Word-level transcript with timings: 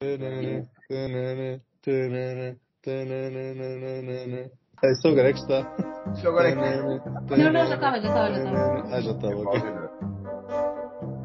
É 0.00 0.16
só 5.02 5.08
agora 5.08 5.30
é 5.30 5.32
que 5.32 5.40
está. 5.40 5.74
Só 6.22 6.28
agora 6.28 6.48
é 6.48 6.52
que 6.52 6.58
Não, 7.36 7.52
não, 7.52 7.66
já 7.66 7.74
estava, 7.74 8.00
já 8.00 8.06
estava, 8.06 8.32
já 8.32 8.44
estava. 8.44 8.94
Ah, 8.94 9.00
já 9.00 9.10
estava, 9.10 9.36
ok. 9.36 9.60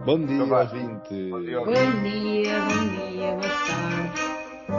Bom 0.06 0.26
dia, 0.26 0.36
Então 0.38 0.60
ouvinte. 0.60 1.30
Bom 1.30 1.42
dia, 1.42 1.60
Bom 1.60 1.66
dia, 2.02 2.60
bom 2.62 2.90
dia, 2.90 3.36
boa 3.36 3.52
tarde. 3.68 4.20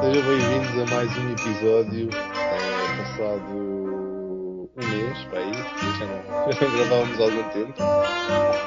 Sejam 0.00 0.22
bem-vindos 0.26 0.74
a 0.82 0.86
mais 0.92 1.10
um 1.16 1.30
episódio. 1.30 2.08
É, 2.12 2.16
passado 2.96 3.54
um 3.54 4.68
mês, 4.76 5.22
para 5.26 5.38
aí, 5.38 5.52
já 5.52 6.06
não, 6.06 6.18
já 6.52 6.66
não 6.66 6.72
gravávamos 6.76 7.20
há 7.20 7.22
algum 7.22 7.44
tempo. 7.50 7.74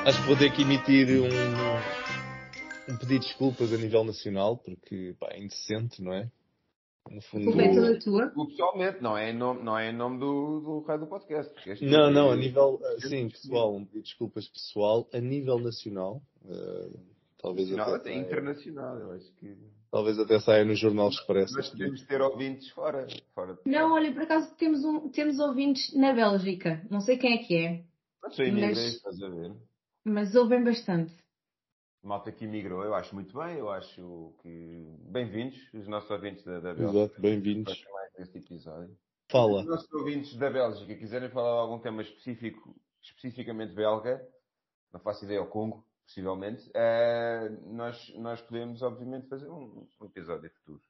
Acho 0.06 0.22
que 0.22 0.28
vou 0.28 0.38
ter 0.38 0.52
que 0.54 0.62
emitir 0.62 1.10
um, 1.20 1.28
um 2.90 2.98
pedido 2.98 3.20
de 3.20 3.28
desculpas 3.28 3.74
a 3.74 3.78
nível 3.78 4.04
nacional, 4.04 4.58
porque 4.58 5.16
pá, 5.20 5.28
é 5.32 5.40
indecente, 5.40 6.02
não 6.02 6.14
é? 6.14 6.30
No 7.10 7.22
fundo. 7.22 7.46
culpa 7.46 7.62
é 7.62 7.74
toda 7.74 8.00
tua. 8.00 8.28
Tu 8.32 8.46
pessoalmente, 8.48 9.02
não 9.02 9.18
é 9.18 9.32
em 9.32 9.38
nome, 9.38 9.64
não 9.64 9.78
é 9.78 9.90
em 9.90 9.96
nome 9.96 10.20
do, 10.20 10.60
do 10.60 10.80
raio 10.82 11.00
do 11.00 11.08
podcast. 11.08 11.54
Não, 11.86 12.12
não, 12.12 12.32
a 12.32 12.36
nível, 12.36 12.82
ah, 12.84 13.00
sim, 13.08 13.30
pessoal, 13.30 13.74
um 13.76 13.86
pedido 13.86 14.04
de 14.04 14.10
desculpas 14.10 14.48
pessoal, 14.50 15.08
a 15.14 15.20
nível 15.20 15.58
nacional, 15.58 16.22
ah, 16.50 16.90
talvez, 17.42 17.70
Nacional, 17.70 17.96
até 17.96 18.10
até 18.10 18.10
saia, 18.14 18.20
internacional, 18.26 18.98
eu 19.00 19.12
acho 19.14 19.32
que. 19.36 19.56
talvez 19.90 20.20
até 20.20 20.38
saia 20.42 20.66
no 20.66 20.76
Jornal 20.76 21.08
Expresso. 21.08 21.56
Nós 21.56 21.70
podemos 21.70 22.02
ter 22.06 22.22
ouvintes 22.22 22.70
fora. 22.72 23.08
fora 23.34 23.54
de- 23.54 23.62
Não, 23.72 23.94
olha, 23.94 24.12
por 24.12 24.24
acaso 24.24 24.54
temos, 24.56 24.84
um, 24.84 25.08
temos 25.10 25.40
ouvintes 25.40 25.94
na 25.96 26.12
Bélgica. 26.14 26.86
Não 26.92 27.00
sei 27.00 27.18
quem 27.18 27.36
é 27.36 27.38
que 27.38 27.56
é, 27.56 27.84
Não 28.22 28.32
sou 28.32 28.46
mas- 28.46 28.54
imigrante, 28.54 28.80
estás 28.98 29.22
a 29.24 29.30
ver? 29.30 29.54
mas 30.04 30.36
ouvem 30.36 30.62
bastante. 30.62 31.14
Malta 32.08 32.32
que 32.32 32.46
imigrou, 32.46 32.86
eu 32.86 32.96
acho 32.96 33.14
muito 33.14 33.38
bem, 33.38 33.58
eu 33.58 33.70
acho 33.70 34.34
que. 34.42 34.96
Bem-vindos, 35.10 35.58
os 35.74 35.90
nossos 35.90 36.10
ouvintes 36.10 36.42
da, 36.46 36.62
da 36.62 36.74
Bélgica. 36.74 37.00
Exato, 37.00 37.22
bem-vindos. 37.22 37.86
Este 38.18 38.38
episódio. 38.38 38.88
Se 38.92 39.34
Fala. 39.34 39.60
os 39.60 39.66
nossos 39.66 39.92
ouvintes 39.92 40.34
da 40.38 40.50
Bélgica 40.50 40.96
quiserem 40.96 41.30
falar 41.30 41.52
de 41.52 41.60
algum 41.60 41.80
tema 41.80 42.02
específico, 42.02 42.74
especificamente 43.04 43.74
belga, 43.74 44.26
não 44.94 45.02
faço 45.02 45.26
ideia, 45.26 45.42
ao 45.42 45.48
Congo, 45.48 45.86
possivelmente, 46.06 46.72
eh, 46.74 47.50
nós, 47.66 48.14
nós 48.16 48.42
podemos, 48.42 48.82
obviamente, 48.82 49.28
fazer 49.28 49.50
um, 49.50 49.86
um 50.00 50.06
episódio 50.06 50.50
futuro 50.62 50.82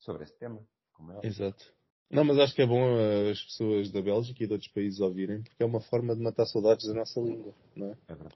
sobre 0.00 0.24
esse 0.24 0.36
tema. 0.40 0.60
Como 0.92 1.12
é. 1.12 1.20
Exato. 1.22 1.72
Não, 2.10 2.24
mas 2.24 2.36
acho 2.36 2.52
que 2.52 2.62
é 2.62 2.66
bom 2.66 2.96
uh, 2.96 3.30
as 3.30 3.40
pessoas 3.44 3.92
da 3.92 4.02
Bélgica 4.02 4.42
e 4.42 4.46
de 4.48 4.52
outros 4.52 4.72
países 4.72 4.98
ouvirem, 4.98 5.40
porque 5.40 5.62
é 5.62 5.66
uma 5.66 5.80
forma 5.80 6.16
de 6.16 6.20
matar 6.20 6.46
saudades 6.46 6.84
da 6.88 6.94
nossa 6.94 7.20
língua, 7.20 7.54
não 7.76 7.92
é? 7.92 7.98
É 8.08 8.14
verdade. 8.16 8.34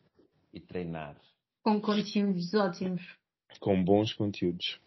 E 0.53 0.61
treinar. 0.61 1.21
Com 1.69 1.83
conteúdos 1.83 2.55
ótimos. 2.55 3.03
Com 3.61 3.85
bons 3.85 4.15
conteúdos. 4.15 4.81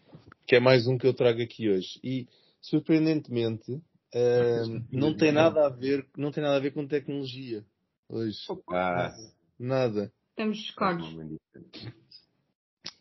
Que 0.47 0.55
é 0.55 0.59
mais 0.59 0.87
um 0.87 0.97
que 0.97 1.05
eu 1.05 1.13
trago 1.13 1.39
aqui 1.39 1.69
hoje. 1.69 1.99
E, 2.03 2.27
surpreendentemente, 2.59 3.71
uh, 3.71 4.83
não 4.91 5.15
tem 5.15 5.31
nada 5.31 5.67
a 5.67 5.69
ver, 5.69 6.07
não 6.17 6.31
tem 6.31 6.41
nada 6.41 6.55
a 6.55 6.59
ver 6.59 6.73
com 6.73 6.87
tecnologia. 6.87 7.63
Hoje. 8.09 8.39
Ah, 8.71 9.13
Nada. 9.59 10.11
Estamos 10.31 10.57
chocados. 10.57 11.07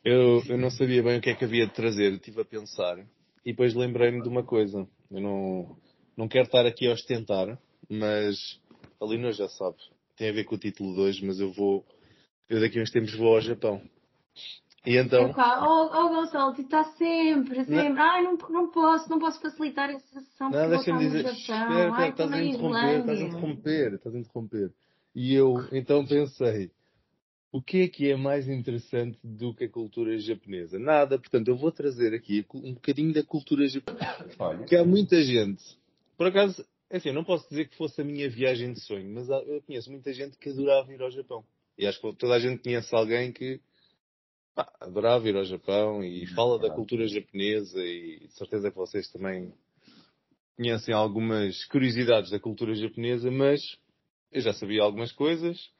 Eu, 0.05 0.43
eu 0.47 0.59
não 0.59 0.71
sabia 0.71 1.03
bem 1.03 1.17
o 1.17 1.23
que 1.23 1.31
é 1.31 1.35
que 1.35 1.47
havia 1.47 1.67
de 1.67 1.73
trazer, 1.73 2.13
estive 2.13 2.43
a 2.43 2.45
pensar. 2.45 2.99
E 3.47 3.53
depois 3.53 3.75
lembrei-me 3.75 4.21
de 4.21 4.29
uma 4.29 4.45
coisa. 4.45 4.87
Eu 5.11 5.21
não, 5.23 5.79
não 6.15 6.29
quero 6.29 6.45
estar 6.45 6.67
aqui 6.67 6.87
a 6.87 6.93
ostentar, 6.93 7.59
mas 7.89 8.61
a 9.01 9.07
Lina 9.07 9.33
já 9.33 9.49
sabe. 9.49 9.79
Tem 10.19 10.29
a 10.29 10.33
ver 10.33 10.45
com 10.45 10.55
o 10.55 10.59
título 10.59 10.93
de 10.93 11.01
hoje, 11.01 11.25
mas 11.25 11.41
eu 11.41 11.51
vou. 11.51 11.83
Eu 12.51 12.61
daqui 12.61 12.81
a 12.81 12.83
uns 12.83 12.91
tempos 12.91 13.15
vou 13.15 13.37
ao 13.37 13.41
Japão. 13.41 13.81
E 14.85 14.97
então. 14.97 15.33
Oh, 15.37 15.91
oh 15.93 16.09
Gonçalo, 16.09 16.53
tu 16.55 16.63
está 16.63 16.83
sempre, 16.95 17.65
sempre. 17.65 18.01
Ai, 18.01 18.25
não, 18.25 18.37
não 18.49 18.71
posso, 18.71 19.09
não 19.09 19.21
posso 19.21 19.41
facilitar 19.41 19.89
essa 19.89 20.21
sessão 20.21 20.51
Não, 20.51 20.69
deixa-me 20.69 20.99
dizer. 20.99 21.27
Espera, 21.27 21.93
Ai, 21.95 22.11
estás 22.11 22.11
estou 22.11 22.27
a 22.27 22.31
na 22.31 22.43
interromper, 22.43 23.01
estás 23.01 23.21
a 23.21 23.25
interromper, 23.25 23.93
estás 23.95 24.15
a 24.15 24.19
interromper. 24.19 24.73
E 25.15 25.33
eu 25.35 25.55
então 25.71 26.05
pensei, 26.05 26.73
o 27.53 27.63
que 27.63 27.83
é 27.83 27.89
que 27.89 28.11
é 28.11 28.17
mais 28.17 28.49
interessante 28.49 29.17
do 29.23 29.55
que 29.55 29.65
a 29.65 29.69
cultura 29.69 30.19
japonesa? 30.19 30.77
Nada, 30.77 31.19
portanto, 31.21 31.47
eu 31.49 31.57
vou 31.57 31.71
trazer 31.71 32.15
aqui 32.15 32.45
um 32.53 32.75
bocadinho 32.75 33.13
da 33.13 33.23
cultura 33.23 33.69
japonesa. 33.69 34.29
Olha, 34.41 34.59
Porque 34.59 34.77
há 34.77 34.85
muita 34.85 35.23
gente, 35.23 35.63
por 36.17 36.27
acaso, 36.27 36.65
é 36.89 36.97
assim, 36.97 37.11
eu 37.11 37.15
não 37.15 37.23
posso 37.25 37.49
dizer 37.49 37.69
que 37.69 37.77
fosse 37.77 38.01
a 38.01 38.05
minha 38.05 38.29
viagem 38.29 38.73
de 38.73 38.81
sonho, 38.81 39.09
mas 39.15 39.31
há- 39.31 39.43
eu 39.43 39.63
conheço 39.63 39.89
muita 39.91 40.13
gente 40.13 40.37
que 40.37 40.49
adorava 40.49 40.93
ir 40.93 41.01
ao 41.01 41.11
Japão. 41.13 41.45
E 41.79 41.87
acho 41.87 42.01
que 42.01 42.17
toda 42.17 42.35
a 42.35 42.39
gente 42.39 42.63
conhece 42.63 42.95
alguém 42.95 43.33
que 43.33 43.61
pá, 44.55 44.71
adorava 44.81 45.29
ir 45.29 45.37
ao 45.37 45.45
Japão 45.45 46.05
e 46.05 46.27
fala 46.29 46.59
da 46.59 46.71
cultura 46.71 47.07
japonesa 47.07 47.83
e 47.83 48.27
de 48.27 48.33
certeza 48.35 48.71
que 48.71 48.77
vocês 48.77 49.11
também 49.11 49.53
conhecem 50.57 50.95
algumas 50.95 51.65
curiosidades 51.67 52.31
da 52.31 52.39
cultura 52.39 52.75
japonesa, 52.75 53.31
mas 53.31 53.61
eu 54.31 54.41
já 54.43 54.53
sabia 54.53 54.83
algumas 54.83 55.11
coisas, 55.13 55.71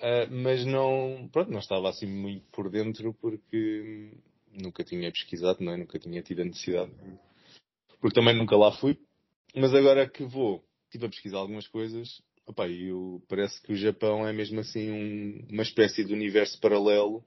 ah, 0.00 0.26
mas 0.30 0.64
não, 0.64 1.28
pronto, 1.32 1.50
não 1.50 1.60
estava 1.60 1.88
assim 1.88 2.06
muito 2.06 2.44
por 2.50 2.68
dentro 2.68 3.14
porque 3.14 4.12
nunca 4.52 4.84
tinha 4.84 5.10
pesquisado, 5.10 5.62
não 5.62 5.72
é? 5.72 5.76
Nunca 5.76 5.98
tinha 5.98 6.22
tido 6.22 6.42
a 6.42 6.44
necessidade. 6.44 6.92
Porque 8.00 8.14
também 8.14 8.36
nunca 8.36 8.56
lá 8.56 8.72
fui. 8.72 8.98
Mas 9.54 9.74
agora 9.74 10.08
que 10.08 10.24
vou, 10.24 10.64
estive 10.84 11.06
a 11.06 11.08
pesquisar 11.08 11.38
algumas 11.38 11.68
coisas, 11.68 12.22
opá, 12.46 12.68
e 12.68 12.90
parece 13.28 13.60
que 13.62 13.72
o 13.72 13.76
Japão 13.76 14.26
é 14.26 14.32
mesmo 14.32 14.60
assim 14.60 14.90
um- 14.90 15.46
uma 15.50 15.62
espécie 15.62 16.04
de 16.04 16.12
universo 16.12 16.60
paralelo 16.60 17.24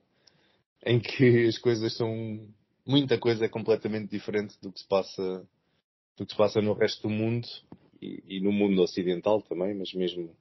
em 0.85 0.99
que 0.99 1.45
as 1.47 1.57
coisas 1.57 1.95
são, 1.95 2.47
muita 2.85 3.17
coisa 3.17 3.45
é 3.45 3.49
completamente 3.49 4.09
diferente 4.09 4.55
do 4.61 4.71
que 4.71 4.79
se 4.79 4.87
passa, 4.87 5.47
do 6.17 6.25
que 6.25 6.31
se 6.31 6.37
passa 6.37 6.61
no 6.61 6.73
resto 6.73 7.03
do 7.03 7.09
mundo 7.09 7.47
e, 8.01 8.37
e 8.37 8.39
no 8.41 8.51
mundo 8.51 8.81
ocidental 8.81 9.41
também, 9.41 9.73
mas 9.75 9.93
mesmo 9.93 10.35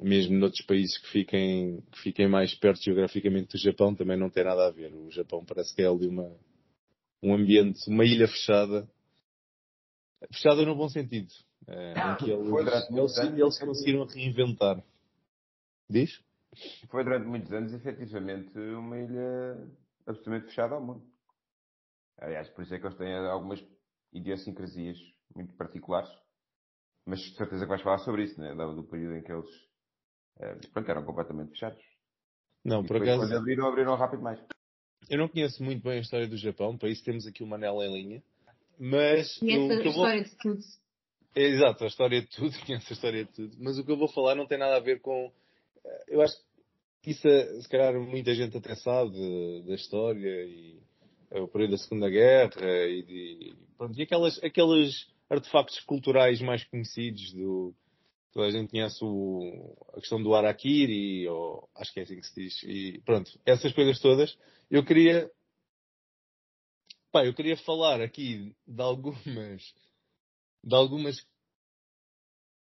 mesmo 0.00 0.36
noutros 0.36 0.64
países 0.66 0.98
que 0.98 1.08
fiquem, 1.10 1.80
que 1.92 2.00
fiquem 2.00 2.28
mais 2.28 2.54
perto 2.54 2.82
geograficamente 2.82 3.52
do 3.52 3.58
Japão 3.58 3.94
também 3.94 4.16
não 4.16 4.28
tem 4.28 4.44
nada 4.44 4.66
a 4.66 4.70
ver. 4.70 4.92
O 4.92 5.10
Japão 5.10 5.44
parece 5.44 5.74
que 5.74 5.82
é 5.82 5.86
ali 5.86 6.08
uma, 6.08 6.28
um 7.22 7.34
ambiente, 7.34 7.88
uma 7.88 8.04
ilha 8.04 8.26
fechada. 8.26 8.88
Fechada 10.32 10.64
no 10.64 10.74
bom 10.74 10.88
sentido. 10.88 11.32
Eh, 11.68 11.94
em 11.96 12.16
que 12.16 12.30
eles, 12.30 12.48
Foi 12.48 12.64
durante 12.64 12.84
eles, 12.84 12.90
muitos 12.90 13.18
anos. 13.18 13.38
eles 13.38 13.58
conseguiram 13.58 14.04
reinventar. 14.06 14.82
Diz? 15.88 16.22
foi 16.90 17.02
durante 17.04 17.26
muitos 17.26 17.50
anos, 17.52 17.72
efetivamente, 17.72 18.58
uma 18.58 18.98
ilha 18.98 19.68
absolutamente 20.06 20.46
fechada 20.46 20.74
ao 20.74 20.82
mundo. 20.82 21.02
Aliás, 22.18 22.48
por 22.50 22.62
isso 22.62 22.74
é 22.74 22.78
que 22.78 22.86
eles 22.86 22.98
têm 22.98 23.14
algumas 23.14 23.64
idiosincrasias 24.12 24.98
muito 25.34 25.54
particulares. 25.54 26.10
Mas 27.06 27.20
de 27.20 27.34
certeza 27.36 27.64
que 27.64 27.68
vais 27.70 27.82
falar 27.82 27.98
sobre 27.98 28.24
isso, 28.24 28.40
né? 28.40 28.54
Do, 28.54 28.76
do 28.76 28.84
período 28.84 29.16
em 29.16 29.22
que 29.22 29.32
eles 29.32 29.48
eh, 30.40 30.54
pronto, 30.72 30.90
eram 30.90 31.04
completamente 31.04 31.50
fechados. 31.50 31.82
Não, 32.64 32.84
E 32.84 32.86
por 32.86 32.96
acaso, 32.98 33.22
quando 33.22 33.36
abriram, 33.36 33.66
abriram 33.66 33.96
rápido 33.96 34.22
mais. 34.22 34.38
eu 35.08 35.18
não 35.18 35.28
conheço 35.28 35.62
muito 35.64 35.82
bem 35.82 35.98
a 35.98 36.00
história 36.00 36.28
do 36.28 36.36
Japão, 36.36 36.76
para 36.78 36.90
isso 36.90 37.02
temos 37.02 37.26
aqui 37.26 37.42
uma 37.42 37.56
anela 37.56 37.84
em 37.86 37.92
linha. 37.92 38.22
Mas 38.78 39.36
Conhece 39.38 39.58
o 39.58 39.70
a 39.70 39.74
eu 39.74 39.82
vou... 39.82 39.90
história 39.90 40.24
de 40.24 40.36
tudo. 40.36 40.60
É, 41.34 41.42
Exato, 41.42 41.84
a 41.84 41.86
história 41.86 42.20
de 42.20 42.28
tudo, 42.28 42.52
conheço 42.66 42.86
a 42.90 42.92
história 42.92 43.24
de 43.24 43.32
tudo. 43.32 43.56
Mas 43.58 43.78
o 43.78 43.84
que 43.84 43.90
eu 43.90 43.96
vou 43.96 44.08
falar 44.08 44.34
não 44.34 44.46
tem 44.46 44.58
nada 44.58 44.76
a 44.76 44.80
ver 44.80 45.00
com. 45.00 45.32
eh, 45.84 46.04
Eu 46.08 46.22
acho 46.22 46.36
que 47.02 47.10
isso, 47.12 47.26
eh, 47.26 47.60
se 47.60 47.68
calhar, 47.68 47.94
muita 48.00 48.34
gente 48.34 48.56
até 48.56 48.74
sabe 48.76 49.62
da 49.66 49.74
história 49.74 50.44
e 50.44 50.78
eh, 51.30 51.40
o 51.40 51.48
período 51.48 51.72
da 51.72 51.78
Segunda 51.78 52.08
Guerra 52.10 52.86
e, 52.88 53.02
de, 53.02 53.54
pronto, 53.78 53.98
e 53.98 54.02
aquelas, 54.02 54.42
aqueles 54.44 55.06
artefactos 55.30 55.80
culturais 55.80 56.40
mais 56.40 56.64
conhecidos 56.64 57.32
do. 57.32 57.74
Toda 58.32 58.46
a 58.46 58.50
gente 58.50 58.70
conhece 58.70 58.98
o, 59.04 59.76
a 59.94 60.00
questão 60.00 60.22
do 60.22 60.34
Harakiri, 60.34 61.28
ou 61.28 61.68
acho 61.74 61.92
que 61.92 62.00
é 62.00 62.02
assim 62.04 62.16
que 62.18 62.26
se 62.26 62.34
diz. 62.34 62.62
E 62.62 63.00
pronto, 63.04 63.30
essas 63.44 63.72
coisas 63.74 63.98
todas. 64.00 64.36
Eu 64.70 64.84
queria. 64.84 65.30
Pá, 67.10 67.26
eu 67.26 67.34
queria 67.34 67.56
falar 67.58 68.00
aqui 68.00 68.54
de 68.66 68.82
algumas 68.82 69.62
de 70.62 70.74
algumas 70.74 71.16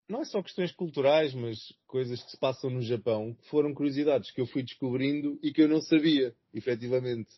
não 0.09 0.21
é 0.21 0.25
só 0.25 0.43
questões 0.43 0.71
culturais, 0.73 1.33
mas 1.35 1.59
coisas 1.87 2.23
que 2.23 2.31
se 2.31 2.39
passam 2.39 2.69
no 2.69 2.83
Japão, 2.83 3.35
que 3.35 3.49
foram 3.49 3.73
curiosidades 3.73 4.31
que 4.31 4.41
eu 4.41 4.47
fui 4.47 4.63
descobrindo 4.63 5.39
e 5.43 5.51
que 5.51 5.63
eu 5.63 5.69
não 5.69 5.81
sabia, 5.81 6.35
efetivamente. 6.53 7.31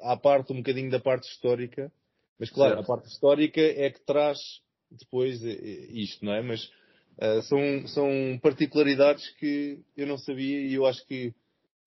À 0.00 0.16
parte 0.16 0.52
um 0.52 0.56
bocadinho 0.56 0.90
da 0.90 1.00
parte 1.00 1.28
histórica, 1.30 1.90
mas 2.38 2.50
claro, 2.50 2.74
Certo. 2.74 2.84
a 2.84 2.86
parte 2.86 3.08
histórica 3.08 3.60
é 3.60 3.90
que 3.90 4.04
traz 4.04 4.38
depois 4.90 5.42
eh, 5.44 5.50
eh, 5.50 5.86
isto, 5.92 6.24
não 6.24 6.32
é? 6.32 6.42
Mas 6.42 6.70
ah, 7.18 7.42
são, 7.42 7.86
são 7.86 8.38
particularidades 8.42 9.28
que 9.36 9.82
eu 9.96 10.06
não 10.06 10.16
sabia 10.16 10.60
e 10.66 10.74
eu 10.74 10.86
acho 10.86 11.06
que 11.06 11.34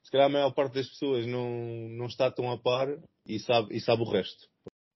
se 0.04 0.12
calhar 0.12 0.28
a 0.28 0.32
maior 0.32 0.52
parte 0.54 0.76
das 0.76 0.88
pessoas 0.88 1.26
não, 1.26 1.50
não 1.90 2.06
está 2.06 2.30
tão 2.30 2.52
a 2.52 2.58
par 2.58 2.88
e 3.26 3.40
sabe, 3.40 3.76
e 3.76 3.80
sabe 3.80 4.04
o 4.04 4.10
resto. 4.10 4.48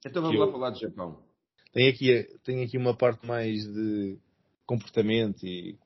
Então 0.06 0.22
vamos 0.22 0.40
lá 0.40 0.52
falar 0.52 0.72
de 0.72 0.82
Japão. 0.82 1.27
Tem 1.78 1.90
aqui, 1.90 2.28
tem 2.44 2.64
aqui 2.64 2.76
uma 2.76 2.98
parte 2.98 3.24
mais 3.24 3.64
de 3.64 4.18
comportamento 4.66 5.46
e 5.46 5.78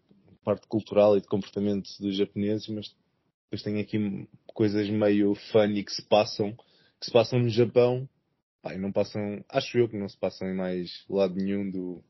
parte 0.42 0.66
cultural 0.66 1.18
e 1.18 1.22
de 1.22 1.28
comportamento 1.28 1.90
dos 2.00 2.16
japoneses, 2.16 2.66
mas 2.70 2.96
depois 3.44 3.62
tem 3.62 3.78
aqui 3.78 4.26
coisas 4.54 4.90
meio 4.90 5.36
funny 5.52 5.84
que 5.84 5.92
se 5.92 6.02
passam 6.04 6.56
que 6.98 7.08
se 7.08 7.12
passam 7.12 7.40
no 7.40 7.50
Japão, 7.50 8.08
pá, 8.62 8.74
não 8.78 8.90
passam, 8.90 9.44
acho 9.50 9.80
eu 9.80 9.90
que 9.90 9.98
não 9.98 10.08
se 10.08 10.18
passam 10.18 10.48
em 10.48 10.56
mais 10.56 10.90
lado 11.10 11.36
nenhum 11.36 11.70
do. 11.70 12.02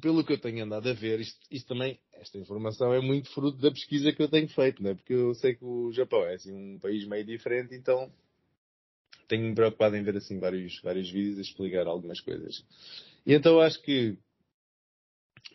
Pelo 0.00 0.24
que 0.24 0.34
eu 0.34 0.40
tenho 0.40 0.64
andado 0.64 0.88
a 0.88 0.92
ver, 0.92 1.18
isto, 1.18 1.40
isto 1.50 1.66
também, 1.66 1.98
esta 2.12 2.38
informação 2.38 2.94
é 2.94 3.00
muito 3.00 3.28
fruto 3.30 3.58
da 3.58 3.72
pesquisa 3.72 4.12
que 4.12 4.22
eu 4.22 4.28
tenho 4.28 4.48
feito, 4.48 4.80
né? 4.80 4.94
porque 4.94 5.14
eu 5.14 5.34
sei 5.34 5.56
que 5.56 5.64
o 5.64 5.90
Japão 5.90 6.22
é 6.22 6.34
assim, 6.34 6.54
um 6.54 6.78
país 6.78 7.04
meio 7.04 7.24
diferente, 7.24 7.74
então 7.74 8.12
tenho-me 9.28 9.54
preocupado 9.54 9.94
em 9.94 10.02
ver 10.02 10.16
assim 10.16 10.38
vários, 10.38 10.80
vários 10.82 11.10
vídeos 11.10 11.38
a 11.38 11.42
explicar 11.42 11.86
algumas 11.86 12.20
coisas. 12.20 12.64
E 13.28 13.34
então 13.34 13.60
acho 13.60 13.82
que, 13.82 14.16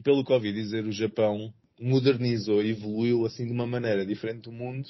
pelo 0.03 0.23
que 0.23 0.31
ouvi 0.31 0.53
dizer, 0.53 0.85
o 0.85 0.91
Japão 0.91 1.51
modernizou 1.79 2.61
e 2.61 2.69
evoluiu 2.69 3.25
assim 3.25 3.47
de 3.47 3.51
uma 3.51 3.65
maneira 3.65 4.05
diferente 4.05 4.43
do 4.43 4.51
mundo, 4.51 4.87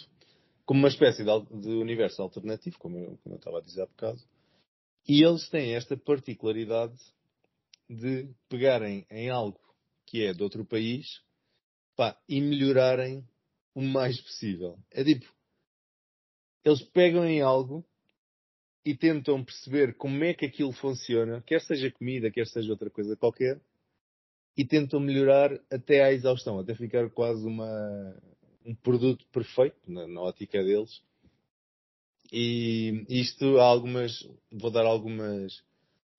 como 0.65 0.81
uma 0.81 0.89
espécie 0.89 1.23
de, 1.23 1.61
de 1.61 1.69
universo 1.69 2.21
alternativo, 2.21 2.77
como 2.77 2.97
eu, 2.97 3.17
como 3.23 3.35
eu 3.35 3.37
estava 3.39 3.59
a 3.59 3.61
dizer 3.61 3.83
há 3.83 3.85
bocado. 3.85 4.21
E 5.07 5.23
eles 5.23 5.47
têm 5.47 5.75
esta 5.75 5.95
particularidade 5.95 6.99
de 7.89 8.29
pegarem 8.49 9.05
em 9.09 9.29
algo 9.29 9.61
que 10.05 10.25
é 10.25 10.33
de 10.33 10.43
outro 10.43 10.65
país 10.65 11.21
pá, 11.95 12.21
e 12.27 12.41
melhorarem 12.41 13.25
o 13.73 13.81
mais 13.81 14.19
possível. 14.19 14.77
É 14.91 15.05
tipo, 15.05 15.33
eles 16.65 16.81
pegam 16.81 17.25
em 17.25 17.39
algo 17.39 17.85
e 18.85 18.95
tentam 18.95 19.43
perceber 19.43 19.95
como 19.95 20.23
é 20.23 20.33
que 20.33 20.45
aquilo 20.45 20.71
funciona, 20.71 21.41
quer 21.45 21.61
seja 21.61 21.91
comida, 21.91 22.29
quer 22.29 22.45
seja 22.47 22.71
outra 22.71 22.89
coisa 22.89 23.15
qualquer, 23.15 23.59
e 24.57 24.65
tentam 24.65 24.99
melhorar 24.99 25.51
até 25.71 26.03
à 26.03 26.11
exaustão, 26.11 26.59
até 26.59 26.75
ficar 26.75 27.09
quase 27.09 27.45
uma, 27.45 28.15
um 28.65 28.75
produto 28.75 29.25
perfeito 29.31 29.77
na, 29.87 30.07
na 30.07 30.21
ótica 30.21 30.63
deles. 30.63 31.01
E 32.31 33.05
isto 33.09 33.59
há 33.59 33.63
algumas, 33.63 34.27
vou 34.51 34.71
dar 34.71 34.85
algumas, 34.85 35.63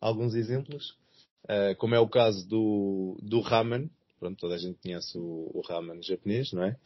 alguns 0.00 0.34
exemplos, 0.34 0.96
uh, 1.44 1.76
como 1.78 1.94
é 1.94 2.00
o 2.00 2.08
caso 2.08 2.46
do, 2.48 3.18
do 3.22 3.40
ramen. 3.40 3.90
Pronto, 4.18 4.38
toda 4.38 4.54
a 4.54 4.58
gente 4.58 4.78
conhece 4.80 5.18
o, 5.18 5.50
o 5.52 5.60
ramen 5.60 6.02
japonês, 6.02 6.52
não 6.52 6.64
é? 6.64 6.76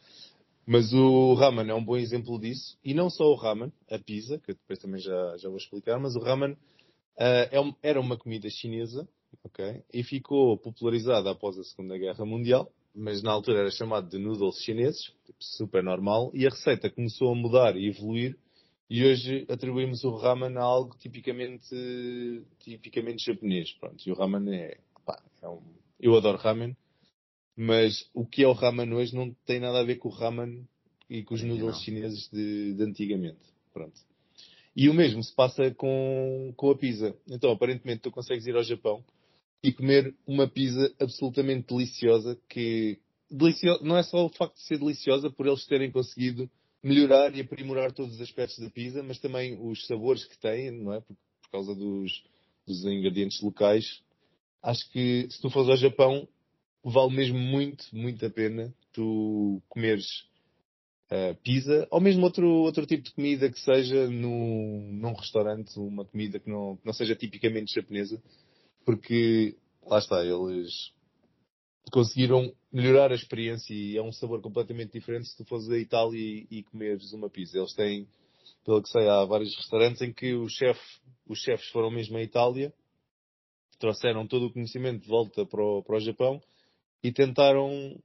Mas 0.65 0.93
o 0.93 1.33
ramen 1.33 1.69
é 1.69 1.73
um 1.73 1.83
bom 1.83 1.97
exemplo 1.97 2.39
disso. 2.39 2.77
E 2.83 2.93
não 2.93 3.09
só 3.09 3.25
o 3.25 3.35
ramen, 3.35 3.71
a 3.89 3.97
pizza, 3.97 4.37
que 4.39 4.53
depois 4.53 4.79
também 4.79 5.01
já, 5.01 5.37
já 5.37 5.49
vou 5.49 5.57
explicar, 5.57 5.99
mas 5.99 6.15
o 6.15 6.19
ramen 6.19 6.51
uh, 6.51 7.49
é 7.51 7.59
um, 7.59 7.73
era 7.81 7.99
uma 7.99 8.17
comida 8.17 8.49
chinesa, 8.49 9.07
ok? 9.43 9.83
E 9.93 10.03
ficou 10.03 10.57
popularizada 10.57 11.31
após 11.31 11.57
a 11.57 11.63
Segunda 11.63 11.97
Guerra 11.97 12.25
Mundial 12.25 12.71
mas 12.93 13.21
na 13.21 13.31
altura 13.31 13.59
era 13.59 13.71
chamado 13.71 14.09
de 14.09 14.17
noodles 14.17 14.61
chineses, 14.63 15.13
tipo, 15.25 15.37
super 15.39 15.83
normal, 15.83 16.31
e 16.33 16.45
a 16.45 16.49
receita 16.49 16.89
começou 16.89 17.31
a 17.31 17.35
mudar 17.35 17.75
e 17.75 17.87
evoluir, 17.87 18.37
e 18.89 19.05
hoje 19.05 19.45
atribuímos 19.49 20.03
o 20.03 20.15
ramen 20.15 20.57
a 20.57 20.61
algo 20.61 20.97
tipicamente, 20.97 21.75
tipicamente 22.59 23.23
japonês. 23.23 23.71
Pronto, 23.73 24.03
e 24.05 24.11
o 24.11 24.15
ramen 24.15 24.53
é, 24.53 24.77
pá, 25.05 25.21
é 25.41 25.47
um, 25.47 25.61
eu 25.99 26.15
adoro 26.15 26.37
ramen, 26.37 26.75
mas 27.61 28.09
o 28.13 28.25
que 28.25 28.41
é 28.41 28.47
o 28.47 28.53
ramen 28.53 28.93
hoje 28.93 29.13
não 29.13 29.35
tem 29.45 29.59
nada 29.59 29.81
a 29.81 29.83
ver 29.83 29.97
com 29.97 30.07
o 30.07 30.11
ramen 30.11 30.65
e 31.09 31.23
com 31.23 31.33
os 31.33 31.43
noodles 31.43 31.81
chineses 31.81 32.29
de, 32.31 32.73
de 32.73 32.83
antigamente. 32.83 33.41
Pronto. 33.73 33.99
E 34.73 34.87
o 34.87 34.93
mesmo 34.93 35.21
se 35.21 35.35
passa 35.35 35.69
com, 35.71 36.53
com 36.55 36.71
a 36.71 36.77
pizza. 36.77 37.13
Então, 37.27 37.51
aparentemente, 37.51 38.03
tu 38.03 38.11
consegues 38.11 38.47
ir 38.47 38.55
ao 38.55 38.63
Japão 38.63 39.03
e 39.61 39.73
comer 39.73 40.15
uma 40.25 40.47
pizza 40.47 40.89
absolutamente 41.01 41.67
deliciosa 41.67 42.39
que 42.47 42.97
deliciosa, 43.29 43.83
não 43.83 43.97
é 43.97 44.03
só 44.03 44.25
o 44.25 44.29
facto 44.29 44.55
de 44.55 44.63
ser 44.63 44.79
deliciosa 44.79 45.29
por 45.29 45.45
eles 45.45 45.65
terem 45.65 45.91
conseguido 45.91 46.49
melhorar 46.81 47.35
e 47.35 47.41
aprimorar 47.41 47.91
todos 47.91 48.15
os 48.15 48.21
aspectos 48.21 48.57
da 48.59 48.69
pizza, 48.69 49.03
mas 49.03 49.19
também 49.19 49.59
os 49.61 49.85
sabores 49.85 50.23
que 50.23 50.39
têm, 50.39 50.71
não 50.71 50.93
é? 50.93 51.01
Por, 51.01 51.13
por 51.41 51.51
causa 51.51 51.75
dos, 51.75 52.23
dos 52.65 52.85
ingredientes 52.85 53.41
locais. 53.41 54.01
Acho 54.63 54.89
que 54.93 55.27
se 55.29 55.41
tu 55.41 55.49
fores 55.49 55.69
ao 55.69 55.75
Japão, 55.75 56.25
vale 56.83 57.15
mesmo 57.15 57.37
muito, 57.37 57.85
muito 57.93 58.25
a 58.25 58.29
pena 58.29 58.73
tu 58.93 59.61
comeres 59.69 60.05
uh, 61.11 61.35
pizza 61.43 61.87
ou 61.91 62.01
mesmo 62.01 62.23
outro, 62.23 62.47
outro 62.47 62.85
tipo 62.85 63.03
de 63.03 63.13
comida 63.13 63.49
que 63.49 63.59
seja 63.59 64.09
no, 64.09 64.81
num 64.91 65.13
restaurante, 65.13 65.77
uma 65.79 66.05
comida 66.05 66.39
que 66.39 66.49
não, 66.49 66.77
que 66.77 66.85
não 66.85 66.93
seja 66.93 67.15
tipicamente 67.15 67.73
japonesa 67.73 68.21
porque 68.85 69.55
lá 69.85 69.99
está, 69.99 70.23
eles 70.23 70.91
conseguiram 71.91 72.53
melhorar 72.71 73.11
a 73.11 73.15
experiência 73.15 73.73
e 73.73 73.97
é 73.97 74.01
um 74.01 74.11
sabor 74.11 74.41
completamente 74.41 74.93
diferente 74.93 75.27
se 75.27 75.37
tu 75.37 75.45
fores 75.45 75.69
à 75.69 75.77
Itália 75.77 76.19
e, 76.19 76.47
e 76.49 76.63
comeres 76.63 77.11
uma 77.13 77.29
pizza. 77.29 77.57
Eles 77.57 77.73
têm, 77.73 78.07
pelo 78.63 78.81
que 78.81 78.89
sei, 78.89 79.07
há 79.07 79.25
vários 79.25 79.55
restaurantes 79.55 80.01
em 80.01 80.13
que 80.13 80.33
o 80.33 80.47
chef, 80.47 80.79
os 81.27 81.39
chefes 81.39 81.67
foram 81.69 81.89
mesmo 81.89 82.17
à 82.17 82.21
Itália, 82.21 82.73
trouxeram 83.79 84.27
todo 84.27 84.47
o 84.47 84.53
conhecimento 84.53 85.01
de 85.01 85.07
volta 85.07 85.45
para 85.45 85.63
o, 85.63 85.83
para 85.83 85.97
o 85.97 85.99
Japão 85.99 86.41
e 87.03 87.11
tentaram 87.11 87.97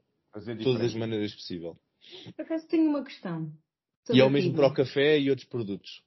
todas 0.62 0.82
as 0.82 0.94
maneiras 0.94 1.35
possíveis. 1.35 1.75
Por 2.37 2.43
acaso 2.43 2.67
tenho 2.69 2.88
uma 2.88 3.05
questão. 3.05 3.50
E 4.12 4.20
é 4.20 4.25
o 4.25 4.31
mesmo 4.31 4.55
para 4.55 4.67
o 4.67 4.75
café 4.75 5.19
e 5.19 5.31
outros 5.31 5.49
produtos. 5.49 6.02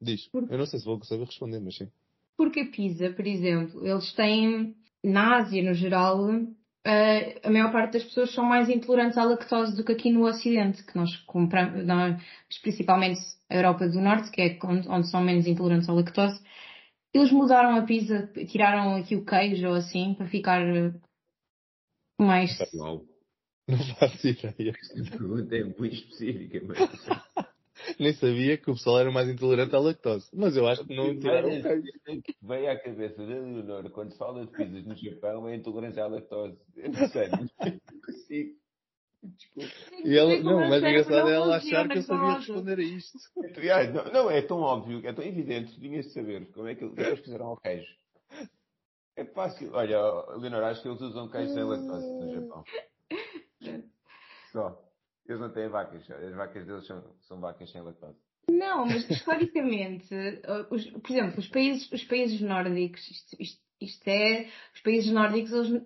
Diz. 0.00 0.26
Porque... 0.28 0.52
Eu 0.52 0.58
não 0.58 0.66
sei 0.66 0.78
se 0.78 0.84
vou 0.84 1.02
saber 1.04 1.24
responder, 1.24 1.60
mas 1.60 1.76
sim. 1.76 1.88
Porque 2.36 2.60
a 2.60 2.66
pizza, 2.66 3.10
por 3.10 3.26
exemplo, 3.26 3.86
eles 3.86 4.12
têm, 4.12 4.76
na 5.04 5.38
Ásia 5.38 5.62
no 5.62 5.74
geral, 5.74 6.24
a 7.42 7.50
maior 7.50 7.72
parte 7.72 7.94
das 7.94 8.04
pessoas 8.04 8.32
são 8.32 8.44
mais 8.44 8.68
intolerantes 8.68 9.18
à 9.18 9.24
lactose 9.24 9.76
do 9.76 9.84
que 9.84 9.92
aqui 9.92 10.10
no 10.10 10.24
Ocidente, 10.24 10.84
que 10.84 10.96
nós 10.96 11.14
compramos, 11.26 11.84
nós, 11.84 12.22
principalmente 12.62 13.20
a 13.50 13.56
Europa 13.56 13.88
do 13.88 14.00
Norte, 14.00 14.30
que 14.30 14.40
é 14.40 14.58
onde 14.64 15.10
são 15.10 15.20
menos 15.20 15.46
intolerantes 15.46 15.88
à 15.88 15.92
lactose. 15.92 16.40
Eles 17.12 17.32
mudaram 17.32 17.76
a 17.76 17.82
pizza, 17.82 18.30
tiraram 18.48 18.96
aqui 18.96 19.16
o 19.16 19.24
queijo 19.24 19.66
ou 19.68 19.74
assim, 19.74 20.14
para 20.14 20.28
ficar 20.28 20.62
mais. 22.18 22.50
Não, 22.74 23.04
faço 23.98 24.26
ideia. 24.26 24.72
Esta 24.80 25.18
pergunta 25.18 25.56
é 25.56 25.64
muito 25.64 25.94
específica, 25.94 26.60
mas. 26.66 26.78
Nem 27.98 28.12
sabia 28.14 28.56
que 28.58 28.70
o 28.70 28.74
pessoal 28.74 29.00
era 29.00 29.10
mais 29.10 29.28
intolerante 29.28 29.74
à 29.74 29.78
lactose. 29.78 30.28
Mas 30.32 30.56
eu 30.56 30.66
acho 30.66 30.84
que 30.84 30.94
não 30.94 31.18
tiraram 31.18 31.48
o 31.48 31.62
queijo. 31.62 32.22
Vem 32.42 32.68
à 32.68 32.78
cabeça 32.78 33.16
da 33.16 33.34
Leonor, 33.34 33.90
quando 33.90 34.12
se 34.12 34.18
fala 34.18 34.44
de 34.44 34.52
pizzas 34.52 34.84
no 34.84 34.94
Japão, 34.94 35.48
é 35.48 35.56
intolerância 35.56 36.04
à 36.04 36.06
lactose. 36.06 36.58
Eu 36.76 36.90
não 36.90 37.08
sei, 37.08 37.28
não 37.28 37.48
consigo. 38.04 38.58
Desculpa. 39.22 39.68
E 40.04 40.16
ela, 40.16 40.38
não, 40.42 40.68
mas 40.68 40.82
engraçado 40.82 41.28
é 41.28 41.34
ela 41.34 41.56
achar 41.56 41.88
que 41.88 41.98
eu 41.98 42.02
sabia 42.02 42.38
responder 42.38 42.78
a 42.78 42.82
isto. 42.82 43.18
Não, 43.92 44.12
não, 44.12 44.30
é 44.30 44.42
tão 44.42 44.60
óbvio, 44.60 45.00
é 45.04 45.12
tão 45.12 45.24
evidente, 45.24 45.74
tu 45.74 45.80
tinhas 45.80 46.06
de 46.06 46.12
saber 46.12 46.46
como 46.52 46.68
é 46.68 46.74
que, 46.76 46.88
que 46.88 47.00
eles 47.00 47.20
fizeram 47.20 47.46
ao 47.46 47.56
queijo. 47.56 47.92
É 49.18 49.24
fácil. 49.24 49.70
Olha, 49.72 50.00
Leonor, 50.36 50.62
acho 50.62 50.80
que 50.80 50.86
eles 50.86 51.00
usam 51.00 51.28
queijo 51.28 51.52
sem 51.52 51.64
lactose 51.64 52.06
no 52.06 52.32
Japão. 52.32 52.64
Só. 54.52 54.80
Eles 55.26 55.40
não 55.40 55.50
têm 55.50 55.68
vacas. 55.68 56.08
As 56.08 56.34
vacas 56.36 56.64
deles 56.64 56.86
são, 56.86 57.02
são 57.22 57.40
vacas 57.40 57.68
sem 57.72 57.82
lactose. 57.82 58.16
Não, 58.48 58.86
mas 58.86 59.10
historicamente, 59.10 60.14
os, 60.70 60.86
por 60.86 61.10
exemplo, 61.10 61.40
os 61.40 61.48
países, 61.48 61.90
os 61.90 62.04
países 62.04 62.40
nórdicos, 62.40 63.10
isto, 63.10 63.36
isto, 63.40 63.60
isto 63.80 64.08
é, 64.08 64.48
os 64.72 64.80
países 64.82 65.10
nórdicos, 65.10 65.52
eles, 65.52 65.82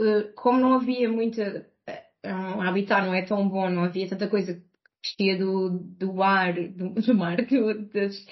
eh, 0.00 0.32
como 0.36 0.60
não 0.60 0.74
havia 0.74 1.10
muita, 1.10 1.68
eh, 1.88 2.04
um 2.34 2.62
habitat 2.62 3.04
não 3.04 3.12
é 3.12 3.22
tão 3.22 3.48
bom, 3.48 3.68
não 3.68 3.82
havia 3.82 4.08
tanta 4.08 4.28
coisa 4.28 4.54
que 4.54 4.62
estia 5.08 5.36
do, 5.36 5.70
do 5.70 6.22
ar, 6.22 6.54
do, 6.54 6.90
do 6.90 7.14
mar, 7.14 7.36
do, 7.44 7.84
das, 7.88 8.24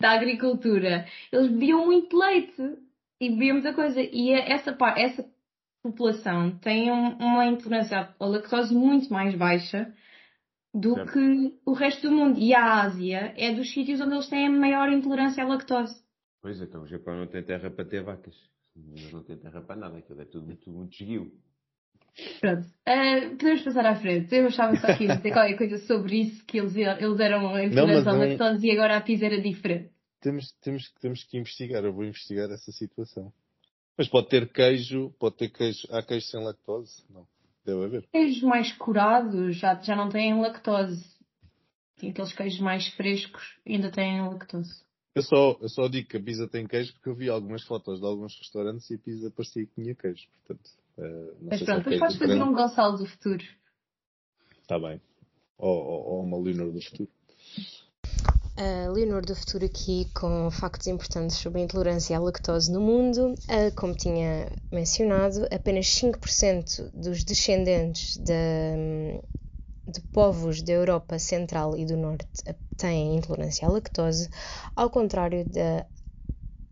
da 0.00 0.12
agricultura, 0.12 1.06
eles 1.30 1.52
bebiam 1.52 1.84
muito 1.84 2.16
leite 2.16 2.87
e 3.20 3.30
bebiam 3.30 3.54
muita 3.54 3.74
coisa. 3.74 4.00
E 4.00 4.30
é 4.30 4.52
essa, 4.52 4.76
essa 4.96 5.24
população 5.82 6.58
tem 6.58 6.90
um, 6.90 7.16
uma 7.16 7.46
intolerância 7.46 8.14
à 8.18 8.26
lactose 8.26 8.74
muito 8.74 9.12
mais 9.12 9.34
baixa 9.34 9.92
do 10.74 10.94
certo. 10.94 11.12
que 11.12 11.58
o 11.64 11.72
resto 11.72 12.08
do 12.08 12.14
mundo. 12.14 12.38
E 12.38 12.54
a 12.54 12.82
Ásia 12.82 13.34
é 13.36 13.52
dos 13.52 13.72
sítios 13.72 14.00
onde 14.00 14.14
eles 14.14 14.28
têm 14.28 14.46
a 14.46 14.50
maior 14.50 14.90
intolerância 14.90 15.42
à 15.42 15.46
lactose. 15.46 16.02
Pois 16.40 16.60
é, 16.60 16.64
então 16.64 16.82
o 16.82 16.86
Japão 16.86 17.16
não 17.16 17.26
tem 17.26 17.42
terra 17.42 17.70
para 17.70 17.84
ter 17.84 18.02
vacas. 18.02 18.36
Eles 18.76 19.12
não 19.12 19.22
têm 19.24 19.36
terra 19.36 19.60
para 19.60 19.76
nada, 19.76 19.98
aquilo 19.98 20.20
é 20.20 20.24
tudo, 20.24 20.54
tudo 20.56 20.76
muito 20.76 20.94
esguio. 20.94 21.32
Pronto, 22.40 22.66
uh, 22.66 23.36
podemos 23.36 23.62
passar 23.62 23.86
à 23.86 23.94
frente. 23.96 24.34
Eu 24.34 24.46
achava 24.46 24.76
só 24.76 24.96
que 24.96 25.04
ia 25.04 25.16
dizer 25.16 25.32
qualquer 25.32 25.56
coisa 25.56 25.78
sobre 25.78 26.20
isso, 26.20 26.44
que 26.46 26.58
eles, 26.58 26.76
eles 26.76 27.20
eram 27.20 27.60
intolerantes 27.60 28.06
à 28.06 28.12
lactose 28.12 28.66
e 28.66 28.70
agora 28.70 28.96
a 28.96 29.00
pizza 29.00 29.26
era 29.26 29.40
diferente. 29.40 29.90
Temos, 30.20 30.52
temos, 30.60 30.90
temos 31.00 31.24
que 31.24 31.38
investigar, 31.38 31.84
eu 31.84 31.92
vou 31.92 32.04
investigar 32.04 32.50
essa 32.50 32.72
situação. 32.72 33.32
Mas 33.96 34.08
pode 34.08 34.28
ter 34.28 34.52
queijo, 34.52 35.12
pode 35.18 35.36
ter 35.36 35.48
queijo. 35.48 35.86
Há 35.90 36.02
queijo 36.02 36.26
sem 36.26 36.42
lactose? 36.42 37.04
Não. 37.10 37.26
Deve 37.64 37.84
haver. 37.84 38.08
Queijos 38.10 38.42
mais 38.42 38.72
curados 38.72 39.56
já, 39.56 39.74
já 39.80 39.94
não 39.94 40.08
têm 40.08 40.40
lactose. 40.40 41.04
Tem 41.96 42.10
aqueles 42.10 42.32
queijos 42.32 42.60
mais 42.60 42.86
frescos 42.94 43.58
ainda 43.66 43.90
têm 43.90 44.26
lactose. 44.26 44.82
Eu 45.14 45.22
só, 45.22 45.58
eu 45.60 45.68
só 45.68 45.88
digo 45.88 46.08
que 46.08 46.16
a 46.16 46.22
pizza 46.22 46.46
tem 46.46 46.66
queijo 46.66 46.92
porque 46.94 47.08
eu 47.08 47.14
vi 47.14 47.28
algumas 47.28 47.64
fotos 47.64 47.98
de 47.98 48.06
alguns 48.06 48.38
restaurantes 48.38 48.88
e 48.88 48.94
a 48.94 48.98
pizza 48.98 49.30
parecia 49.32 49.66
que 49.66 49.74
tinha 49.74 49.94
queijo. 49.94 50.28
Portanto, 50.46 50.70
uh, 50.98 51.36
Mas 51.42 51.62
pronto, 51.62 51.78
depois 51.78 51.98
podes 51.98 52.18
fazer 52.18 52.42
um 52.42 52.52
Gonçalo 52.52 52.98
do 52.98 53.06
futuro. 53.06 53.44
Está 54.62 54.78
bem. 54.78 55.00
Ou, 55.58 55.76
ou, 55.76 56.04
ou 56.04 56.22
uma 56.22 56.38
Leonor 56.38 56.72
do 56.72 56.80
futuro. 56.80 57.10
Leonor 58.92 59.24
do 59.24 59.36
Futuro 59.36 59.64
aqui 59.64 60.10
com 60.14 60.50
factos 60.50 60.88
importantes 60.88 61.36
sobre 61.36 61.60
a 61.60 61.64
intolerância 61.64 62.16
à 62.16 62.20
lactose 62.20 62.70
no 62.70 62.80
mundo. 62.80 63.34
Como 63.76 63.94
tinha 63.94 64.50
mencionado, 64.72 65.46
apenas 65.52 65.86
5% 65.86 66.90
dos 66.92 67.22
descendentes 67.22 68.16
de, 68.16 69.22
de 69.86 70.00
povos 70.12 70.60
da 70.62 70.72
Europa 70.72 71.18
Central 71.18 71.76
e 71.76 71.86
do 71.86 71.96
Norte 71.96 72.26
têm 72.76 73.16
intolerância 73.16 73.68
à 73.68 73.70
lactose, 73.70 74.28
ao 74.74 74.90
contrário 74.90 75.44
da 75.44 75.86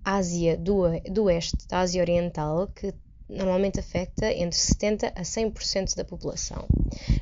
Ásia 0.04 0.56
do, 0.56 0.84
do 1.10 1.24
Oeste, 1.24 1.66
da 1.68 1.80
Ásia 1.80 2.00
Oriental, 2.00 2.68
que 2.68 2.94
normalmente 3.28 3.80
afeta 3.80 4.32
entre 4.32 4.58
70% 4.58 5.12
a 5.14 5.22
100% 5.22 5.96
da 5.96 6.04
população. 6.04 6.66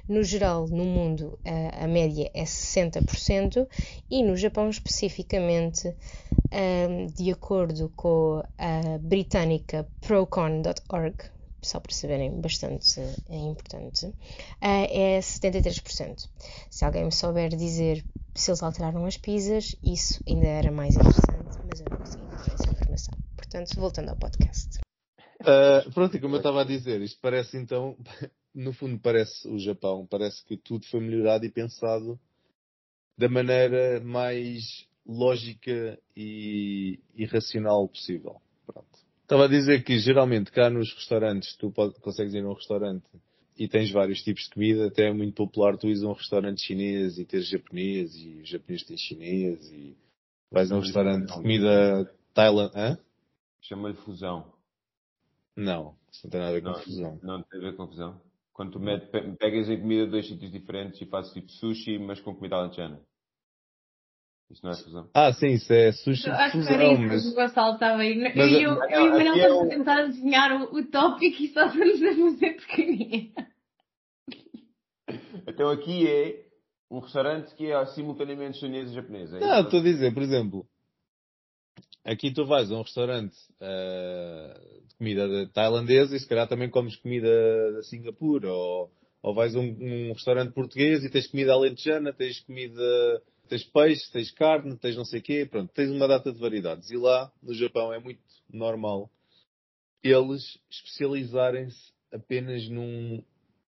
No 0.09 0.23
geral, 0.23 0.67
no 0.69 0.85
mundo, 0.85 1.39
a, 1.45 1.87
média 1.87 2.31
é 2.35 2.45
60% 2.45 3.67
e 4.11 4.23
no 4.23 4.37
Japão, 4.37 4.69
especificamente, 4.69 5.95
de 7.15 7.31
acordo 7.31 7.91
com 7.97 8.43
a 8.59 8.99
britânica 8.99 9.89
procon.org, 10.01 11.17
só 11.63 11.81
para 11.81 11.95
saberem, 11.95 12.41
bastante 12.41 13.01
é 13.29 13.37
importante, 13.37 14.13
é 14.61 15.19
73%. 15.19 16.29
Se 16.71 16.85
alguém 16.85 17.05
me 17.05 17.13
souber 17.13 17.49
dizer 17.57 18.05
se 18.35 18.51
eles 18.51 18.63
alteraram 18.63 19.07
as 19.07 19.17
pizzas, 19.17 19.75
isso 19.83 20.23
ainda 20.29 20.47
era 20.47 20.71
mais 20.71 20.95
interessante, 20.95 21.59
mas 21.69 21.81
eu 21.81 21.87
não 21.91 21.97
consegui 21.97 22.25
essa 22.53 22.71
informação. 22.71 23.15
Portanto, 23.37 23.81
voltando 23.81 24.11
ao 24.11 24.17
podcast. 24.17 24.84
Uh, 25.45 25.93
pronto, 25.93 26.17
e 26.17 26.21
como 26.21 26.37
eu 26.37 26.39
estava 26.39 26.63
a 26.63 26.65
dizer, 26.65 27.03
isto 27.03 27.19
parece 27.21 27.59
então, 27.59 27.97
no 28.55 28.73
fundo 28.73 28.99
parece 28.99 29.47
o 29.47 29.59
Japão, 29.59 30.07
parece 30.11 30.43
que 30.47 30.57
tudo 30.57 30.87
foi 30.87 31.01
melhorado 31.01 31.45
e 31.45 31.51
pensado 31.51 32.19
da 33.17 33.29
maneira 33.29 34.01
mais 34.01 34.87
lógica 35.07 35.99
e, 36.17 36.99
e 37.15 37.27
racional 37.27 37.87
possível. 37.89 38.41
Pronto. 38.67 38.89
Estava 39.23 39.45
a 39.45 39.49
dizer 39.49 39.85
que 39.85 39.99
geralmente 39.99 40.51
cá 40.51 40.71
nos 40.71 40.93
restaurantes, 40.95 41.55
tu 41.57 41.71
pode, 41.71 41.95
consegues 42.01 42.33
ir 42.33 42.43
a 42.43 42.49
um 42.49 42.55
restaurante 42.55 43.05
e 43.59 43.69
tens 43.69 43.91
vários 43.91 44.23
tipos 44.23 44.45
de 44.45 44.51
comida, 44.51 44.87
até 44.87 45.09
é 45.09 45.13
muito 45.13 45.35
popular 45.35 45.77
tu 45.77 45.87
ires 45.89 46.03
a 46.03 46.09
um 46.09 46.13
restaurante 46.13 46.63
chinês 46.63 47.19
e 47.19 47.25
teres 47.25 47.49
japonês 47.49 48.15
e 48.17 48.41
os 48.43 48.49
japoneses 48.49 48.87
têm 48.87 48.97
chinês 48.97 49.71
e 49.71 49.95
vais 50.51 50.73
a 50.73 50.77
um 50.77 50.81
restaurante 50.81 51.27
de 51.27 51.33
comida 51.35 52.11
Tailândia. 52.33 52.99
Chama-lhe 53.61 53.97
fusão. 53.97 54.54
Não, 55.57 55.97
isso 56.13 56.27
não 56.27 56.31
tem 56.31 56.41
nada 56.41 56.51
a 56.51 56.55
ver 56.55 56.63
com 56.63 56.69
não, 56.69 56.75
confusão. 56.75 57.21
Não 57.23 57.43
tem 57.43 57.61
a 57.61 57.63
ver 57.63 57.77
com 57.77 57.85
confusão. 57.85 58.21
Quando 58.53 58.73
tu 58.73 58.81
metes, 58.81 59.09
pegas 59.39 59.69
em 59.69 59.81
comida 59.81 60.05
de 60.05 60.11
dois 60.13 60.29
sítios 60.29 60.51
diferentes 60.51 61.01
e 61.01 61.07
fazes 61.07 61.33
tipo 61.33 61.51
sushi, 61.51 61.99
mas 61.99 62.21
com 62.21 62.35
comida 62.35 62.57
alentejana. 62.57 63.01
Isso 64.51 64.65
não 64.65 64.73
é 64.73 64.77
fusão. 64.77 65.11
Ah, 65.15 65.33
sim, 65.33 65.49
isso 65.49 65.73
é 65.73 65.91
sushi 65.93 66.23
fusão. 66.23 66.35
Acho 66.35 66.53
que 66.53 67.07
mas... 67.07 67.27
o 67.27 67.35
Gonçalo 67.35 67.75
estava 67.75 68.03
aí. 68.03 68.17
Mas, 68.17 68.53
eu, 68.53 68.61
eu, 68.61 68.91
eu 68.91 69.07
e 69.07 69.09
o 69.09 69.13
Manel 69.13 69.35
estamos 69.35 69.67
a 69.67 69.69
tentar 69.69 69.99
adivinhar 70.05 70.63
o, 70.63 70.77
o 70.77 70.87
tópico 70.91 71.43
e 71.43 71.49
só 71.49 71.67
estamos 71.67 72.03
a 72.03 72.15
fazer 72.15 72.57
pequenina. 72.57 73.55
Então 75.47 75.69
aqui 75.71 76.09
é 76.09 76.45
um 76.91 77.01
restaurante 77.01 77.55
que 77.55 77.71
é 77.71 77.87
simultaneamente 77.87 78.59
chinês 78.59 78.91
e 78.91 78.95
japonês. 78.95 79.33
É 79.33 79.41
não, 79.41 79.61
estou 79.63 79.81
a 79.81 79.83
dizer, 79.83 80.15
por 80.15 80.23
exemplo, 80.23 80.67
aqui 82.05 82.31
tu 82.33 82.45
vais 82.45 82.71
a 82.71 82.75
um 82.75 82.83
restaurante 82.83 83.35
uh, 83.61 84.87
de 84.87 84.95
comida 84.97 85.49
tailandesa 85.53 86.15
e 86.15 86.21
se 86.21 86.29
calhar 86.29 86.47
também 86.47 86.69
comes 86.69 86.97
comida 86.97 87.73
da 87.73 87.83
Singapura 87.83 88.53
ou, 88.53 88.93
ou 89.23 89.35
vais 89.35 89.57
a 89.57 89.59
um, 89.59 89.77
um, 89.81 90.13
restaurante 90.13 90.53
português 90.53 91.03
e 91.03 91.11
tens 91.11 91.27
comida 91.27 91.53
alentejana, 91.53 92.13
tens 92.13 92.41
comida, 92.41 93.23
tens 93.49 93.65
peixe, 93.65 94.13
tens 94.13 94.31
carne, 94.31 94.77
tens 94.77 94.97
não 94.97 95.05
sei 95.05 95.21
o 95.21 95.23
quê, 95.23 95.49
pronto, 95.51 95.73
tens 95.73 95.91
uma 95.91 96.07
data 96.07 96.31
de 96.31 96.39
variedades. 96.39 96.91
E 96.91 96.97
lá 96.97 97.33
no 97.43 97.55
Japão 97.55 97.93
é 97.93 97.99
muito 97.99 98.21
normal 98.53 99.11
eles 100.03 100.59
especializarem-se 100.71 101.95
apenas 102.13 102.69
num, 102.69 103.25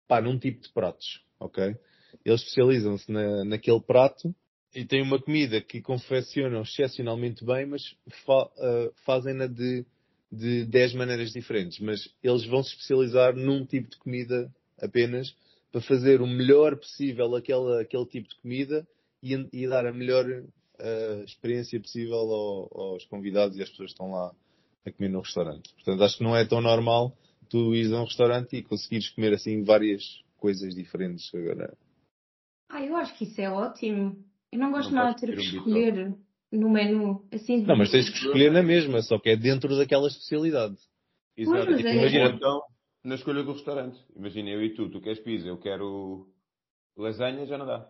pá, 0.05 0.19
num 0.19 0.37
tipo 0.37 0.61
de 0.61 0.69
pratos, 0.73 1.23
ok? 1.39 1.77
Eles 2.25 2.41
especializam-se 2.41 3.09
na, 3.09 3.45
naquele 3.45 3.79
prato 3.79 4.35
e 4.75 4.85
têm 4.85 5.01
uma 5.01 5.21
comida 5.21 5.61
que 5.61 5.81
confeccionam 5.81 6.61
excepcionalmente 6.61 7.45
bem, 7.45 7.65
mas 7.65 7.95
fa 8.25 8.43
uh, 8.43 8.93
fazem-na 9.05 9.47
de, 9.47 9.85
de 10.29 10.65
10 10.65 10.93
maneiras 10.95 11.31
diferentes. 11.31 11.79
Mas 11.79 12.13
eles 12.21 12.45
vão 12.45 12.61
se 12.61 12.71
especializar 12.71 13.33
num 13.35 13.65
tipo 13.65 13.89
de 13.89 13.97
comida 13.97 14.53
apenas 14.77 15.33
para 15.71 15.79
fazer 15.81 16.21
o 16.21 16.27
melhor 16.27 16.75
possível 16.75 17.35
aquele, 17.35 17.81
aquele 17.81 18.05
tipo 18.05 18.27
de 18.27 18.35
comida 18.41 18.85
e, 19.23 19.33
e 19.53 19.67
dar 19.67 19.85
a 19.85 19.93
melhor 19.93 20.25
uh, 20.25 21.23
experiência 21.23 21.79
possível 21.79 22.15
ao, 22.15 22.91
aos 22.91 23.05
convidados 23.05 23.57
e 23.57 23.63
às 23.63 23.69
pessoas 23.69 23.87
que 23.87 23.93
estão 23.93 24.11
lá 24.11 24.35
a 24.85 24.91
comer 24.91 25.09
no 25.09 25.21
restaurante. 25.21 25.73
Portanto, 25.75 26.03
acho 26.03 26.17
que 26.17 26.23
não 26.23 26.35
é 26.35 26.45
tão 26.45 26.61
normal 26.61 27.15
tu 27.49 27.73
ires 27.73 27.93
a 27.93 28.01
um 28.01 28.05
restaurante 28.05 28.57
e 28.57 28.63
conseguires 28.63 29.09
comer 29.09 29.33
assim 29.33 29.63
várias 29.63 30.21
coisas 30.37 30.75
diferentes 30.75 31.33
agora. 31.33 31.77
Ah, 32.69 32.83
eu 32.83 32.95
acho 32.95 33.17
que 33.17 33.23
isso 33.23 33.39
é 33.39 33.49
ótimo. 33.49 34.23
Eu 34.55 34.59
não 34.59 34.71
gosto 34.71 34.93
não 34.93 35.03
nada 35.03 35.15
de 35.15 35.21
ter 35.21 35.35
que 35.35 35.41
escolher 35.41 36.15
no 36.49 36.69
menu. 36.69 37.27
Assim, 37.29 37.61
não, 37.63 37.75
mas 37.75 37.91
tens 37.91 38.09
que 38.09 38.15
escolher 38.15 38.49
na 38.53 38.63
mesma, 38.63 39.01
só 39.01 39.19
que 39.19 39.31
é 39.31 39.35
dentro 39.35 39.77
daquela 39.77 40.07
especialidade. 40.07 40.77
Exato. 41.35 41.75
Tipo, 41.75 41.89
é. 41.89 41.95
Imagina, 41.97 42.29
então, 42.29 42.61
na 43.03 43.15
escolha 43.15 43.43
do 43.43 43.51
restaurante. 43.51 43.99
Imagina, 44.15 44.51
eu 44.51 44.63
e 44.63 44.73
tu, 44.73 44.89
tu 44.89 45.01
queres 45.01 45.19
pizza, 45.19 45.45
eu 45.45 45.57
quero 45.57 46.29
lasanha, 46.95 47.45
já 47.45 47.57
não 47.57 47.65
dá. 47.65 47.85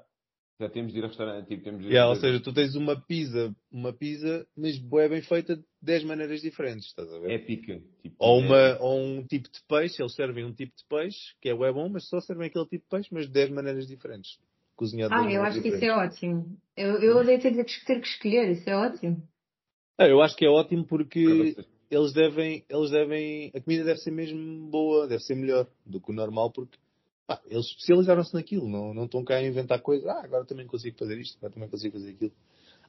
Já 0.59 0.67
temos 0.67 0.91
de 0.91 0.97
ir 0.97 1.03
ao 1.03 1.09
restaurante, 1.09 1.47
tipo, 1.49 1.63
temos 1.63 1.81
de 1.81 1.87
ir 1.87 1.91
yeah, 1.91 2.09
Ou 2.09 2.15
seja, 2.15 2.39
tu 2.39 2.51
tens 2.51 2.75
uma 2.75 2.99
pizza, 2.99 3.55
uma 3.69 3.93
pizza, 3.93 4.47
mas 4.57 4.79
boa 4.79 5.07
bem 5.07 5.21
feita 5.21 5.55
de 5.57 5.63
10 5.83 6.05
maneiras 6.05 6.41
diferentes, 6.41 6.87
estás 6.87 7.13
a 7.13 7.19
ver? 7.19 7.29
Épica. 7.29 7.79
Tipo, 8.01 8.15
ou, 8.17 8.39
uma, 8.39 8.57
é... 8.57 8.79
ou 8.79 8.99
um 8.99 9.23
tipo 9.27 9.49
de 9.51 9.59
peixe, 9.67 10.01
eles 10.01 10.15
servem 10.15 10.45
um 10.45 10.53
tipo 10.53 10.73
de 10.75 10.83
peixe, 10.87 11.35
que 11.39 11.49
é 11.49 11.53
bom, 11.53 11.89
mas 11.89 12.07
só 12.07 12.19
servem 12.21 12.47
aquele 12.47 12.65
tipo 12.65 12.85
de 12.85 12.89
peixe, 12.89 13.09
mas 13.11 13.27
de 13.27 13.33
10 13.33 13.51
maneiras 13.51 13.85
diferentes 13.85 14.39
cozinhado. 14.75 15.13
Ah, 15.13 15.31
eu 15.31 15.43
acho 15.43 15.61
que 15.61 15.69
isso 15.69 15.85
é 15.85 15.91
ótimo. 15.91 16.57
Eu, 16.75 17.01
eu 17.01 17.17
odeio 17.17 17.39
ter, 17.41 17.53
ter 17.53 18.01
que 18.01 18.07
escolher, 18.07 18.51
isso 18.51 18.69
é 18.69 18.75
ótimo. 18.75 19.21
Ah, 19.97 20.07
eu 20.07 20.21
acho 20.21 20.35
que 20.35 20.45
é 20.45 20.49
ótimo 20.49 20.85
porque 20.85 21.55
eles 21.89 22.13
devem, 22.13 22.65
eles 22.69 22.91
devem, 22.91 23.51
a 23.55 23.61
comida 23.61 23.85
deve 23.85 23.99
ser 23.99 24.11
mesmo 24.11 24.69
boa, 24.69 25.07
deve 25.07 25.23
ser 25.23 25.35
melhor 25.35 25.67
do 25.85 26.01
que 26.01 26.11
o 26.11 26.15
normal 26.15 26.51
porque 26.51 26.77
pá, 27.25 27.41
eles 27.45 27.65
especializaram-se 27.67 28.33
naquilo, 28.33 28.67
não, 28.67 28.93
não 28.93 29.05
estão 29.05 29.23
cá 29.23 29.35
a 29.35 29.43
inventar 29.43 29.81
coisas, 29.81 30.05
ah, 30.07 30.21
agora 30.23 30.45
também 30.45 30.67
consigo 30.67 30.97
fazer 30.97 31.17
isto, 31.17 31.37
agora 31.37 31.53
também 31.53 31.69
consigo 31.69 31.97
fazer 31.97 32.11
aquilo. 32.11 32.33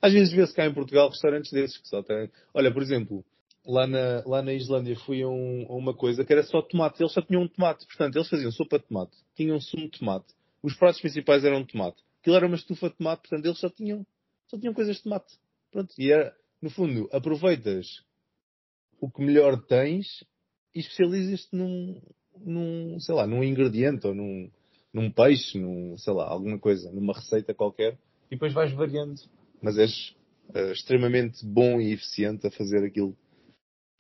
Às 0.03 0.13
vezes 0.13 0.33
vê-se 0.33 0.55
cá 0.55 0.67
em 0.67 0.75
Portugal 0.75 1.09
restaurantes 1.09 1.51
desses 1.53 1.79
que 1.79 1.89
só 1.89 2.03
têm, 2.03 2.31
olha, 2.53 2.73
por 2.73 2.83
exemplo, 2.83 3.25
lá 3.65 3.87
na, 3.87 4.23
lá 4.27 4.43
na 4.43 4.53
Islândia 4.53 4.97
fui 4.97 5.23
a, 5.23 5.29
um, 5.29 5.67
a 5.69 5.75
uma 5.75 5.95
coisa 5.95 6.25
que 6.25 6.33
era 6.33 6.43
só 6.43 6.61
tomate, 6.61 7.03
eles 7.03 7.13
só 7.13 7.23
tinham 7.23 7.43
um 7.43 7.49
tomate, 7.49 7.87
portanto 7.87 8.17
eles 8.17 8.29
faziam 8.29 8.51
sopa 8.51 8.79
de 8.79 8.87
tomate, 8.87 9.17
tinham 9.35 9.61
sumo 9.61 9.85
de 9.85 9.99
tomate, 9.99 10.27
os 10.67 10.75
pratos 10.75 11.01
principais 11.01 11.45
eram 11.45 11.63
de 11.63 11.69
tomate. 11.69 12.03
Aquilo 12.21 12.35
era 12.35 12.47
uma 12.47 12.57
estufa 12.57 12.91
de 12.91 12.97
tomate, 12.97 13.23
portanto 13.23 13.47
eles 13.47 13.61
só 13.61 13.71
tinham, 13.71 14.05
só 14.49 14.59
tinham 14.59 14.75
coisas 14.75 14.97
de 14.97 15.03
tomate. 15.05 15.33
Pronto. 15.71 15.95
E 15.97 16.11
era, 16.11 16.37
no 16.61 16.71
fundo, 16.71 17.09
aproveitas 17.13 18.03
o 19.01 19.09
que 19.09 19.23
melhor 19.23 19.63
tens 19.67 20.25
e 20.75 20.81
especializas-te 20.81 21.55
num, 21.55 22.03
num, 22.37 22.99
sei 22.99 23.15
lá, 23.15 23.29
num 23.29 23.45
ingrediente 23.45 24.09
ou 24.09 24.15
num, 24.15 24.51
num 24.93 25.09
peixe, 25.09 25.57
num, 25.57 25.97
sei 25.99 26.13
lá, 26.13 26.27
alguma 26.27 26.59
coisa, 26.59 26.91
numa 26.91 27.15
receita 27.15 27.55
qualquer 27.55 27.97
e 28.27 28.31
depois 28.31 28.53
vais 28.53 28.73
variando. 28.73 29.21
Mas 29.63 29.79
és 29.79 30.17
uh, 30.49 30.73
extremamente 30.73 31.47
bom 31.47 31.81
e 31.81 31.93
eficiente 31.93 32.45
a 32.45 32.51
fazer 32.51 32.85
aquilo 32.85 33.17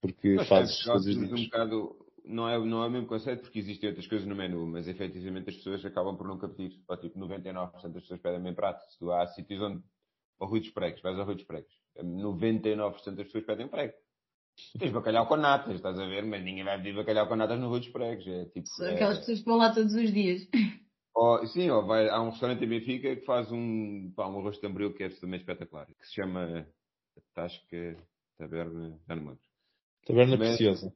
porque 0.01 0.35
Mas, 0.35 0.49
fazes 0.49 0.81
é, 0.85 0.91
coisas 0.91 1.17
um 1.17 1.45
bocado 1.45 2.06
não 2.27 2.49
é, 2.49 2.59
não 2.59 2.83
é 2.83 2.87
o 2.87 2.91
mesmo 2.91 3.07
conceito 3.07 3.43
porque 3.43 3.59
existem 3.59 3.89
outras 3.89 4.07
coisas 4.07 4.27
no 4.27 4.35
menu, 4.35 4.67
mas 4.67 4.89
efetivamente 4.89 5.51
as 5.51 5.57
pessoas 5.57 5.85
acabam 5.85 6.17
por 6.17 6.27
nunca 6.27 6.49
pedir. 6.49 6.83
Ou, 6.89 6.97
tipo, 6.97 7.19
99% 7.19 7.93
das 7.93 8.03
pessoas 8.03 8.21
pedem 8.21 8.43
bem 8.43 8.55
prato. 8.55 8.85
Se 8.91 8.99
tu 8.99 9.13
há 9.13 9.27
sítios 9.29 9.61
onde. 9.61 9.83
Ao 10.39 10.47
Rui 10.47 10.61
dos 10.61 10.69
Pregos, 10.69 11.01
vais 11.01 11.19
ao 11.19 11.25
Rui 11.25 11.37
dos 11.37 11.45
Pregos. 11.45 11.73
99% 11.99 13.15
das 13.15 13.27
pessoas 13.27 13.45
pedem 13.45 13.69
prego. 13.69 13.95
Tens 14.79 14.93
bacalhau 14.93 15.27
com 15.27 15.37
natas, 15.37 15.77
estás 15.77 15.99
a 15.99 16.07
ver? 16.07 16.25
Mas 16.25 16.43
ninguém 16.43 16.65
vai 16.65 16.77
pedir 16.77 16.95
bacalhau 16.95 17.27
com 17.27 17.37
natas 17.37 17.59
no 17.59 17.71
Rui 17.71 17.81
dos 17.81 17.89
Pregos. 17.89 18.27
É, 18.27 18.45
tipo, 18.47 18.67
São 18.67 18.87
aquelas 18.87 19.17
é... 19.17 19.21
pessoas 19.21 19.39
que 19.39 19.45
vão 19.47 19.57
lá 19.57 19.73
todos 19.73 19.95
os 19.95 20.13
dias. 20.13 20.47
Ou, 21.15 21.47
sim, 21.47 21.71
ou 21.71 21.87
vai, 21.87 22.11
há 22.11 22.21
um 22.21 22.29
restaurante 22.29 22.63
em 22.63 22.69
Benfica 22.69 23.17
que 23.17 23.25
faz 23.25 23.51
um, 23.51 24.13
pá, 24.15 24.29
um 24.29 24.39
arroz 24.39 24.57
de 24.57 24.61
tamboril 24.61 24.93
que 24.93 25.03
é 25.03 25.09
também 25.09 25.41
espetacular. 25.41 25.87
Que 25.87 26.07
se 26.07 26.13
chama 26.13 26.69
Tasca 27.33 27.97
Taberna. 28.37 29.01
Já 29.09 29.17
não 29.17 29.23
lembro. 29.23 29.41
Taberna 30.07 30.37
Mas, 30.37 30.49
Preciosa. 30.49 30.93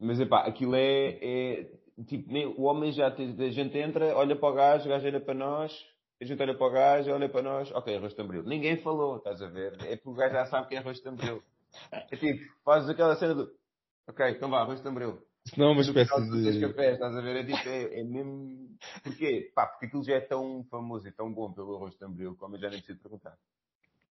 Mas 0.00 0.18
epá, 0.18 0.46
aquilo 0.46 0.74
é, 0.74 1.18
é 1.20 1.70
tipo, 2.06 2.32
nem, 2.32 2.46
o 2.46 2.62
homem 2.62 2.90
já, 2.90 3.08
a 3.08 3.50
gente 3.50 3.78
entra, 3.78 4.16
olha 4.16 4.34
para 4.34 4.48
o 4.48 4.54
gajo, 4.54 4.86
o 4.86 4.88
gajo 4.88 5.06
olha 5.06 5.20
para 5.20 5.34
nós, 5.34 5.72
a 6.20 6.24
gente 6.24 6.42
olha 6.42 6.56
para 6.56 6.66
o 6.66 6.70
gajo, 6.70 7.12
olha 7.12 7.28
para 7.28 7.42
nós, 7.42 7.70
ok, 7.72 7.96
arroz 7.96 8.14
de. 8.14 8.42
Ninguém 8.42 8.78
falou, 8.78 9.18
estás 9.18 9.42
a 9.42 9.48
ver? 9.48 9.74
É 9.82 9.96
porque 9.96 10.08
o 10.10 10.14
gajo 10.14 10.34
já 10.34 10.46
sabe 10.46 10.68
que 10.68 10.74
é 10.74 10.78
arroz 10.78 11.00
de. 11.00 11.08
É 11.92 12.16
tipo, 12.16 12.52
fazes 12.64 12.88
aquela 12.88 13.14
cena 13.16 13.34
do, 13.34 13.52
ok, 14.08 14.30
então 14.30 14.50
vá, 14.50 14.60
arroz 14.60 14.82
de. 14.82 14.90
Não, 15.56 15.68
é 15.68 15.72
uma 15.72 15.80
espécie 15.80 16.30
de... 16.30 16.60
Cafés, 16.60 16.94
estás 16.94 17.16
a 17.16 17.20
ver? 17.20 17.36
É 17.36 17.44
tipo, 17.44 17.68
é, 17.68 18.00
é 18.00 18.04
mesmo... 18.04 18.68
Porquê? 19.02 19.50
Pá, 19.54 19.66
porque 19.66 19.86
aquilo 19.86 20.04
já 20.04 20.16
é 20.16 20.20
tão 20.20 20.64
famoso 20.70 21.08
e 21.08 21.12
tão 21.12 21.32
bom 21.32 21.52
pelo 21.52 21.76
arroz 21.76 21.94
de 21.94 22.34
como 22.36 22.56
eu 22.56 22.60
já 22.60 22.68
nem 22.68 22.78
preciso 22.78 23.00
perguntar. 23.00 23.36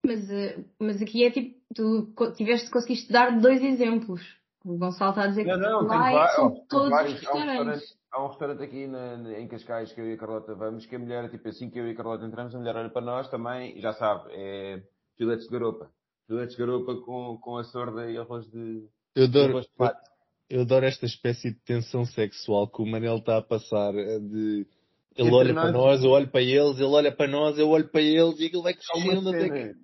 Mas, 0.05 0.31
eh, 0.31 0.63
mas 0.79 1.01
aqui 1.01 1.25
é 1.25 1.31
tipo, 1.31 1.59
tu 1.75 2.13
tiveste, 2.37 2.71
conseguiste 2.71 3.11
dar 3.11 3.41
dois 3.41 3.63
exemplos. 3.63 4.21
O 4.65 4.79
Gonçalo 4.79 5.11
está 5.11 5.25
a 5.25 5.27
dizer 5.27 5.45
Não, 5.45 5.55
que 5.55 5.61
não, 5.61 5.79
tem 5.81 5.89
lá 5.99 6.11
é- 6.11 6.15
va- 6.15 6.29
são 6.29 6.51
tem 6.51 6.65
todos 6.69 6.91
vários. 6.91 7.15
os 7.15 7.21
restaurantes. 7.21 7.55
restaurante, 7.59 7.85
há 8.13 8.25
um 8.25 8.29
restaurante 8.29 8.63
aqui 8.63 8.87
na- 8.87 9.17
na- 9.19 9.39
em 9.41 9.47
Cascais 9.49 9.93
que 9.93 10.01
eu 10.01 10.09
e 10.09 10.15
a 10.15 10.17
Carlota 10.17 10.55
vamos, 10.55 10.87
que 10.87 10.97
a 10.97 10.99
mulher, 10.99 11.31
tipo 11.31 11.49
assim 11.49 11.69
que 11.69 11.79
eu 11.79 11.87
e 11.87 11.91
a 11.93 11.95
Carlota 11.95 12.25
entramos, 12.25 12.55
a 12.55 12.59
mulher 12.59 12.77
olha 12.77 12.89
para 12.91 13.03
nós 13.05 13.29
também, 13.29 13.77
e 13.77 13.81
já 13.83 13.93
sabe, 13.93 14.31
é 14.33 14.83
filetes 15.19 15.45
de 15.47 15.53
garopa. 15.53 15.91
Filetes 16.27 16.57
de 16.57 16.63
garopa 16.63 16.95
com, 17.05 17.37
com 17.39 17.59
a 17.59 17.65
sorda 17.65 18.11
e 18.11 18.17
arroz 18.17 18.47
de, 18.51 18.89
Eu 19.15 19.25
adoro, 19.25 19.51
arroz 19.51 19.67
de 19.67 19.73
pato. 19.77 20.11
eu 20.49 20.63
adoro 20.63 20.87
esta 20.87 21.05
espécie 21.05 21.51
de 21.53 21.61
tensão 21.61 22.07
sexual 22.07 22.67
que 22.67 22.81
o 22.81 22.87
Manel 22.87 23.17
está 23.17 23.37
a 23.37 23.43
passar. 23.43 23.95
eh, 23.95 24.19
De... 24.19 24.67
Ele 25.17 25.29
Entre 25.29 25.35
olha 25.39 25.55
para 25.55 25.65
nós- 25.71 25.73
nós, 26.01 26.05
eu 26.05 26.11
olho 26.11 26.29
para 26.29 26.41
eles, 26.43 26.77
ele 26.77 26.85
olha 26.87 27.15
para 27.15 27.29
nós, 27.31 27.57
eu 27.59 27.69
olho 27.69 27.87
para 27.89 28.01
eles 28.01 28.41
e 28.41 28.47
aquilo 28.47 28.63
vai 28.65 28.73
uma, 28.73 29.05
crescendo 29.05 29.29
até 29.29 29.49
que. 29.49 29.75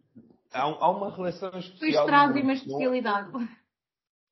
há, 0.52 0.62
há 0.62 0.90
uma 0.90 1.14
relação 1.14 1.50
Depois 1.50 1.66
especial. 1.66 2.02
no 2.02 2.06
trazem 2.08 2.42
uma 2.42 2.46
não- 2.48 2.54
especialidade. 2.54 3.30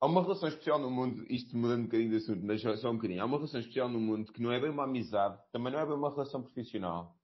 Há 0.01 0.05
uma 0.05 0.21
relação 0.21 0.47
especial 0.47 0.79
no 0.79 0.89
mundo, 0.89 1.25
isto 1.29 1.57
mudando 1.57 1.81
um 1.81 1.83
bocadinho 1.83 2.11
de 2.11 2.15
assunto, 2.17 2.45
mas 2.45 2.61
só, 2.61 2.89
um 2.89 2.95
bocadinho. 2.95 3.21
Há 3.21 3.25
uma 3.25 3.35
relação 3.35 3.59
especial 3.59 3.89
no 3.89 3.99
mundo 3.99 4.31
que 4.31 4.41
não 4.41 4.51
é 4.51 4.59
bem 4.59 4.69
uma 4.69 4.85
amizade, 4.85 5.37
também 5.51 5.73
não 5.73 5.79
é 5.79 5.85
bem 5.85 5.95
uma 5.95 6.09
relação 6.09 6.41
profissional. 6.41 7.17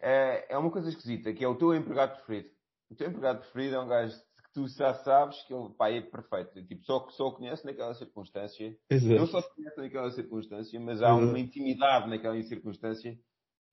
É, 0.00 0.54
é 0.54 0.56
uma 0.56 0.70
coisa 0.70 0.88
esquisita, 0.88 1.34
que 1.34 1.44
é 1.44 1.48
o 1.48 1.56
teu 1.56 1.74
empregado 1.74 2.16
preferido. 2.16 2.54
O 2.90 2.94
teu 2.94 3.08
empregado 3.08 3.40
preferido 3.40 3.74
é 3.76 3.80
um 3.80 3.88
gajo 3.88 4.16
que 4.16 4.52
tu 4.54 4.66
já 4.68 4.94
sabes 4.94 5.42
que 5.42 5.52
ele 5.52 5.68
pá, 5.76 5.90
é 5.90 6.00
perfeito. 6.00 6.64
Tipo, 6.64 6.84
só, 6.84 7.06
só 7.10 7.28
o 7.28 7.32
conhece 7.32 7.66
naquela 7.66 7.92
circunstância. 7.94 8.70
Não 8.90 8.96
Exato. 8.96 9.26
só 9.26 9.42
se 9.42 9.54
conhece 9.54 9.76
naquela 9.76 10.10
circunstância, 10.12 10.80
mas 10.80 11.02
há 11.02 11.14
uma 11.14 11.38
intimidade 11.38 12.08
naquela 12.08 12.40
circunstância 12.44 13.18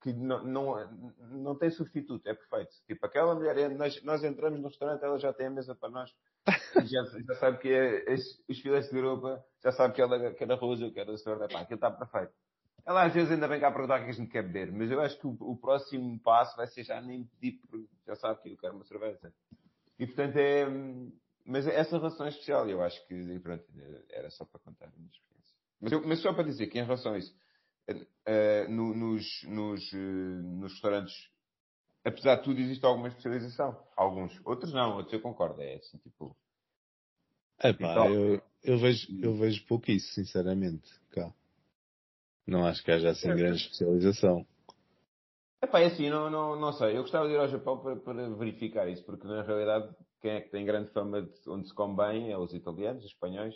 que 0.03 0.13
não, 0.13 0.43
não, 0.43 0.91
não 1.31 1.55
tem 1.57 1.69
substituto, 1.72 2.27
é 2.27 2.33
perfeito. 2.33 2.72
Tipo, 2.86 3.05
aquela 3.05 3.33
mulher, 3.33 3.57
é- 3.57 3.69
nós, 3.69 4.03
nós 4.03 4.24
entramos 4.24 4.60
no 4.60 4.67
restaurante, 4.67 5.03
ela 5.03 5.17
já 5.17 5.31
tem 5.33 5.48
a 5.48 5.50
mesa 5.50 5.74
para 5.74 5.89
nós, 5.89 6.13
já, 6.91 7.03
já 7.25 7.36
sabe 7.39 7.57
que 7.60 7.69
é 7.69 8.13
os 8.13 8.60
filetes 8.60 8.89
de 8.89 8.98
Europa, 8.98 9.43
já 9.63 9.72
sabe 9.72 9.93
que 9.95 10.01
ela 10.01 10.33
quer 10.33 10.51
arroz, 10.51 10.81
eu 10.81 10.91
quero 10.93 11.12
a 11.13 11.17
sorda, 11.17 11.48
pá, 11.48 11.62
aquilo 11.62 11.75
está 11.75 11.89
perfeito. 11.89 12.33
Ela 12.86 13.05
às 13.05 13.13
vezes 13.13 13.31
ainda 13.31 13.48
vem 13.48 13.62
cá 13.62 13.72
perguntar 13.72 14.01
o 14.01 14.03
que 14.03 14.10
a 14.10 14.13
gente 14.13 14.29
quer 14.29 14.43
beber, 14.43 14.69
mas 14.74 14.91
eu 14.91 15.00
acho 15.00 15.17
que 15.17 15.25
o, 15.25 15.38
o 15.39 15.55
próximo 15.57 16.19
passo 16.19 16.57
vai 16.57 16.67
ser 16.67 16.83
já 16.83 17.00
nem 17.01 17.24
pedir, 17.24 17.60
porque 17.62 17.88
já 18.05 18.15
sabe 18.17 18.41
que 18.41 18.50
eu 18.51 18.57
quero 18.57 18.75
uma 18.75 18.83
cerveja. 18.83 19.33
E 19.98 20.05
portanto 20.05 20.36
é. 20.38 20.65
Mas 21.45 21.67
essa 21.67 21.98
relação 21.98 22.25
é 22.25 22.29
especial, 22.29 22.69
eu 22.69 22.81
acho 22.81 23.05
que, 23.07 23.39
pronto, 23.39 23.63
era 24.10 24.29
só 24.29 24.45
para 24.45 24.60
contar 24.62 24.86
a 24.86 24.91
minha 24.98 25.10
experiência. 25.10 25.55
Mas, 25.81 25.91
eu- 25.91 26.07
mas 26.07 26.19
só 26.22 26.33
para 26.33 26.43
dizer 26.43 26.67
que 26.67 26.79
em 26.79 26.83
relação 26.83 27.13
a 27.13 27.17
isso, 27.17 27.33
eh, 28.25 28.67
no- 28.67 28.93
nos, 28.95 29.43
nos, 29.43 29.93
eh, 29.93 29.97
nos 29.97 30.73
restaurantes, 30.73 31.13
apesar 32.03 32.37
de 32.37 32.43
tudo, 32.43 32.59
existe 32.59 32.85
alguma 32.85 33.07
especialização. 33.09 33.77
Alguns. 33.95 34.39
Outros 34.45 34.73
não, 34.73 34.95
outros 34.97 35.13
eu 35.13 35.21
concordo. 35.21 35.61
É 35.61 35.75
assim, 35.75 35.97
tipo. 35.97 36.35
Epá, 37.63 38.07
eu, 38.09 38.41
eu, 38.63 38.77
vejo, 38.77 39.07
eu 39.21 39.33
vejo 39.35 39.65
pouco 39.65 39.89
isso, 39.91 40.13
sinceramente. 40.13 40.91
Cá. 41.11 41.33
Não 42.45 42.65
acho 42.65 42.83
que 42.83 42.91
haja 42.91 43.09
assim 43.11 43.29
É. 43.29 43.35
grande 43.35 43.61
especialização. 43.61 44.45
Epá, 45.61 45.79
é 45.79 45.85
assim, 45.85 46.09
não, 46.09 46.29
não, 46.29 46.59
não 46.59 46.73
sei. 46.73 46.97
Eu 46.97 47.03
gostava 47.03 47.25
de 47.27 47.33
ir 47.33 47.37
ao 47.37 47.47
Japão 47.47 47.77
para, 47.81 47.95
para 47.95 48.29
verificar 48.31 48.89
isso, 48.89 49.03
porque 49.05 49.25
na 49.25 49.43
realidade 49.43 49.95
quem 50.21 50.31
é 50.31 50.41
que 50.41 50.49
tem 50.49 50.65
grande 50.65 50.91
fama 50.91 51.21
de 51.21 51.49
onde 51.49 51.67
se 51.67 51.73
come 51.73 51.95
bem 51.95 52.31
é 52.31 52.37
os 52.37 52.53
italianos, 52.53 53.03
os 53.05 53.11
espanhóis. 53.11 53.55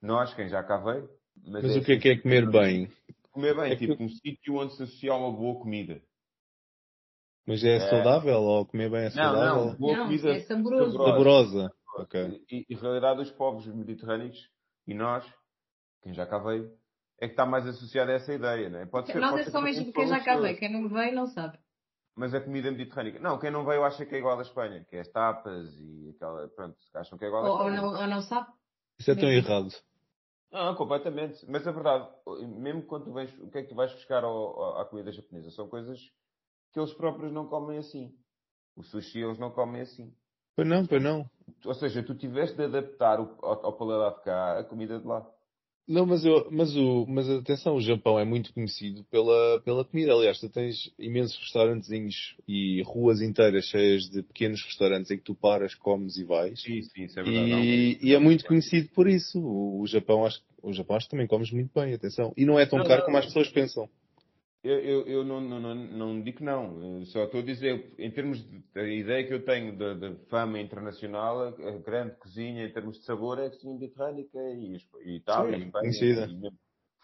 Nós, 0.00 0.32
quem 0.34 0.48
já 0.48 0.62
cá 0.62 0.78
veio. 0.78 1.10
Mas, 1.44 1.62
Mas 1.62 1.76
é 1.76 1.78
o 1.78 1.84
que 1.84 1.92
é 1.92 1.94
assim, 1.94 2.02
que 2.02 2.08
é 2.08 2.16
comer 2.18 2.50
bem? 2.50 2.90
Comer 3.36 3.54
bem, 3.54 3.70
É 3.72 3.76
que- 3.76 3.86
tipo 3.86 4.02
um 4.02 4.08
sítio 4.08 4.54
onde 4.56 4.74
se 4.76 4.82
associa 4.82 5.12
uma 5.14 5.30
boa 5.30 5.60
comida. 5.60 6.00
Mas 7.46 7.62
é, 7.62 7.76
É. 7.76 7.80
saudável 7.80 8.40
ou 8.40 8.64
comer 8.64 8.90
bem 8.90 9.00
é 9.04 9.10
Não, 9.10 9.14
saudável? 9.14 9.64
não, 9.66 9.76
boa 9.76 9.96
Não, 9.98 10.04
comida 10.06 10.30
é 10.36 10.40
saboroso. 10.40 10.92
Saborosa. 10.96 11.72
Ok. 11.98 12.44
E, 12.50 12.64
e, 12.66 12.74
na 12.74 12.80
realidade, 12.80 13.20
os 13.20 13.30
povos 13.32 13.66
mediterrâneos 13.66 14.38
e 14.86 14.94
nós, 14.94 15.22
quem 16.02 16.14
já 16.14 16.26
cá 16.26 16.38
veio, 16.38 16.72
é 17.20 17.26
que 17.26 17.34
está 17.34 17.44
mais 17.44 17.66
associado 17.66 18.10
a 18.10 18.14
essa 18.14 18.32
ideia, 18.32 18.70
não 18.70 18.78
é? 18.78 18.86
Pode 18.86 19.08
ser, 19.08 19.20
Nós 19.20 19.32
pode 19.32 19.42
é 19.42 19.44
ser 19.44 19.50
só 19.50 19.58
que 19.58 19.64
mesmo 19.64 19.84
não 19.84 19.92
quem 19.92 20.06
já 20.08 20.24
cá 20.24 20.36
veio. 20.38 20.58
Quem 20.58 20.72
não 20.72 20.88
veio 20.88 21.14
não 21.14 21.26
sabe. 21.26 21.58
Mas 22.16 22.32
a 22.32 22.40
comida 22.40 22.70
mediterrânica. 22.70 23.18
Não, 23.20 23.38
quem 23.38 23.50
não 23.50 23.66
veio 23.66 23.84
acha 23.84 24.06
que 24.06 24.14
é 24.14 24.18
igual 24.18 24.38
à 24.38 24.42
Espanha, 24.42 24.82
que 24.88 24.96
é 24.96 25.00
as 25.00 25.08
tapas 25.08 25.78
e 25.78 26.08
aquela. 26.16 26.48
Pronto, 26.48 26.76
acham 26.94 27.18
que 27.18 27.24
é 27.26 27.28
igual 27.28 27.44
à 27.44 27.48
Ou, 27.50 27.52
ou 27.52 27.58
Espanha. 27.68 27.82
não, 27.82 28.00
ou 28.00 28.06
não 28.06 28.22
sabe. 28.22 28.48
Isso 28.98 29.10
é 29.10 29.14
tão 29.14 29.30
errado. 29.30 29.68
Não, 30.52 30.74
completamente. 30.74 31.44
Mas 31.50 31.66
a 31.66 31.72
verdade, 31.72 32.08
mesmo 32.58 32.82
quando 32.82 33.04
tu 33.04 33.12
vais, 33.12 33.32
o 33.40 33.50
que 33.50 33.58
é 33.58 33.62
que 33.62 33.68
tu 33.68 33.74
vais 33.74 33.92
buscar 33.92 34.24
ao, 34.24 34.32
ao- 34.34 34.78
à 34.80 34.84
comida 34.86 35.12
japonesa? 35.12 35.50
São 35.50 35.68
coisas 35.68 35.98
que 36.72 36.78
eles 36.80 36.92
próprios 36.94 37.32
não 37.32 37.46
comem 37.46 37.78
assim. 37.78 38.16
O 38.76 38.82
sushi 38.82 39.20
eles 39.20 39.38
não 39.38 39.50
comem 39.50 39.82
assim. 39.82 40.14
Pois 40.54 40.68
não, 40.68 40.86
pois 40.86 41.02
não. 41.02 41.28
Ou 41.64 41.74
seja, 41.74 42.02
tu 42.02 42.14
tiveste 42.14 42.56
de 42.56 42.64
adaptar 42.64 43.20
o, 43.20 43.36
ao, 43.42 43.66
ao 43.66 43.72
paladar 43.76 44.18
de 44.18 44.24
cá 44.24 44.58
a 44.58 44.64
comida 44.64 44.98
de 44.98 45.06
lá. 45.06 45.26
Não, 45.88 46.04
mas, 46.04 46.24
eu, 46.24 46.48
mas, 46.50 46.76
o, 46.76 47.06
mas 47.06 47.30
atenção, 47.30 47.76
o 47.76 47.80
Japão 47.80 48.18
é 48.18 48.24
muito 48.24 48.52
conhecido 48.52 49.04
pela, 49.04 49.60
pela 49.60 49.84
comida. 49.84 50.12
Aliás, 50.12 50.40
tu 50.40 50.48
tens 50.48 50.92
imensos 50.98 51.38
restaurantezinhos 51.38 52.34
e 52.48 52.82
ruas 52.82 53.20
inteiras 53.20 53.66
cheias 53.66 54.10
de 54.10 54.22
pequenos 54.24 54.62
restaurantes 54.64 55.10
em 55.12 55.16
que 55.16 55.22
tu 55.22 55.34
paras, 55.34 55.76
comes 55.76 56.16
e 56.16 56.24
vais. 56.24 56.60
Sim, 56.60 56.82
sim, 56.82 57.04
isso 57.04 57.20
é 57.20 57.24
E, 57.24 57.98
e 58.02 58.14
é 58.14 58.18
muito 58.18 58.44
conhecido 58.44 58.88
por 58.88 59.08
isso. 59.08 59.38
O, 59.38 59.80
o 59.80 59.86
Japão, 59.86 60.26
acho, 60.26 60.42
o 60.60 60.72
Japão 60.72 60.96
acho 60.96 61.06
que 61.06 61.12
também 61.12 61.28
comes 61.28 61.52
muito 61.52 61.70
bem, 61.72 61.94
atenção. 61.94 62.32
E 62.36 62.44
não 62.44 62.58
é 62.58 62.66
tão 62.66 62.80
Não, 62.80 62.86
caro 62.86 63.00
não. 63.00 63.06
como 63.06 63.18
as 63.18 63.26
pessoas 63.26 63.48
pensam. 63.48 63.88
Eu, 64.66 64.80
eu, 64.80 65.06
eu 65.06 65.24
não, 65.24 65.40
não, 65.40 65.60
não, 65.60 65.74
não 65.74 66.22
digo 66.22 66.42
não. 66.42 66.98
Eu 67.00 67.06
só 67.06 67.24
estou 67.24 67.40
a 67.40 67.44
dizer, 67.44 67.94
em 67.98 68.10
termos 68.10 68.38
de, 68.50 68.58
da 68.74 68.82
ideia 68.88 69.24
que 69.26 69.32
eu 69.32 69.44
tenho 69.44 69.76
da 69.78 69.94
da 69.94 70.14
fama 70.28 70.58
internacional, 70.60 71.40
a, 71.40 71.48
a 71.48 71.78
grande 71.78 72.16
cozinha 72.16 72.66
em 72.66 72.72
termos 72.72 72.98
de 72.98 73.04
sabor 73.04 73.38
é 73.38 73.46
a 73.46 73.50
cozinha 73.50 73.74
mediterrânica 73.74 74.38
e, 74.38 74.76
e 75.04 75.16
Itália, 75.16 75.56
Sim, 75.56 75.66
Espanha. 75.66 75.90
e 75.90 76.50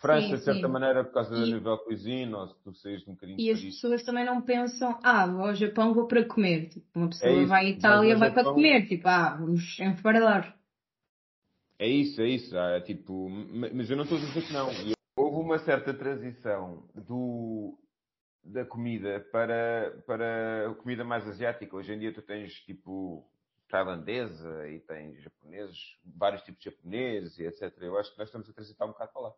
França, 0.01 0.27
Sim, 0.31 0.37
de 0.39 0.45
certa 0.45 0.67
sim. 0.67 0.73
maneira, 0.73 1.05
por 1.05 1.13
causa 1.15 1.31
da 1.31 1.47
E- 1.47 1.55
nível 1.55 1.79
cuisine, 1.79 2.35
ou 2.35 2.49
se 2.49 2.55
tu 2.65 2.75
saís 2.75 3.07
um 3.07 3.13
bocadinho 3.13 3.39
E 3.41 3.51
as 3.51 3.61
pessoas 3.61 4.03
também 4.03 4.25
não 4.27 4.43
pensam, 4.43 4.99
ah, 5.05 5.27
vou 5.29 5.47
ao 5.47 5.55
Japão, 5.55 5.95
vou 5.95 6.09
para 6.09 6.25
comer. 6.25 6.69
Tipo, 6.71 6.87
uma 6.97 7.09
pessoa 7.11 7.31
É 7.31 7.39
isso, 7.39 7.49
vai 7.49 7.67
à 7.67 7.69
Itália, 7.71 8.17
vai 8.19 8.31
para 8.33 8.39
Japão- 8.43 8.55
comer. 8.55 8.89
Tipo, 8.89 9.07
ah, 9.09 9.37
vamos 9.39 9.79
enfardar. 9.79 10.59
É 11.79 11.87
isso, 11.87 12.21
é 12.21 12.29
isso. 12.29 12.57
É, 12.57 12.81
tipo, 12.81 13.29
ma- 13.29 13.71
mas 13.73 13.89
eu 13.91 13.97
não 13.97 14.03
estou 14.05 14.19
a 14.19 14.21
dizer 14.21 14.47
que 14.47 14.53
não. 14.53 14.69
E 14.73 14.93
Houve 15.17 15.37
uma 15.37 15.59
certa 15.59 15.93
transição 15.93 16.89
do, 16.95 17.79
da 18.43 18.65
comida 18.65 19.21
para, 19.31 20.03
para 20.07 20.71
a 20.71 20.75
comida 20.75 21.05
mais 21.05 21.27
asiática. 21.29 21.77
Hoje 21.77 21.93
em 21.93 21.99
dia 21.99 22.15
tu 22.15 22.23
tens 22.23 22.53
tipo 22.65 23.27
tailandesa 23.69 24.69
e 24.69 24.81
tens 24.81 25.23
japoneses, 25.23 25.79
vários 26.17 26.43
tipos 26.43 26.63
de 26.63 26.71
japoneses 26.71 27.39
e 27.39 27.45
etc. 27.45 27.73
Eu 27.81 27.99
acho 27.99 28.13
que 28.13 28.19
nós 28.19 28.29
estamos 28.29 28.49
a 28.49 28.53
transitar 28.53 28.89
um 28.89 28.93
bocado 28.93 29.13
para 29.13 29.23
lá. 29.23 29.33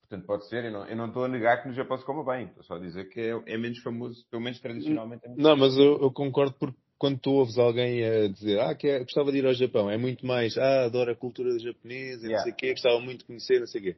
Portanto, 0.00 0.26
pode 0.26 0.48
ser. 0.48 0.64
Eu 0.64 0.72
não, 0.72 0.86
eu 0.86 0.96
não 0.96 1.06
estou 1.08 1.24
a 1.24 1.28
negar 1.28 1.62
que 1.62 1.68
no 1.68 1.74
Japão 1.74 1.98
se 1.98 2.04
coma 2.04 2.24
bem. 2.24 2.46
Estou 2.46 2.62
só 2.62 2.74
a 2.76 2.78
dizer 2.78 3.08
que 3.10 3.20
é, 3.20 3.54
é 3.54 3.58
menos 3.58 3.78
famoso, 3.80 4.24
pelo 4.30 4.42
menos 4.42 4.60
tradicionalmente. 4.60 5.24
É 5.26 5.28
menos 5.28 5.42
Não, 5.44 5.56
mas 5.56 5.76
eu, 5.76 6.00
eu 6.00 6.12
concordo 6.12 6.54
porque 6.58 6.78
quando 6.96 7.18
tu 7.18 7.30
ouves 7.32 7.58
alguém 7.58 8.04
a 8.04 8.28
dizer 8.28 8.60
ah, 8.60 8.74
que 8.74 8.88
é- 8.88 9.00
gostava 9.00 9.30
de 9.30 9.38
ir 9.38 9.46
ao 9.46 9.54
Japão, 9.54 9.90
é 9.90 9.96
muito 9.98 10.24
mais 10.24 10.56
ah, 10.56 10.84
adoro 10.84 11.10
a 11.10 11.16
cultura 11.16 11.58
japonesa, 11.58 12.26
e 12.26 12.30
não 12.30 12.30
Yeah. 12.30 12.42
sei 12.44 12.52
o 12.52 12.56
quê, 12.56 12.70
gostava 12.72 13.00
muito 13.00 13.18
de 13.20 13.24
conhecer, 13.26 13.60
não 13.60 13.66
sei 13.66 13.80
o 13.80 13.84
quê. 13.84 13.96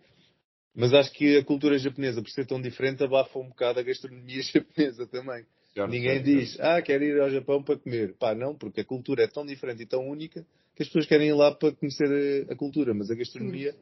Mas 0.75 0.95
acho 0.95 1.13
que 1.13 1.39
a 1.39 1.45
cultura 1.45 1.79
japonesa, 1.79 2.23
por 2.23 2.31
ser 2.31 2.47
tão 2.47 2.61
diferente, 2.61 3.03
abafa 3.03 3.39
um 3.39 3.49
bocado 3.49 3.81
a 3.81 3.83
gastronomia 3.83 4.43
japonesa 4.43 5.07
também. 5.07 5.45
Ninguém 5.89 6.23
diz, 6.23 6.59
ah, 6.61 6.83
quero 6.83 7.05
ir 7.05 7.21
ao 7.21 7.31
Japão 7.31 7.63
para 7.63 7.79
comer. 7.79 8.15
Pá, 8.19 8.35
não, 8.35 8.55
porque 8.55 8.81
a 8.81 8.85
cultura 8.85 9.25
é 9.25 9.27
tão 9.29 9.47
diferente 9.47 9.83
e 9.83 9.87
tão 9.87 10.09
única 10.09 10.45
que 10.75 10.83
as 10.83 10.89
pessoas 10.89 11.07
querem 11.07 11.29
ir 11.29 11.35
lá 11.35 11.55
para 11.55 11.73
conhecer 11.73 12.49
a, 12.49 12.53
a 12.53 12.57
cultura, 12.57 12.93
mas 12.93 13.11
a 13.11 13.15
gastronomia 13.15 13.75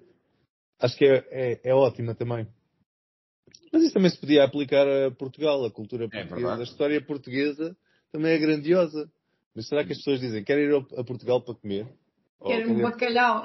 acho 0.79 0.96
que 0.96 1.05
é, 1.05 1.27
é, 1.31 1.61
é 1.70 1.74
ótima 1.74 2.14
também. 2.14 2.46
Mas 3.72 3.83
isso 3.83 3.94
também 3.94 4.11
se 4.11 4.18
podia 4.18 4.44
aplicar 4.44 4.87
a 4.88 5.11
Portugal, 5.11 5.64
a 5.64 5.70
cultura 5.70 6.09
portuguesa. 6.09 6.37
verdade. 6.37 6.61
a 6.61 6.64
história 6.64 7.05
portuguesa 7.05 7.77
também 8.11 8.33
é 8.33 8.38
grandiosa. 8.38 9.11
Mas 9.55 9.68
será 9.68 9.85
que 9.85 9.92
as 9.92 9.98
pessoas 9.98 10.20
dizem, 10.20 10.44
quero 10.44 10.61
ir 10.61 10.87
a 10.96 11.05
Portugal 11.05 11.42
para 11.42 11.55
comer? 11.55 11.87
Quero 12.46 12.66
quer 12.66 12.72
um 12.72 12.83
bacalhau. 12.83 13.44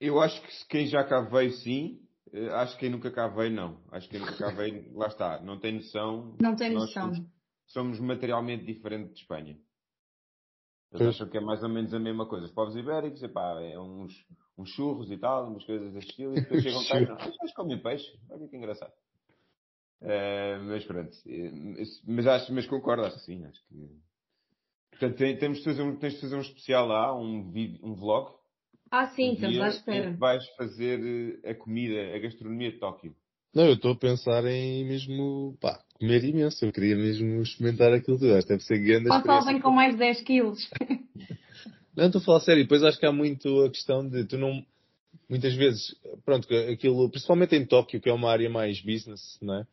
Eu 0.00 0.20
acho 0.20 0.40
que 0.42 0.52
se 0.52 0.66
quem 0.68 0.86
já 0.86 1.02
cá 1.04 1.20
veio, 1.22 1.52
sim. 1.52 2.00
Eh, 2.34 2.48
Acho 2.50 2.74
que 2.74 2.80
quem 2.80 2.90
nunca 2.90 3.10
cá 3.10 3.28
veio, 3.28 3.52
não. 3.52 3.80
Acho 3.92 4.08
que 4.08 4.16
quem 4.18 4.20
nunca 4.26 4.36
cá 4.36 4.50
veio, 4.50 4.92
lá 4.98 5.06
está. 5.06 5.40
Não 5.40 5.58
tem 5.58 5.72
noção. 5.74 6.36
Não 6.40 6.56
tem 6.56 6.72
noção. 6.74 7.14
somos, 7.14 7.30
somos 7.66 8.00
materialmente 8.00 8.64
diferente 8.64 9.12
de 9.14 9.20
Espanha. 9.20 9.56
Eles 10.92 11.08
acham 11.08 11.28
que 11.28 11.36
é 11.36 11.40
mais 11.40 11.62
ou 11.62 11.68
menos 11.68 11.92
a 11.94 11.98
mesma 11.98 12.26
coisa. 12.26 12.46
Os 12.46 12.52
povos 12.52 12.76
ibéricos, 12.76 13.22
epá, 13.22 13.60
é 13.60 13.78
uns, 13.78 14.12
uns 14.56 14.70
churros 14.70 15.10
e 15.10 15.16
tal, 15.16 15.48
umas 15.48 15.64
coisas 15.64 15.92
desse 15.92 16.08
estilo, 16.08 16.32
e 16.36 16.40
depois 16.40 16.62
chegam 16.62 16.84
cá 16.86 17.00
e 17.00 17.06
não, 17.06 17.16
mas 17.40 17.52
comem 17.54 17.82
peixe. 17.82 18.06
Olha 18.30 18.46
que 18.48 18.56
engraçado. 18.56 18.92
Eh, 20.02 20.58
mas 20.58 20.84
pronto. 20.84 21.16
Eh, 21.26 21.50
Mas, 22.06 22.26
acho, 22.26 22.52
mas 22.52 22.66
concordo, 22.66 23.04
acho 23.06 23.16
que 23.16 23.22
sim. 23.24 23.44
Acho 23.44 23.60
que... 23.66 24.00
Portanto, 24.90 25.16
tem- 25.16 25.36
temos 25.38 25.58
de 25.58 25.64
fazer 25.64 25.82
um, 25.82 25.96
tens 25.96 26.14
de 26.14 26.20
fazer 26.20 26.36
um 26.36 26.40
especial 26.40 26.86
lá, 26.86 27.12
um, 27.18 27.50
vídeo, 27.50 27.80
um 27.82 27.94
vlog. 27.94 28.30
Ah, 28.90 29.08
sim, 29.08 29.30
um 29.30 29.32
estamos 29.34 29.60
à 29.60 29.68
espera. 29.68 30.12
vais 30.12 30.46
fazer 30.56 31.00
eh, 31.44 31.50
a 31.50 31.54
comida, 31.54 32.14
a 32.14 32.18
gastronomia 32.18 32.70
de 32.70 32.78
Tóquio. 32.78 33.14
Não, 33.54 33.64
eu 33.66 33.74
estou 33.74 33.92
a 33.92 33.96
pensar 33.96 34.44
em 34.46 34.84
mesmo, 34.84 35.56
pá, 35.60 35.80
comer 35.98 36.24
imenso. 36.24 36.64
Eu 36.64 36.72
queria 36.72 36.96
mesmo 36.96 37.40
experimentar 37.42 37.92
aquilo 37.92 38.18
tudo. 38.18 38.34
Acho 38.34 38.46
que 38.46 38.52
deve 38.52 38.64
ser 38.64 38.78
grande 38.78 39.08
Gonçalo 39.08 39.44
vem 39.46 39.60
com 39.60 39.70
mais 39.70 39.96
10 39.96 40.20
quilos. 40.22 40.68
Não, 41.96 42.06
estou 42.06 42.20
a 42.20 42.24
falar 42.24 42.40
sério. 42.40 42.64
Depois 42.64 42.82
acho 42.82 42.98
que 42.98 43.06
há 43.06 43.12
muito 43.12 43.62
a 43.62 43.70
questão 43.70 44.06
de 44.08 44.24
tu 44.24 44.36
não. 44.36 44.64
Muitas 45.28 45.54
vezes, 45.54 45.94
pronto, 46.24 46.48
aquilo, 46.52 47.08
principalmente 47.08 47.54
em 47.54 47.64
Tóquio, 47.64 48.00
que 48.00 48.08
é 48.08 48.12
uma 48.12 48.30
área 48.30 48.50
mais 48.50 48.80
business, 48.80 49.38
não 49.40 49.54
é? 49.54 49.66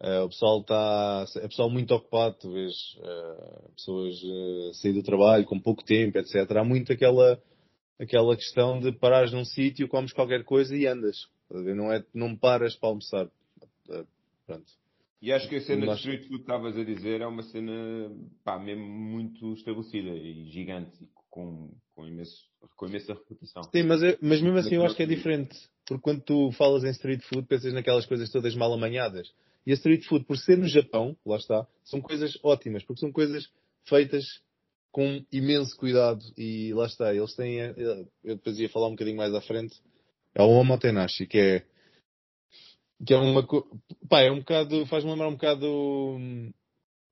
Uh, 0.00 0.24
o 0.24 0.28
pessoal 0.28 0.60
está. 0.60 1.24
É 1.36 1.48
pessoal 1.48 1.68
muito 1.68 1.92
ocupado, 1.92 2.36
tu 2.40 2.52
vês 2.52 2.72
uh, 2.98 3.70
pessoas 3.74 4.22
uh, 4.22 4.74
sair 4.74 4.92
do 4.92 5.02
trabalho 5.02 5.44
com 5.44 5.58
pouco 5.58 5.84
tempo, 5.84 6.16
etc. 6.18 6.48
Há 6.56 6.64
muito 6.64 6.92
aquela, 6.92 7.42
aquela 7.98 8.36
questão 8.36 8.80
de 8.80 8.92
parares 8.92 9.32
num 9.32 9.44
sítio, 9.44 9.88
comes 9.88 10.12
qualquer 10.12 10.44
coisa 10.44 10.76
e 10.76 10.86
andas. 10.86 11.28
Não, 11.50 11.92
é, 11.92 12.04
não 12.12 12.36
paras 12.36 12.74
para 12.74 12.88
almoçar. 12.88 13.28
Pronto. 14.46 14.72
E 15.20 15.32
acho 15.32 15.48
que 15.48 15.56
a 15.56 15.60
cena 15.60 15.86
Nós... 15.86 15.96
de 15.96 16.02
street 16.02 16.22
food 16.24 16.36
que 16.36 16.42
estavas 16.42 16.76
a 16.76 16.84
dizer 16.84 17.22
é 17.22 17.26
uma 17.26 17.42
cena 17.42 18.10
pá, 18.44 18.58
mesmo 18.58 18.84
muito 18.84 19.54
estabelecida 19.54 20.10
e 20.10 20.50
gigante, 20.50 21.08
com, 21.30 21.70
com, 21.94 22.06
imenso, 22.06 22.44
com 22.76 22.86
imensa 22.86 23.14
reputação. 23.14 23.62
Sim, 23.64 23.84
mas, 23.84 24.02
eu, 24.02 24.18
mas 24.20 24.42
mesmo 24.42 24.58
assim 24.58 24.74
eu 24.74 24.84
acho 24.84 24.94
que 24.94 25.02
é 25.02 25.06
diferente. 25.06 25.56
Porque 25.86 26.02
quando 26.02 26.20
tu 26.20 26.52
falas 26.52 26.84
em 26.84 26.90
street 26.90 27.22
food, 27.22 27.46
pensas 27.46 27.72
naquelas 27.72 28.04
coisas 28.04 28.30
todas 28.30 28.54
mal 28.54 28.72
amanhadas. 28.72 29.32
E 29.66 29.72
a 29.72 29.74
street 29.74 30.04
food, 30.04 30.26
por 30.26 30.36
ser 30.36 30.58
no 30.58 30.68
Japão, 30.68 31.16
lá 31.24 31.36
está, 31.36 31.66
são 31.82 32.02
coisas 32.02 32.38
ótimas, 32.42 32.82
porque 32.84 33.00
são 33.00 33.10
coisas 33.10 33.48
feitas 33.84 34.42
com 34.94 35.24
imenso 35.32 35.76
cuidado 35.76 36.24
e 36.38 36.72
lá 36.72 36.86
está, 36.86 37.12
eles 37.12 37.34
têm, 37.34 37.58
eu 38.22 38.36
depois 38.36 38.56
ia 38.60 38.68
falar 38.68 38.86
um 38.86 38.92
bocadinho 38.92 39.16
mais 39.16 39.34
à 39.34 39.40
frente, 39.40 39.74
é 40.32 40.40
o 40.40 40.48
Omotenashi, 40.50 41.26
que 41.26 41.36
é 41.36 41.66
que 43.04 43.12
é 43.12 43.16
uma 43.16 43.44
pá, 44.08 44.20
é 44.20 44.30
um 44.30 44.38
bocado, 44.38 44.86
faz-me 44.86 45.10
lembrar 45.10 45.26
um 45.26 45.34
bocado 45.34 45.66
hum, 45.66 46.52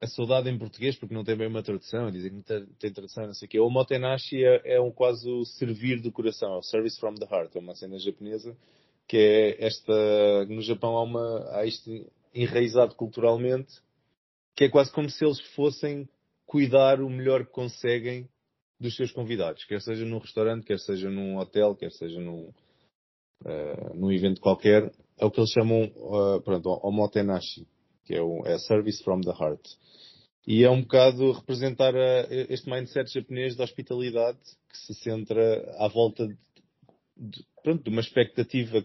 a 0.01 0.07
saudade 0.07 0.49
em 0.49 0.57
português, 0.57 0.97
porque 0.97 1.12
não 1.12 1.25
tem 1.25 1.37
bem 1.37 1.49
uma 1.49 1.61
tradução, 1.61 2.09
dizem 2.12 2.31
que 2.31 2.37
não 2.37 2.42
tem, 2.42 2.66
tem 2.79 2.92
tradução, 2.92 3.27
não 3.27 3.35
sei 3.35 3.47
o 3.47 3.49
quê. 3.51 3.59
O 3.59 3.66
Omotenashi 3.66 4.45
é, 4.45 4.77
é 4.77 4.81
um 4.81 4.92
quase 4.92 5.29
o 5.29 5.45
servir 5.45 6.01
do 6.01 6.12
coração, 6.12 6.55
é 6.55 6.59
o 6.59 6.62
service 6.62 7.01
from 7.01 7.14
the 7.16 7.27
heart, 7.29 7.55
é 7.57 7.59
uma 7.59 7.75
cena 7.75 7.99
japonesa 7.99 8.57
que 9.09 9.16
é 9.16 9.66
esta, 9.66 10.47
no 10.47 10.62
Japão 10.62 10.97
há 10.97 11.03
uma, 11.03 11.51
há 11.57 11.66
isto 11.66 11.90
enraizado 12.33 12.95
culturalmente, 12.95 13.75
que 14.55 14.64
é 14.64 14.68
quase 14.68 14.92
como 14.92 15.11
se 15.11 15.25
eles 15.25 15.40
fossem 15.57 16.09
cuidar 16.46 17.00
o 17.00 17.09
melhor 17.09 17.44
que 17.46 17.52
conseguem 17.52 18.28
dos 18.78 18.96
seus 18.96 19.12
convidados, 19.12 19.64
quer 19.64 19.81
seja 19.81 20.05
num 20.05 20.18
restaurante, 20.18 20.64
quer 20.64 20.78
seja 20.78 21.09
num 21.09 21.38
hotel, 21.38 21.74
quer 21.76 21.90
seja 21.92 22.20
num, 22.20 22.52
uh, 23.44 23.94
num 23.94 24.11
evento 24.11 24.40
qualquer. 24.40 24.92
É 25.16 25.24
o 25.24 25.31
que 25.31 25.38
eles 25.38 25.52
chamam, 25.52 25.85
uh, 25.85 26.40
pronto, 26.42 26.68
omotenashi, 26.83 27.66
que 28.05 28.14
é, 28.14 28.20
o, 28.20 28.44
é 28.44 28.59
Service 28.59 29.02
from 29.05 29.20
the 29.20 29.31
Heart. 29.31 29.62
E 30.46 30.64
é 30.64 30.70
um 30.70 30.83
bocado 30.83 31.31
representar 31.31 31.94
a, 31.94 32.26
este 32.48 32.68
mindset 32.68 33.12
japonês 33.12 33.55
de 33.55 33.62
hospitalidade 33.62 34.40
que 34.68 34.76
se 34.76 34.94
centra 34.94 35.74
à 35.78 35.87
volta 35.87 36.26
de, 36.26 36.37
de, 37.16 37.46
pronto, 37.62 37.85
de 37.85 37.90
uma 37.90 38.00
expectativa 38.00 38.85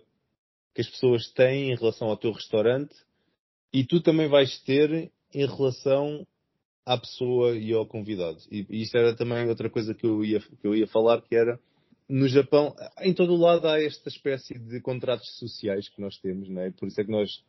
que 0.75 0.81
as 0.81 0.89
pessoas 0.89 1.31
têm 1.31 1.71
em 1.71 1.75
relação 1.75 2.09
ao 2.09 2.17
teu 2.17 2.31
restaurante 2.31 2.95
e 3.73 3.83
tu 3.83 3.99
também 3.99 4.27
vais 4.27 4.61
ter 4.61 5.11
em 5.33 5.45
relação 5.45 6.25
à 6.87 6.97
pessoa 6.97 7.53
e 7.57 7.73
ao 7.73 7.85
convidado. 7.85 8.37
E, 8.49 8.65
e 8.69 8.81
isto 8.83 8.97
era 8.97 9.13
também 9.13 9.49
outra 9.49 9.69
coisa 9.69 9.93
que 9.93 10.05
eu 10.05 10.23
ia, 10.23 10.39
que 10.39 10.65
eu 10.65 10.73
ia 10.73 10.87
falar, 10.87 11.21
que 11.21 11.35
era 11.35 11.59
no 12.07 12.29
Japão, 12.29 12.73
em 13.01 13.13
todo 13.13 13.33
o 13.33 13.37
lado 13.37 13.67
há 13.67 13.83
esta 13.83 14.07
espécie 14.07 14.57
de 14.57 14.79
contratos 14.79 15.37
sociais 15.37 15.89
que 15.89 15.99
nós 15.99 16.17
temos, 16.17 16.47
não 16.47 16.61
é? 16.61 16.71
Por 16.71 16.87
isso 16.87 17.01
é 17.01 17.03
que 17.03 17.11
nós 17.11 17.43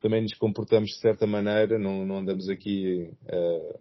também 0.00 0.22
nos 0.22 0.32
comportamos 0.34 0.88
de 0.88 1.00
certa 1.00 1.26
maneira, 1.26 1.78
não, 1.78 2.06
não 2.06 2.20
andamos 2.20 2.48
aqui 2.48 3.10
uh, 3.24 3.78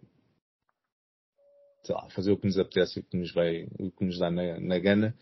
a 1.96 2.10
fazer 2.10 2.34
o 2.34 2.38
que 2.38 2.48
nos 2.48 2.60
apetece, 2.60 3.00
o 3.00 3.04
que 3.04 3.16
nos, 3.16 3.32
vai, 3.32 3.66
o 3.80 3.90
que 3.90 4.04
nos 4.04 4.20
dá 4.20 4.30
na, 4.30 4.60
na 4.60 4.78
gana. 4.78 5.16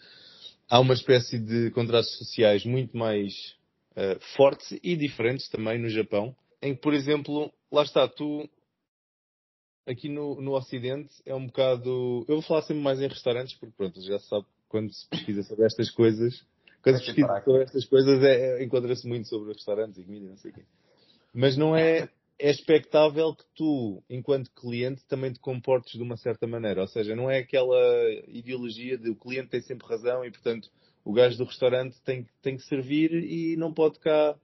Há 0.67 0.79
uma 0.79 0.95
espécie 0.95 1.37
de 1.37 1.69
contratos 1.69 2.17
sociais 2.17 2.65
muito 2.65 2.97
mais 2.97 3.55
uh, 3.91 4.19
fortes 4.35 4.79
e 4.81 4.95
diferentes 4.95 5.47
também 5.47 5.77
no 5.77 5.89
Japão, 5.89 6.35
em 6.59 6.73
que, 6.73 6.81
por 6.81 6.95
exemplo, 6.95 7.53
lá 7.71 7.83
está, 7.83 8.07
tu 8.07 8.49
aqui 9.85 10.09
no, 10.09 10.41
no 10.41 10.53
Ocidente 10.53 11.13
é 11.25 11.33
um 11.33 11.47
bocado. 11.47 12.25
Eu 12.27 12.35
vou 12.35 12.41
falar 12.41 12.63
sempre 12.63 12.81
mais 12.81 12.99
em 12.99 13.07
restaurantes, 13.07 13.53
porque 13.55 13.73
pronto, 13.77 14.01
já 14.01 14.19
se 14.19 14.27
sabe 14.27 14.45
quando 14.67 14.91
se 14.93 15.07
pesquisa 15.07 15.43
sobre 15.43 15.65
estas 15.65 15.89
coisas. 15.91 16.43
Quando 16.81 16.99
se 16.99 17.05
pesquisa 17.05 17.41
sobre 17.43 17.63
estas 17.63 17.85
coisas 17.85 18.23
é, 18.23 18.61
é, 18.61 18.63
encontra-se 18.63 19.07
muito 19.07 19.27
sobre 19.27 19.53
restaurantes 19.53 19.97
e 19.97 20.03
comida, 20.03 20.27
não 20.27 20.37
sei 20.37 20.51
o 20.51 20.53
quê. 20.53 20.61
Mas 21.33 21.57
não 21.57 21.75
é. 21.75 22.09
É 22.37 22.51
expectável 22.51 23.33
que 23.33 23.45
tu, 23.55 24.03
enquanto 24.09 24.51
cliente, 24.51 25.01
também 25.07 25.31
te 25.31 25.39
comportes 25.39 25.93
de 25.93 26.01
uma 26.01 26.17
certa 26.17 26.45
maneira. 26.45 26.81
Ou 26.81 26.87
seja, 26.89 27.15
não 27.15 27.31
é 27.31 27.37
aquela 27.37 27.79
ideologia 28.27 28.97
de 28.97 29.09
o 29.09 29.15
cliente 29.15 29.51
tem 29.51 29.61
sempre 29.61 29.87
razão 29.87 30.25
e, 30.25 30.29
portanto, 30.29 30.69
o 31.05 31.13
gajo 31.13 31.37
do 31.37 31.45
restaurante 31.45 31.95
tem, 32.03 32.27
tem 32.41 32.57
que 32.57 32.63
servir 32.63 33.13
e 33.13 33.55
não 33.55 33.73
pode 33.73 33.99
cá 33.99 34.35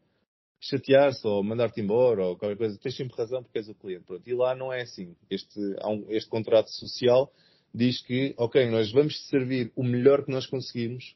chatear-se 0.61 1.25
ou 1.27 1.43
mandar-te 1.43 1.81
embora 1.81 2.23
ou 2.27 2.37
qualquer 2.37 2.55
coisa. 2.55 2.77
Tens 2.77 2.95
sempre 2.95 3.17
razão 3.17 3.41
porque 3.43 3.57
és 3.57 3.67
o 3.67 3.73
cliente. 3.73 4.05
Pronto. 4.05 4.27
E 4.29 4.33
lá 4.33 4.55
não 4.55 4.71
é 4.71 4.83
assim. 4.83 5.15
Este, 5.29 5.59
um, 5.83 6.05
este 6.09 6.29
contrato 6.29 6.69
social 6.69 7.33
diz 7.73 8.01
que, 8.01 8.35
ok, 8.37 8.69
nós 8.69 8.91
vamos 8.91 9.15
te 9.15 9.23
servir 9.27 9.71
o 9.75 9.83
melhor 9.83 10.23
que 10.23 10.31
nós 10.31 10.45
conseguimos, 10.45 11.15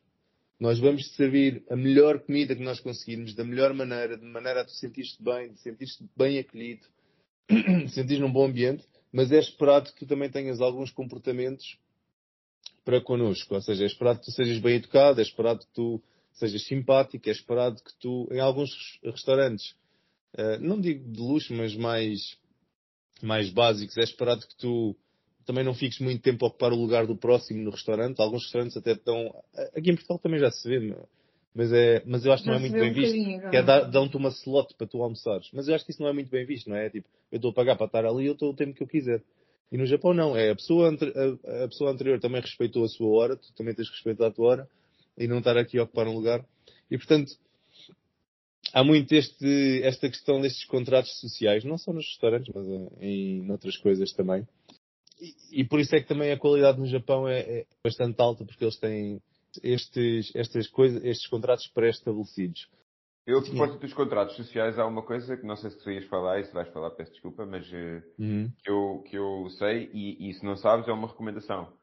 nós 0.60 0.80
vamos 0.80 1.04
te 1.04 1.16
servir 1.16 1.64
a 1.70 1.76
melhor 1.76 2.20
comida 2.20 2.56
que 2.56 2.64
nós 2.64 2.80
conseguirmos, 2.80 3.36
da 3.36 3.44
melhor 3.44 3.74
maneira, 3.74 4.18
de 4.18 4.26
maneira 4.26 4.62
a 4.62 4.66
tu 4.66 4.72
sentir-te 4.72 5.22
bem, 5.22 5.52
de 5.52 5.60
sentir-te 5.60 6.04
bem 6.18 6.40
acolhido, 6.40 6.88
de 7.50 7.90
sentir 7.90 8.20
num 8.20 8.32
bom 8.32 8.46
ambiente, 8.46 8.84
mas 9.12 9.32
é 9.32 9.38
esperado 9.38 9.92
que 9.92 10.00
tu 10.00 10.08
também 10.08 10.30
tenhas 10.30 10.62
alguns 10.62 10.92
comportamentos 10.92 11.78
para 12.86 13.02
connosco. 13.02 13.54
Ou 13.54 13.62
seja, 13.62 13.84
é 13.84 13.88
esperado 13.88 14.20
que 14.20 14.26
tu 14.26 14.32
sejas 14.32 14.60
bem 14.60 14.76
educado, 14.76 15.20
é 15.20 15.24
esperado 15.24 15.60
que 15.60 15.74
tu 15.74 16.02
sejas 16.36 16.66
simpático, 16.66 17.28
é 17.28 17.32
esperado 17.32 17.82
que 17.82 17.94
tu, 18.00 18.28
em 18.32 18.40
alguns 18.40 18.70
restaurantes, 19.04 19.72
uh, 20.38 20.60
não 20.60 20.80
digo 20.80 21.10
de 21.10 21.20
luxo, 21.20 21.54
mas 21.54 21.76
mais, 21.76 22.38
mais 23.22 23.50
básicos, 23.50 23.98
é 23.98 24.04
esperado 24.04 24.46
que 24.46 24.56
tu 24.58 24.96
também 25.46 25.64
não 25.64 25.74
fiques 25.74 26.00
muito 26.00 26.22
tempo 26.22 26.46
a 26.46 26.48
ocupar 26.48 26.74
o 26.74 26.76
lugar 26.76 27.06
do 27.06 27.16
próximo 27.16 27.62
no 27.62 27.70
restaurante. 27.70 28.20
Alguns 28.20 28.44
restaurantes 28.44 28.76
até 28.76 28.94
estão. 28.94 29.32
Aqui 29.76 29.92
em 29.92 29.96
Portugal 29.96 30.20
também 30.20 30.40
já 30.40 30.50
se 30.50 30.68
vê, 30.68 30.96
mas, 31.54 31.72
é, 31.72 32.02
mas 32.06 32.26
eu 32.26 32.34
acho 32.34 32.44
que 32.44 32.50
não 32.50 32.56
é 32.56 32.60
muito 32.60 32.74
bem 32.74 32.92
um 32.92 32.94
visto. 32.94 33.50
Que 33.50 33.58
é 33.58 33.64
dão-te 33.64 34.18
uma 34.18 34.30
slot 34.30 34.74
para 34.76 34.88
tu 34.88 35.02
almoçares. 35.02 35.48
Mas 35.54 35.68
eu 35.68 35.76
acho 35.76 35.86
que 35.86 35.92
isso 35.92 36.02
não 36.02 36.10
é 36.10 36.14
muito 36.14 36.30
bem 36.30 36.46
visto, 36.46 36.70
não 36.70 36.76
é? 36.76 36.90
Tipo, 36.90 37.08
eu 37.32 37.36
estou 37.38 37.52
a 37.52 37.54
pagar 37.54 37.76
para 37.76 37.86
estar 37.86 38.06
ali 38.06 38.26
eu 38.26 38.34
estou 38.34 38.50
o 38.50 38.56
tempo 38.56 38.74
que 38.74 38.84
eu 38.84 38.88
quiser. 38.88 39.22
E 39.72 39.78
no 39.78 39.86
Japão 39.86 40.14
não, 40.14 40.36
é 40.36 40.50
a 40.50 40.56
pessoa, 40.56 40.90
a, 40.90 41.64
a 41.64 41.68
pessoa 41.68 41.92
anterior 41.92 42.20
também 42.20 42.42
respeitou 42.42 42.84
a 42.84 42.88
sua 42.88 43.08
hora, 43.08 43.36
tu 43.36 43.54
também 43.54 43.74
tens 43.74 43.90
respeitado 43.90 44.30
a 44.30 44.32
tua 44.32 44.48
hora 44.48 44.70
e 45.18 45.28
não 45.28 45.40
estar 45.40 45.58
aqui 45.58 45.78
a 45.78 45.84
ocupar 45.84 46.08
um 46.08 46.14
lugar. 46.14 46.46
E 46.90 46.98
portanto, 46.98 47.32
há 48.74 48.84
muito 48.84 49.14
este, 49.14 49.82
esta 49.84 50.10
questão 50.10 50.42
destes 50.42 50.66
contratos 50.66 51.20
sociais, 51.20 51.64
não 51.64 51.78
só 51.78 51.94
nos 51.94 52.06
restaurantes, 52.06 52.54
mas 52.54 52.68
em, 52.68 52.90
em 53.00 53.52
outras 53.52 53.78
coisas 53.78 54.12
também. 54.14 54.48
E, 55.20 55.62
e, 55.62 55.64
por 55.64 55.80
isso 55.80 55.96
é 55.96 56.02
que 56.02 56.08
também 56.08 56.32
a 56.32 56.38
qualidade 56.38 56.80
no 56.80 56.86
Japão 56.86 57.28
é, 57.28 57.40
é 57.40 57.66
bastante 57.84 58.20
alta, 58.20 58.44
porque 58.44 58.64
eles 58.64 58.78
têm 58.78 59.22
estes, 59.64 60.36
estas 60.36 60.68
coisas, 60.68 61.04
estes 61.04 61.28
contratos 61.28 61.68
pré-estabelecidos. 61.68 62.68
Eu, 63.26 63.42
por 63.42 63.58
parte 63.58 63.80
dos 63.80 63.94
contratos 63.94 64.36
sociais, 64.36 64.78
há 64.78 64.86
uma 64.86 65.02
coisa 65.02 65.36
que 65.36 65.48
não 65.48 65.56
sei 65.56 65.72
se 65.72 65.82
tu 65.82 65.90
ias 65.90 66.06
falar 66.06 66.40
e 66.40 66.46
se 66.46 66.54
vais 66.54 66.68
falar, 66.70 66.92
peço 66.92 67.12
desculpa, 67.12 67.44
mas 67.44 67.66
uh, 67.72 68.04
uhum. 68.20 68.52
que, 68.64 68.70
eu, 68.70 69.04
que 69.10 69.18
eu 69.18 69.50
sei, 69.58 69.90
e, 69.94 70.30
e 70.30 70.34
se 70.36 70.46
não 70.46 70.56
sabes, 70.56 70.88
é 70.88 70.92
uma 70.92 71.08
recomendação. 71.08 71.74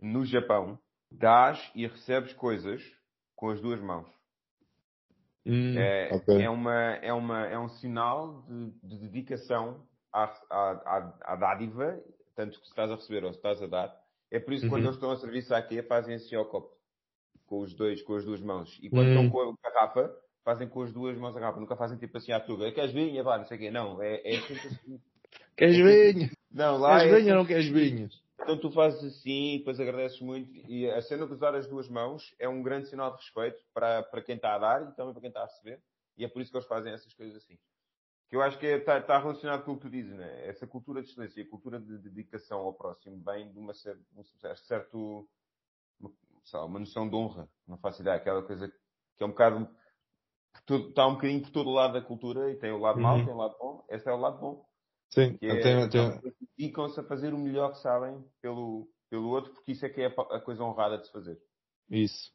No 0.00 0.24
Japão, 0.24 0.78
dás 1.18 1.70
e 1.74 1.86
recebes 1.86 2.32
coisas 2.34 2.82
com 3.36 3.50
as 3.50 3.60
duas 3.60 3.80
mãos. 3.80 4.06
Hum, 5.44 5.76
é, 5.76 6.14
okay. 6.14 6.42
é, 6.42 6.50
uma, 6.50 6.74
é, 6.74 7.12
uma, 7.12 7.46
é 7.46 7.58
um 7.58 7.68
sinal 7.68 8.42
de, 8.42 8.70
de 8.82 8.98
dedicação 8.98 9.84
à, 10.12 10.24
à, 10.50 11.12
à, 11.22 11.36
dádiva, 11.36 12.00
tanto 12.36 12.58
que 12.60 12.64
se 12.64 12.70
estás 12.70 12.90
a 12.90 12.94
receber 12.94 13.24
ou 13.24 13.32
se 13.32 13.38
estás 13.38 13.60
a 13.60 13.66
dar. 13.66 13.92
É 14.30 14.38
por 14.38 14.52
isso 14.52 14.62
que 14.62 14.66
uhum. 14.66 14.74
quando 14.74 14.84
eles 14.84 14.94
estão 14.94 15.10
a 15.10 15.16
serviço 15.16 15.54
aqui, 15.54 15.82
fazem 15.82 16.14
assim 16.14 16.36
ao 16.36 16.46
copo. 16.46 16.70
Com 17.46 17.60
os 17.60 17.74
dois, 17.74 18.00
com 18.02 18.14
as 18.14 18.24
duas 18.24 18.40
mãos. 18.40 18.78
E 18.80 18.88
quando 18.88 19.08
estão 19.08 19.28
com 19.28 19.40
a 19.40 19.70
garrafa, 19.70 20.10
fazem 20.42 20.68
com 20.68 20.82
as 20.82 20.92
duas 20.92 21.18
mãos 21.18 21.36
a 21.36 21.40
garrafa. 21.40 21.60
Nunca 21.60 21.76
fazem 21.76 21.98
tipo 21.98 22.16
assim 22.16 22.32
à 22.32 22.40
tuga. 22.40 22.72
Queres 22.72 22.92
vinha? 22.92 23.22
Vá, 23.22 23.36
não 23.36 23.44
sei 23.44 23.56
o 23.58 23.60
quê. 23.60 23.70
Não, 23.70 24.00
é, 24.02 24.22
é 24.24 24.40
sempre 24.40 24.68
assim. 24.68 25.00
Queres 25.56 25.76
vinha? 25.76 26.30
Não, 26.50 26.78
lá 26.78 27.00
queres 27.00 27.12
é 27.12 27.20
vinha 27.20 27.32
ou 27.32 27.38
não 27.40 27.46
queres 27.46 27.68
vinhas? 27.68 28.22
Então 28.42 28.58
tu 28.58 28.70
fazes 28.72 29.02
assim, 29.04 29.58
depois 29.58 29.78
agradeces 29.78 30.20
muito. 30.20 30.52
E 30.68 30.90
a 30.90 31.00
cena 31.00 31.26
de 31.26 31.32
usar 31.32 31.54
as 31.54 31.68
duas 31.68 31.88
mãos 31.88 32.34
é 32.38 32.48
um 32.48 32.62
grande 32.62 32.88
sinal 32.88 33.10
de 33.12 33.22
respeito 33.22 33.62
para, 33.72 34.02
para 34.02 34.22
quem 34.22 34.36
está 34.36 34.54
a 34.54 34.58
dar 34.58 34.82
e 34.82 34.94
também 34.94 35.12
para 35.12 35.20
quem 35.20 35.28
está 35.28 35.42
a 35.42 35.46
receber. 35.46 35.80
E 36.16 36.24
é 36.24 36.28
por 36.28 36.42
isso 36.42 36.50
que 36.50 36.56
eles 36.56 36.68
fazem 36.68 36.92
essas 36.92 37.14
coisas 37.14 37.36
assim. 37.36 37.58
Que 38.28 38.36
eu 38.36 38.42
acho 38.42 38.58
que 38.58 38.66
está, 38.66 38.94
é, 38.94 38.98
está 38.98 39.18
relacionado 39.18 39.64
com 39.64 39.72
o 39.72 39.76
que 39.76 39.82
tu 39.82 39.90
dizes, 39.90 40.16
né? 40.16 40.48
Essa 40.48 40.66
cultura 40.66 41.02
de 41.02 41.08
excelência, 41.08 41.42
a 41.42 41.48
cultura 41.48 41.78
de 41.78 41.98
dedicação 41.98 42.60
ao 42.60 42.74
próximo 42.74 43.22
vem 43.22 43.52
de 43.52 43.58
uma 43.58 43.74
certa, 43.74 44.02
um 44.16 44.24
certo, 44.56 45.28
uma, 46.00 46.10
uma 46.64 46.78
noção 46.80 47.08
de 47.08 47.14
honra. 47.14 47.48
Não 47.66 47.78
faço 47.78 48.02
ideia. 48.02 48.16
Aquela 48.16 48.42
coisa 48.42 48.68
que 49.16 49.22
é 49.22 49.26
um 49.26 49.30
bocado, 49.30 49.68
está 50.68 51.06
um 51.06 51.14
bocadinho 51.14 51.42
por 51.42 51.50
todo 51.50 51.70
o 51.70 51.74
lado 51.74 51.92
da 51.92 52.02
cultura 52.02 52.50
e 52.50 52.56
tem 52.56 52.72
o 52.72 52.78
lado 52.78 52.96
uhum. 52.96 53.02
mau, 53.02 53.16
tem 53.16 53.32
o 53.32 53.36
lado 53.36 53.56
bom. 53.58 53.84
Esse 53.88 54.08
é 54.08 54.12
o 54.12 54.16
lado 54.16 54.38
bom. 54.38 54.66
Sim, 55.12 55.36
Que 55.36 55.46
é, 55.46 55.88
dedicam-se 56.56 56.98
a 56.98 57.02
fazer 57.02 57.34
o 57.34 57.38
melhor 57.38 57.72
que 57.72 57.80
sabem 57.80 58.24
pelo, 58.40 58.88
pelo 59.10 59.28
outro, 59.28 59.52
porque 59.52 59.72
isso 59.72 59.84
é 59.84 59.90
que 59.90 60.00
é 60.00 60.06
a 60.06 60.40
coisa 60.40 60.64
honrada 60.64 60.96
de 60.96 61.06
se 61.06 61.12
fazer. 61.12 61.38
isso. 61.90 62.32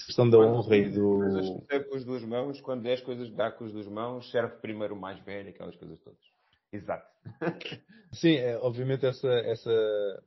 A 0.00 0.06
questão 0.06 0.30
da 0.30 0.38
Quando 0.38 0.54
honra 0.54 0.76
e 0.76 0.82
coisas 0.84 1.46
do. 1.46 1.60
que 1.60 1.66
serve 1.66 1.88
com 1.88 1.96
as 1.96 2.04
duas 2.04 2.24
mãos, 2.24 2.60
quando 2.60 2.86
és 2.86 3.00
coisas 3.00 3.28
que 3.28 3.34
dá 3.34 3.50
com 3.50 3.64
as 3.64 3.72
duas 3.72 3.88
mãos, 3.88 4.30
serve 4.30 4.56
primeiro 4.58 4.94
o 4.94 5.00
mais 5.00 5.18
velho, 5.24 5.50
aquelas 5.50 5.74
coisas 5.74 5.98
todas. 6.00 6.20
Exato. 6.72 7.06
Sim, 8.12 8.36
é, 8.36 8.56
obviamente 8.58 9.04
essa, 9.04 9.28
essa, 9.28 10.24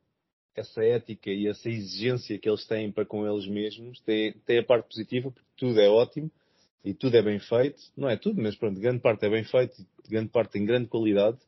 essa 0.54 0.84
ética 0.84 1.32
e 1.32 1.48
essa 1.48 1.70
exigência 1.70 2.38
que 2.38 2.50
eles 2.50 2.68
têm 2.68 2.92
para 2.92 3.06
com 3.06 3.26
eles 3.26 3.48
mesmos 3.48 4.02
tem, 4.02 4.34
tem 4.46 4.60
a 4.60 4.64
parte 4.66 4.90
positiva, 4.90 5.32
porque 5.32 5.50
tudo 5.56 5.80
é 5.80 5.88
ótimo 5.88 6.30
e 6.84 6.94
tudo 6.94 7.16
é 7.16 7.22
bem 7.22 7.40
feito. 7.40 7.82
Não 7.96 8.10
é 8.10 8.18
tudo, 8.18 8.42
mas 8.42 8.56
pronto, 8.56 8.80
grande 8.80 9.00
parte 9.00 9.26
é 9.26 9.30
bem 9.30 9.46
feito, 9.46 9.84
grande 10.10 10.30
parte 10.30 10.52
tem 10.52 10.66
grande 10.66 10.90
qualidade. 10.90 11.40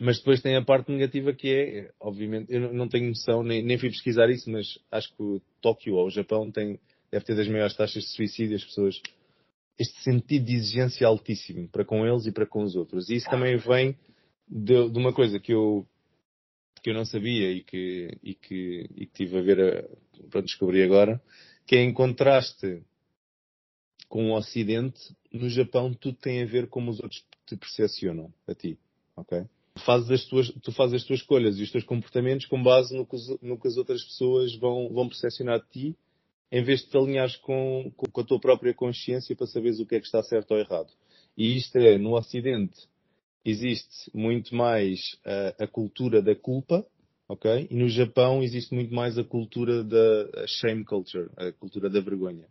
Mas 0.00 0.18
depois 0.18 0.42
tem 0.42 0.56
a 0.56 0.64
parte 0.64 0.90
negativa 0.90 1.32
que 1.32 1.48
é, 1.48 1.90
obviamente, 2.00 2.52
eu 2.52 2.72
não- 2.72 2.88
tenho 2.88 3.08
noção, 3.08 3.42
nem, 3.42 3.62
nem 3.62 3.78
fui 3.78 3.90
pesquisar 3.90 4.28
isso, 4.28 4.50
mas 4.50 4.78
acho 4.90 5.14
que 5.14 5.22
o 5.22 5.40
Tóquio 5.60 5.94
ou 5.94 6.06
o 6.06 6.10
Japão 6.10 6.50
tem, 6.50 6.80
deve 7.10 7.24
ter 7.24 7.36
das 7.36 7.46
maiores 7.48 7.76
taxas 7.76 8.02
de 8.02 8.10
suicídio, 8.10 8.56
as 8.56 8.64
pessoas 8.64 9.00
este 9.78 10.02
sentido 10.02 10.46
de 10.46 10.54
exigência 10.54 11.06
altíssimo 11.06 11.68
para 11.68 11.84
com 11.84 12.06
eles 12.06 12.26
e 12.26 12.32
para 12.32 12.46
com 12.46 12.62
os 12.62 12.76
outros. 12.76 13.08
E 13.08 13.16
isso 13.16 13.28
também 13.28 13.56
vem 13.56 13.96
de, 14.48 14.88
de 14.88 14.98
uma 14.98 15.12
coisa 15.12 15.38
que 15.40 15.52
eu, 15.52 15.86
que 16.82 16.90
eu 16.90 16.94
não 16.94 17.04
sabia 17.04 17.50
e 17.50 17.62
que, 17.62 18.18
e 18.22 18.34
que, 18.34 18.88
e 18.96 19.06
que 19.06 19.12
tive 19.12 19.38
a 19.38 19.42
ver, 19.42 19.90
para 20.30 20.42
descobrir 20.42 20.82
agora, 20.82 21.20
que 21.66 21.76
é 21.76 21.82
em 21.82 21.92
contraste 21.92 22.82
com 24.08 24.30
o 24.30 24.36
Ocidente, 24.36 25.00
no 25.32 25.48
Japão 25.48 25.92
tudo 25.92 26.16
tem 26.18 26.42
a 26.42 26.46
ver 26.46 26.68
como 26.68 26.90
os 26.90 27.00
outros 27.00 27.24
te 27.46 27.56
percepcionam 27.56 28.32
a 28.46 28.54
ti, 28.54 28.78
ok? 29.16 29.44
Fazes 29.80 30.10
as 30.10 30.24
tuas, 30.26 30.52
tu 30.62 30.70
fazes 30.72 30.94
as 31.02 31.04
tuas 31.04 31.20
escolhas 31.20 31.58
e 31.58 31.62
os 31.62 31.70
teus 31.70 31.84
comportamentos 31.84 32.46
com 32.46 32.62
base 32.62 32.96
no 32.96 33.04
que, 33.04 33.16
os- 33.16 33.40
no 33.40 33.58
que 33.58 33.66
as 33.68 33.76
outras 33.76 34.02
pessoas 34.04 34.54
vão, 34.56 34.88
vão 34.92 35.08
percepcionar 35.08 35.60
de 35.60 35.68
ti 35.70 35.96
em 36.52 36.62
vez 36.62 36.80
de 36.82 36.90
te 36.90 36.96
alinhares 36.96 37.36
com, 37.36 37.90
com, 37.96 38.20
a 38.20 38.24
tua 38.24 38.38
própria 38.38 38.72
consciência 38.72 39.34
para 39.34 39.46
saberes 39.48 39.80
o 39.80 39.86
que 39.86 39.96
é 39.96 40.00
que 40.00 40.06
está 40.06 40.22
certo 40.22 40.52
ou 40.52 40.58
errado. 40.58 40.92
E 41.36 41.56
isto 41.56 41.76
é, 41.78 41.98
no 41.98 42.14
Ocidente, 42.16 42.78
existe 43.44 44.08
muito 44.14 44.54
mais 44.54 45.18
ah, 45.24 45.54
a 45.64 45.66
cultura 45.66 46.22
da 46.22 46.34
culpa, 46.36 46.86
ok? 47.28 47.66
E 47.68 47.74
no 47.74 47.88
Japão 47.88 48.40
existe 48.42 48.72
muito 48.72 48.94
mais 48.94 49.18
a 49.18 49.24
cultura 49.24 49.82
da 49.82 50.44
a 50.44 50.46
shame 50.46 50.84
culture, 50.84 51.28
a 51.36 51.50
cultura 51.50 51.90
da 51.90 52.00
vergonha. 52.00 52.46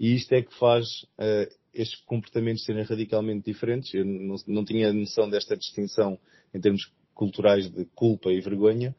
E 0.00 0.14
isto 0.14 0.32
é 0.32 0.40
que 0.40 0.54
faz 0.58 0.86
ah, 1.18 1.46
estes 1.74 2.00
comportamentos 2.02 2.64
serem 2.64 2.84
radicalmente 2.84 3.44
diferentes. 3.50 3.92
Eu 3.94 4.04
não, 4.04 4.36
não 4.46 4.64
tinha 4.64 4.92
noção 4.92 5.28
desta 5.28 5.56
distinção 5.56 6.18
em 6.54 6.60
termos 6.60 6.92
culturais 7.14 7.70
de 7.70 7.84
culpa 7.94 8.30
e 8.32 8.40
vergonha, 8.40 8.94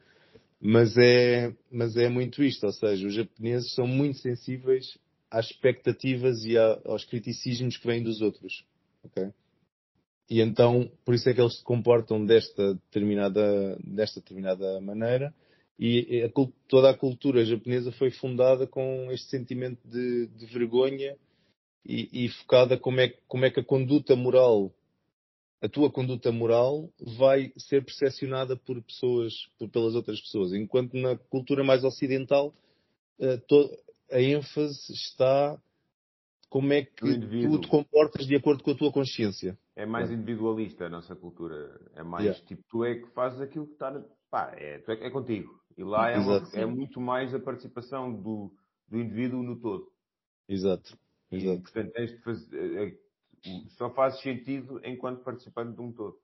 mas 0.60 0.96
é, 0.96 1.54
mas 1.70 1.96
é 1.96 2.08
muito 2.08 2.42
isto, 2.42 2.64
ou 2.64 2.72
seja, 2.72 3.06
os 3.06 3.14
japoneses 3.14 3.74
são 3.74 3.86
muito 3.86 4.18
sensíveis 4.18 4.96
às 5.30 5.46
expectativas 5.46 6.44
e 6.44 6.56
a- 6.56 6.80
aos 6.84 7.04
criticismos 7.04 7.76
que 7.76 7.86
vêm 7.86 8.02
dos 8.02 8.20
outros. 8.20 8.64
ok? 9.04 9.30
E 10.30 10.40
então, 10.40 10.90
por 11.04 11.14
isso 11.14 11.28
é 11.28 11.34
que 11.34 11.40
eles 11.40 11.58
se 11.58 11.64
comportam 11.64 12.24
desta 12.24 12.74
determinada, 12.74 13.76
desta 13.84 14.20
determinada 14.20 14.80
maneira. 14.80 15.34
E 15.78 16.22
a 16.22 16.30
toda 16.68 16.90
a 16.90 16.96
cultura 16.96 17.44
japonesa 17.44 17.90
foi 17.92 18.10
fundada 18.10 18.66
com 18.66 19.10
este 19.10 19.28
sentimento 19.28 19.80
de, 19.86 20.28
de 20.28 20.46
vergonha 20.46 21.16
e, 21.84 22.24
e 22.24 22.28
focada 22.30 22.78
como 22.78 23.00
é, 23.00 23.08
que- 23.08 23.18
como 23.28 23.44
é 23.44 23.50
que 23.50 23.60
a 23.60 23.64
conduta 23.64 24.16
moral, 24.16 24.72
a 25.60 25.68
tua 25.68 25.90
conduta 25.90 26.30
moral 26.32 26.88
vai 27.18 27.52
ser 27.56 27.84
percepcionada 27.84 28.56
por 28.56 28.80
pessoas, 28.82 29.32
por- 29.58 29.68
pelas 29.68 29.94
outras 29.94 30.20
pessoas. 30.20 30.52
Enquanto 30.52 30.94
na 30.94 31.16
cultura 31.16 31.62
mais 31.64 31.84
ocidental, 31.84 32.54
eh, 33.18 33.36
to- 33.48 33.70
a 34.10 34.20
ênfase 34.20 34.92
está 34.92 35.58
como 36.48 36.72
é 36.72 36.82
que 36.82 37.18
tu 37.18 37.58
te 37.58 37.68
comportas 37.68 38.26
de 38.26 38.36
acordo 38.36 38.62
com 38.62 38.70
a 38.70 38.76
tua 38.76 38.92
consciência. 38.92 39.58
É 39.74 39.84
mais 39.84 40.10
individualista 40.10 40.86
a 40.86 40.88
nossa 40.88 41.16
cultura. 41.16 41.80
É 41.96 42.02
mais 42.04 42.24
Yeah. 42.26 42.46
tipo, 42.46 42.62
tu 42.68 42.84
é 42.84 42.94
que 42.94 43.06
fazes 43.08 43.40
aquilo 43.40 43.66
que 43.66 43.72
está. 43.72 43.90
Pá, 44.30 44.52
é, 44.56 44.78
tu 44.78 44.92
é, 44.92 45.06
é 45.06 45.10
contigo. 45.10 45.50
E 45.76 45.82
lá 45.82 46.10
é, 46.10 46.18
uma- 46.18 46.48
é 46.52 46.64
muito 46.64 47.00
mais 47.00 47.34
a 47.34 47.40
participação 47.40 48.12
do, 48.12 48.52
do 48.88 48.98
indivíduo 49.00 49.42
no 49.42 49.58
todo. 49.60 49.90
Exato. 50.48 50.96
Exato. 51.36 51.62
portanto, 51.62 51.92
tens 51.92 52.10
de 52.10 52.18
fazer, 52.18 52.76
é, 52.76 52.88
é, 52.88 53.68
só 53.76 53.90
fazes 53.90 54.20
sentido 54.20 54.80
enquanto 54.84 55.22
participante 55.22 55.74
de 55.74 55.80
um 55.82 55.92
todo. 55.92 56.18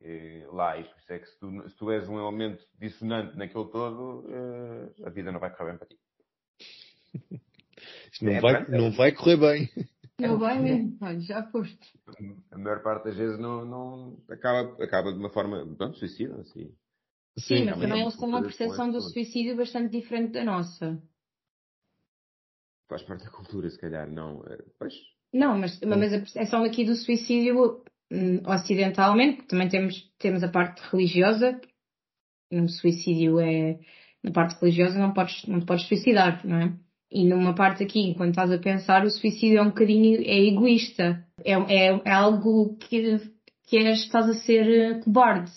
É, 0.00 0.46
lá, 0.52 0.78
e 0.78 0.84
por 0.84 0.98
isso 0.98 1.12
é 1.12 1.18
que 1.18 1.26
se 1.26 1.38
tu, 1.38 1.68
se 1.70 1.76
tu 1.76 1.90
és 1.90 2.08
um 2.08 2.18
elemento 2.18 2.62
dissonante 2.78 3.36
naquele 3.36 3.68
todo, 3.70 4.24
é, 4.28 5.06
a 5.06 5.10
vida 5.10 5.32
não 5.32 5.40
vai 5.40 5.54
correr 5.54 5.70
bem 5.70 5.78
para 5.78 5.88
ti. 5.88 5.98
Isto 8.12 8.24
não, 8.24 8.32
É, 8.32 8.40
vai, 8.40 8.54
é. 8.54 8.68
não 8.68 8.90
vai 8.92 9.12
correr 9.12 9.36
bem. 9.36 9.70
Não 10.18 10.38
vai 10.38 10.58
mesmo. 10.58 10.96
Olha, 11.00 11.20
já 11.20 11.42
foste. 11.50 11.92
A 12.50 12.58
maior 12.58 12.82
parte 12.82 13.04
das 13.04 13.16
vezes 13.16 13.38
não, 13.38 13.64
não 13.64 14.22
acaba, 14.30 14.82
acaba 14.82 15.12
de 15.12 15.18
uma 15.18 15.30
forma, 15.30 15.66
pronto, 15.76 15.98
suicida, 15.98 16.40
assim. 16.40 16.74
Sim, 17.38 17.66
mas 17.66 17.78
também 17.80 18.00
eles 18.00 18.16
têm 18.16 18.28
uma 18.28 18.40
percepção 18.40 18.90
do 18.90 19.00
suicídio 19.02 19.56
bastante 19.56 19.90
diferente 19.90 20.32
da 20.32 20.44
nossa. 20.44 21.02
Faz 22.88 23.02
parte 23.02 23.24
da 23.24 23.30
cultura, 23.30 23.68
se 23.68 23.78
calhar, 23.78 24.08
não. 24.10 24.42
é, 24.46 24.58
Pois, 24.78 24.94
Não, 25.32 25.58
mas, 25.58 25.80
mas 25.80 26.12
a 26.12 26.18
percepção 26.18 26.64
aqui 26.64 26.84
do 26.84 26.94
suicídio 26.94 27.82
hum, 28.12 28.40
ocidentalmente, 28.46 29.42
também 29.46 29.68
temos, 29.68 29.94
temos 30.18 30.42
a 30.42 30.48
parte 30.48 30.80
religiosa. 30.90 31.60
No 32.50 32.68
suicídio 32.68 33.40
é. 33.40 33.78
Na 34.22 34.30
parte 34.32 34.58
religiosa 34.60 34.98
não 34.98 35.12
podes, 35.12 35.44
não 35.46 35.60
te 35.60 35.66
podes 35.66 35.86
suicidar, 35.86 36.44
não 36.46 36.56
é? 36.56 36.72
E 37.10 37.24
numa 37.24 37.54
parte 37.54 37.84
aqui, 37.84 38.00
enquanto 38.00 38.30
estás 38.30 38.50
a 38.50 38.58
pensar, 38.58 39.04
o 39.04 39.10
suicídio 39.10 39.58
é 39.58 39.62
um 39.62 39.68
bocadinho 39.68 40.20
é 40.22 40.46
egoísta. 40.46 41.24
É, 41.44 41.52
é, 41.52 42.02
é 42.04 42.10
algo 42.12 42.76
que, 42.78 43.18
que 43.64 43.76
és, 43.78 44.00
estás 44.00 44.28
a 44.28 44.34
ser 44.34 44.66
eh, 44.68 45.00
cobarde. 45.00 45.50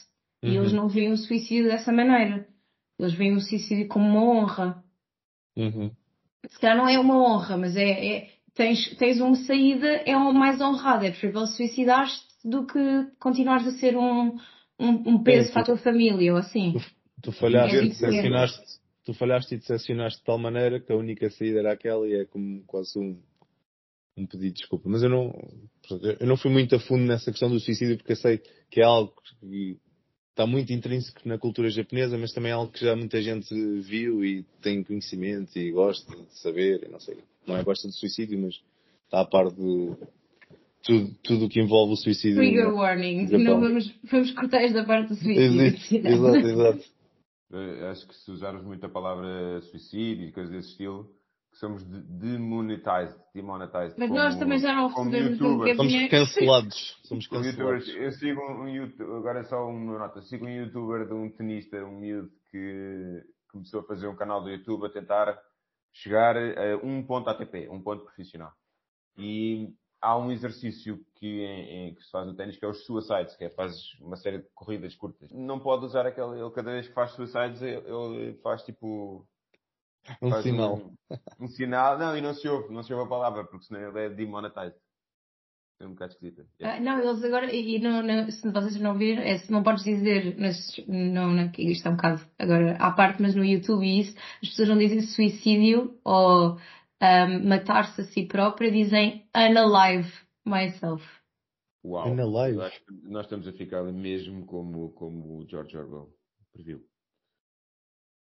E 0.43 0.47
Uhum. 0.49 0.55
eles 0.55 0.73
não 0.73 0.87
veem 0.87 1.11
o 1.11 1.17
suicídio 1.17 1.65
dessa 1.65 1.91
maneira. 1.91 2.47
Eles 2.99 3.13
veem 3.13 3.35
o 3.35 3.41
suicídio 3.41 3.87
como 3.87 4.05
uma 4.07 4.23
honra. 4.23 4.83
Uhum. 5.57 5.91
Se 6.47 6.60
calhar 6.60 6.78
não 6.78 6.88
é 6.88 6.97
uma 6.99 7.17
honra, 7.17 7.58
mas 7.58 7.75
é, 7.75 7.89
é- 7.89 8.30
tens, 8.56 8.95
tens 8.97 9.19
uma 9.19 9.36
saída, 9.36 9.88
é 9.88 10.15
mais 10.15 10.60
honrado. 10.62 11.06
É 11.06 11.12
preferível 11.12 11.45
suicidar-te 11.47 12.19
do 12.43 12.65
que 12.65 12.80
continuares 13.19 13.67
a 13.67 13.71
ser 13.71 13.97
um, 13.97 14.38
um, 14.80 14.89
um 15.06 15.23
peso 15.23 15.47
Sim, 15.47 15.54
para 15.54 15.62
a 15.62 15.65
tua 15.65 15.78
família 15.78 16.34
ou 16.34 16.39
assim. 16.39 16.75
Tu 17.21 17.32
falhaste, 17.34 17.75
É 17.75 17.84
e 17.84 17.89
decepcionaste, 17.89 18.80
tu 19.06 19.13
falhaste 19.13 19.56
e 19.56 19.58
decepcionaste 19.58 20.19
de 20.19 20.25
tal 20.25 20.38
maneira 20.38 20.80
que 20.80 20.91
a 20.91 20.95
única 20.95 21.30
saída 21.30 21.60
era 21.60 21.73
aquela 21.73 22.08
e 22.08 22.21
é 22.21 22.25
como 22.25 22.63
quase 22.65 22.97
um, 22.97 23.21
um 24.17 24.25
pedido 24.25 24.54
de 24.54 24.60
desculpa. 24.62 24.88
Mas 24.88 25.04
eu 25.04 25.10
não, 25.10 25.34
eu 26.19 26.28
não 26.28 26.38
fui 26.38 26.49
muito 26.49 26.75
a 26.75 26.80
fundo 26.80 27.04
nessa 27.04 27.30
questão 27.32 27.49
do 27.49 27.60
suicídio 27.60 27.97
porque 27.97 28.13
eu 28.13 28.17
sei 28.17 28.41
que 28.69 28.80
é 28.80 28.86
algo 28.86 29.13
que 29.41 29.78
está 30.39 30.47
muito 30.47 30.71
intrínseco 30.71 31.19
na 31.25 31.38
cultura 31.38 31.69
japonesa, 31.69 32.17
mas 32.17 32.32
também 32.32 32.52
é 32.52 32.56
algo 32.56 32.71
que 32.71 32.86
já 32.86 32.95
muita 32.95 33.21
gente 33.21 33.54
viu 33.82 34.23
e 34.23 34.45
tem 34.62 34.82
conhecimento 34.82 35.60
e 35.60 35.69
gosta 35.69 36.15
de 36.15 36.39
saber, 36.39 36.88
não 36.89 36.99
sei, 36.99 37.17
não 37.45 37.58
é 37.58 37.63
gosta 37.63 37.89
de 37.89 37.93
suicídio, 37.93 38.39
mas 38.39 38.56
está 39.04 39.19
a 39.19 39.25
par 39.25 39.49
de 39.52 39.97
tudo, 40.82 41.13
tudo 41.23 41.45
o 41.45 41.49
que 41.49 41.60
envolve 41.60 41.91
o 41.91 41.97
suicídio. 41.97 42.38
Trigger 42.38 42.73
warning. 42.73 43.28
Não 43.38 43.60
vamos, 43.60 43.93
vamos 44.10 44.32
cortar 44.32 44.62
esta 44.62 44.86
parte 44.86 45.10
do 45.10 45.15
suicídio. 45.15 45.62
Existe, 45.62 45.97
exato, 46.08 46.38
exato. 46.38 46.86
acho 47.91 48.08
que 48.08 48.15
se 48.15 48.32
usarmos 48.32 48.63
muito 48.63 48.86
a 48.86 48.89
palavra 48.89 49.62
suicídio 49.63 50.25
e 50.25 50.32
coisas 50.32 50.54
desse 50.54 50.69
estilo, 50.69 51.12
que 51.51 51.57
somos 51.57 51.83
de- 51.83 52.01
demonetized, 52.01 53.17
demonetized. 53.33 53.95
Mas 53.97 54.07
como- 54.09 54.19
nós 54.19 54.38
também 54.38 54.59
já 54.59 54.73
não 54.75 54.88
recebemos 54.88 55.41
um 55.41 55.45
youtubers. 55.45 55.77
bocadinho- 55.77 55.99
Somos 55.99 56.09
cancelados. 56.12 56.99
Somos 57.03 57.27
cancelados. 57.27 57.88
youtubers, 57.88 58.03
eu 58.05 58.12
sigo 58.13 58.41
um, 58.41 58.67
youtuber, 58.67 59.15
agora 59.17 59.39
é 59.39 59.43
só 59.43 59.67
uma 59.67 59.97
nota, 59.99 60.21
sigo 60.21 60.45
um 60.45 60.49
youtuber 60.49 61.07
de 61.07 61.13
um 61.13 61.29
tenista, 61.29 61.77
um 61.83 61.99
miúdo 61.99 62.29
que 62.51 63.23
começou 63.51 63.81
a 63.81 63.83
fazer 63.83 64.07
um 64.07 64.15
canal 64.15 64.41
do 64.43 64.49
YouTube 64.49 64.85
a 64.85 64.89
tentar 64.89 65.38
chegar 65.91 66.35
a 66.38 66.77
um 66.83 67.03
ponto 67.03 67.29
ATP, 67.29 67.67
um 67.69 67.81
ponto 67.81 68.03
profissional. 68.03 68.51
E 69.17 69.73
há 70.01 70.17
um 70.17 70.31
exercício 70.31 70.99
que, 71.15 71.25
em- 71.41 71.89
em- 71.89 71.95
que 71.95 72.01
se 72.03 72.12
faz 72.12 72.25
no 72.27 72.35
ténis 72.35 72.57
que 72.57 72.63
é 72.63 72.67
os 72.67 72.85
suicides, 72.85 73.35
que 73.35 73.43
é 73.45 73.49
fazes 73.49 73.99
uma 73.99 74.15
série 74.15 74.38
de 74.38 74.47
corridas 74.53 74.95
curtas. 74.95 75.29
Não 75.31 75.59
pode 75.59 75.83
usar 75.85 76.05
aquele, 76.05 76.39
ele 76.39 76.51
cada 76.51 76.71
vez 76.71 76.88
que 76.88 76.93
faz 76.93 77.12
suicides, 77.12 77.62
ele, 77.62 77.81
ele 77.85 78.33
faz 78.43 78.62
tipo 78.63 79.25
Um 80.21 80.29
faz 80.29 80.43
sinal. 80.43 80.75
Um, 80.75 81.45
um 81.45 81.47
sinal, 81.47 81.97
não, 81.97 82.17
e 82.17 82.21
não 82.21 82.33
se 82.33 82.47
ouve, 82.47 82.73
não 82.73 82.83
se 82.83 82.93
ouve 82.93 83.05
a 83.05 83.09
palavra, 83.09 83.45
porque 83.45 83.65
senão 83.65 83.81
ele 83.81 83.99
é 84.05 84.09
demonetized. 84.09 84.75
É 85.81 85.88
um 85.88 85.91
bocado 85.91 86.12
esquisita. 86.12 86.45
Ah, 86.62 86.77
não, 86.79 86.99
eles 86.99 87.23
agora, 87.23 87.55
e 87.55 87.79
não, 87.79 88.03
não- 88.03 88.29
se 88.29 88.51
vocês 88.51 88.75
não 88.81 88.97
viram, 88.97 89.21
é, 89.23 89.38
se 89.38 89.49
não 89.49 89.63
podes 89.63 89.83
dizer, 89.83 90.38
nas, 90.38 90.75
não, 90.88 91.31
não, 91.31 91.49
isto 91.57 91.88
é 91.88 91.91
um 91.91 91.95
bocado 91.95 92.21
agora 92.38 92.75
à 92.77 92.91
parte, 92.91 93.21
mas 93.21 93.33
no 93.33 93.45
YouTube 93.45 93.85
e 93.85 94.01
isso, 94.01 94.17
as 94.43 94.49
pessoas 94.49 94.67
não 94.67 94.77
dizem 94.77 95.01
suicídio 95.01 95.97
ou 96.03 96.57
ahm, 96.99 97.47
matar-se 97.47 98.01
a 98.01 98.03
si 98.03 98.25
própria, 98.25 98.69
dizem 98.69 99.25
unalive 99.33 100.12
myself. 100.45 101.05
Uau! 101.85 102.13
Na 102.13 102.25
live. 102.25 102.57
Eu 102.57 102.63
acho 102.63 102.85
que 102.85 102.93
nós 103.07 103.25
estamos 103.25 103.47
a 103.47 103.53
ficar 103.53 103.81
mesmo 103.83 104.45
como, 104.45 104.91
como 104.91 105.38
o 105.38 105.47
George 105.47 105.77
Orwell 105.77 106.13
previu. 106.51 106.85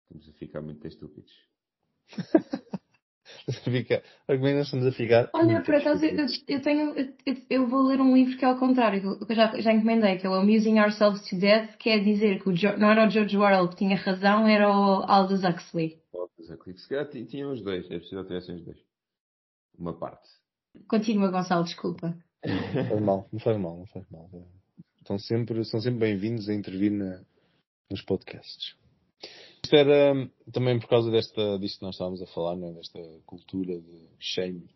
Estamos 0.02 0.28
a 0.28 0.32
ficar 0.38 0.60
muito 0.60 0.86
estúpidos. 0.86 1.32
Fica... 3.64 4.02
Que 4.26 4.34
estamos 4.34 4.86
a 4.86 4.92
ficar. 4.92 5.30
Olha, 5.32 5.62
por 5.62 5.74
acaso, 5.74 6.04
eu, 6.04 6.26
eu 6.48 6.60
tenho. 6.62 6.94
Eu, 7.24 7.36
eu 7.48 7.66
vou 7.66 7.82
ler 7.82 8.00
um 8.00 8.14
livro 8.14 8.36
que 8.36 8.44
é 8.44 8.48
ao 8.48 8.58
contrário, 8.58 9.00
que 9.00 9.32
eu 9.32 9.36
já, 9.36 9.58
já 9.60 9.72
encomendei, 9.72 10.18
que 10.18 10.26
é 10.26 10.30
o 10.30 10.34
Amusing 10.34 10.78
Ourselves 10.78 11.22
to 11.28 11.36
Death, 11.36 11.76
que 11.78 11.88
é 11.88 11.98
dizer 11.98 12.42
que 12.42 12.48
o 12.50 12.52
Jo- 12.54 12.76
não 12.76 12.90
era 12.90 13.06
o 13.06 13.10
George 13.10 13.36
Orwell 13.38 13.68
que 13.68 13.76
tinha 13.76 13.96
razão, 13.96 14.46
era 14.46 14.68
o 14.68 15.02
Aldous 15.04 15.44
Huxley. 15.44 15.98
Voltas 16.12 16.50
a 16.50 16.56
clique. 16.58 16.80
Se 16.80 16.88
calhar 16.88 17.08
ti- 17.08 17.24
tinham 17.24 17.50
os 17.52 17.62
dois. 17.62 17.90
É 17.90 17.98
possível 17.98 18.24
ter 18.26 18.36
os 18.36 18.46
dois. 18.64 18.78
Uma 19.78 19.94
parte. 19.98 20.28
Continua, 20.86 21.30
Gonçalo, 21.30 21.64
desculpa. 21.64 22.14
Não 22.44 22.84
faz 22.88 23.00
mal, 23.00 23.28
não 23.32 23.40
faz 23.40 23.56
mal, 23.58 23.78
não 23.78 23.86
faz 23.86 24.04
mal. 24.10 24.30
Estão 24.98 25.18
sempre, 25.18 25.64
são 25.64 25.80
sempre 25.80 26.00
bem-vindos 26.00 26.48
a 26.50 26.54
intervir 26.54 26.92
na- 26.92 27.20
nos 27.90 28.02
podcasts. 28.02 28.76
Isto 29.68 29.76
era 29.76 30.30
também 30.50 30.80
por 30.80 30.88
causa 30.88 31.10
desta, 31.10 31.58
disto 31.58 31.80
que 31.80 31.84
nós 31.84 31.94
estávamos 31.94 32.22
a 32.22 32.26
falar, 32.28 32.56
né? 32.56 32.72
desta 32.72 32.98
cultura 33.26 33.78
de 33.78 34.08
shame. 34.18 34.66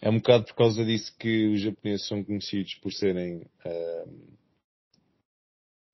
É 0.00 0.10
um 0.10 0.16
bocado 0.16 0.46
por 0.46 0.56
causa 0.56 0.84
disso 0.84 1.16
que 1.16 1.46
os 1.46 1.60
japoneses 1.60 2.08
são 2.08 2.24
conhecidos 2.24 2.74
por 2.82 2.92
serem 2.92 3.46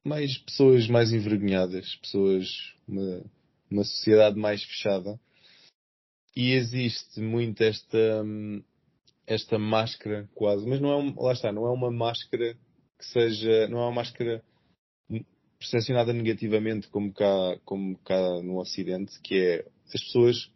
mais 0.02 0.38
pessoas 0.38 0.88
mais 0.88 1.12
envergonhadas, 1.12 1.94
pessoas, 1.96 2.48
uma, 2.88 3.22
uma 3.70 3.84
sociedade 3.84 4.38
mais 4.38 4.64
fechada. 4.64 5.20
E 6.34 6.52
existe 6.52 7.20
muito 7.20 7.62
esta, 7.62 8.24
esta 9.26 9.58
máscara 9.58 10.26
quase, 10.34 10.66
mas 10.66 10.80
não 10.80 10.90
é 10.90 10.96
um, 10.96 11.14
lá 11.20 11.34
está, 11.34 11.52
não 11.52 11.66
é 11.66 11.70
uma 11.70 11.90
máscara 11.90 12.56
que 12.98 13.04
seja, 13.04 13.68
não 13.68 13.80
é 13.80 13.82
uma 13.82 13.92
máscara 13.96 14.42
percepcionada 15.70 16.12
negativamente 16.12 16.88
como 16.88 17.12
cá, 17.12 17.58
como 17.64 17.98
cá 17.98 18.40
no 18.42 18.58
Ocidente, 18.58 19.20
que 19.20 19.34
é 19.34 19.66
as 19.94 20.02
pessoas 20.04 20.50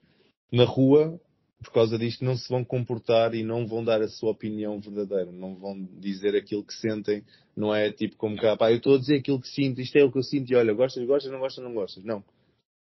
na 0.53 0.65
rua, 0.65 1.21
por 1.63 1.73
causa 1.73 1.99
disto, 1.99 2.25
não 2.25 2.37
se 2.37 2.49
vão 2.49 2.65
comportar 2.65 3.35
e 3.35 3.43
não 3.43 3.67
vão 3.67 3.85
dar 3.85 4.01
a 4.01 4.09
sua 4.09 4.31
opinião 4.31 4.81
verdadeira, 4.81 5.31
não 5.31 5.55
vão 5.55 5.83
dizer 5.99 6.35
aquilo 6.35 6.65
que 6.65 6.73
sentem, 6.75 7.23
não 7.55 7.75
é 7.75 7.93
tipo 7.93 8.17
como 8.17 8.37
cá, 8.37 8.57
pá, 8.57 8.71
eu 8.71 8.79
estou 8.79 8.95
a 8.95 8.99
dizer 8.99 9.19
aquilo 9.19 9.41
que 9.41 9.49
sinto, 9.49 9.81
isto 9.81 9.97
é 9.97 10.05
o 10.05 10.11
que 10.11 10.19
eu 10.19 10.23
sinto 10.23 10.51
e 10.51 10.57
olha, 10.57 10.73
gostas, 10.73 11.07
gostas, 11.07 11.31
não 11.31 11.39
gostas, 11.39 11.65
não 11.65 11.75
gostas. 11.75 12.05
Não. 12.05 12.25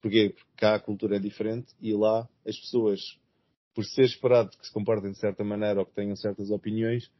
Porquê? 0.00 0.30
Porque 0.30 0.50
cá 0.56 0.74
a 0.74 0.80
cultura 0.80 1.16
é 1.16 1.18
diferente 1.18 1.72
e 1.80 1.92
lá 1.92 2.28
as 2.46 2.58
pessoas, 2.58 3.18
por 3.74 3.84
ser 3.84 4.04
esperado 4.04 4.50
que 4.56 4.66
se 4.66 4.72
comportem 4.72 5.12
de 5.12 5.18
certa 5.18 5.42
maneira 5.42 5.80
ou 5.80 5.86
que 5.86 5.94
tenham 5.94 6.16
certas 6.16 6.50
opiniões, 6.50 7.10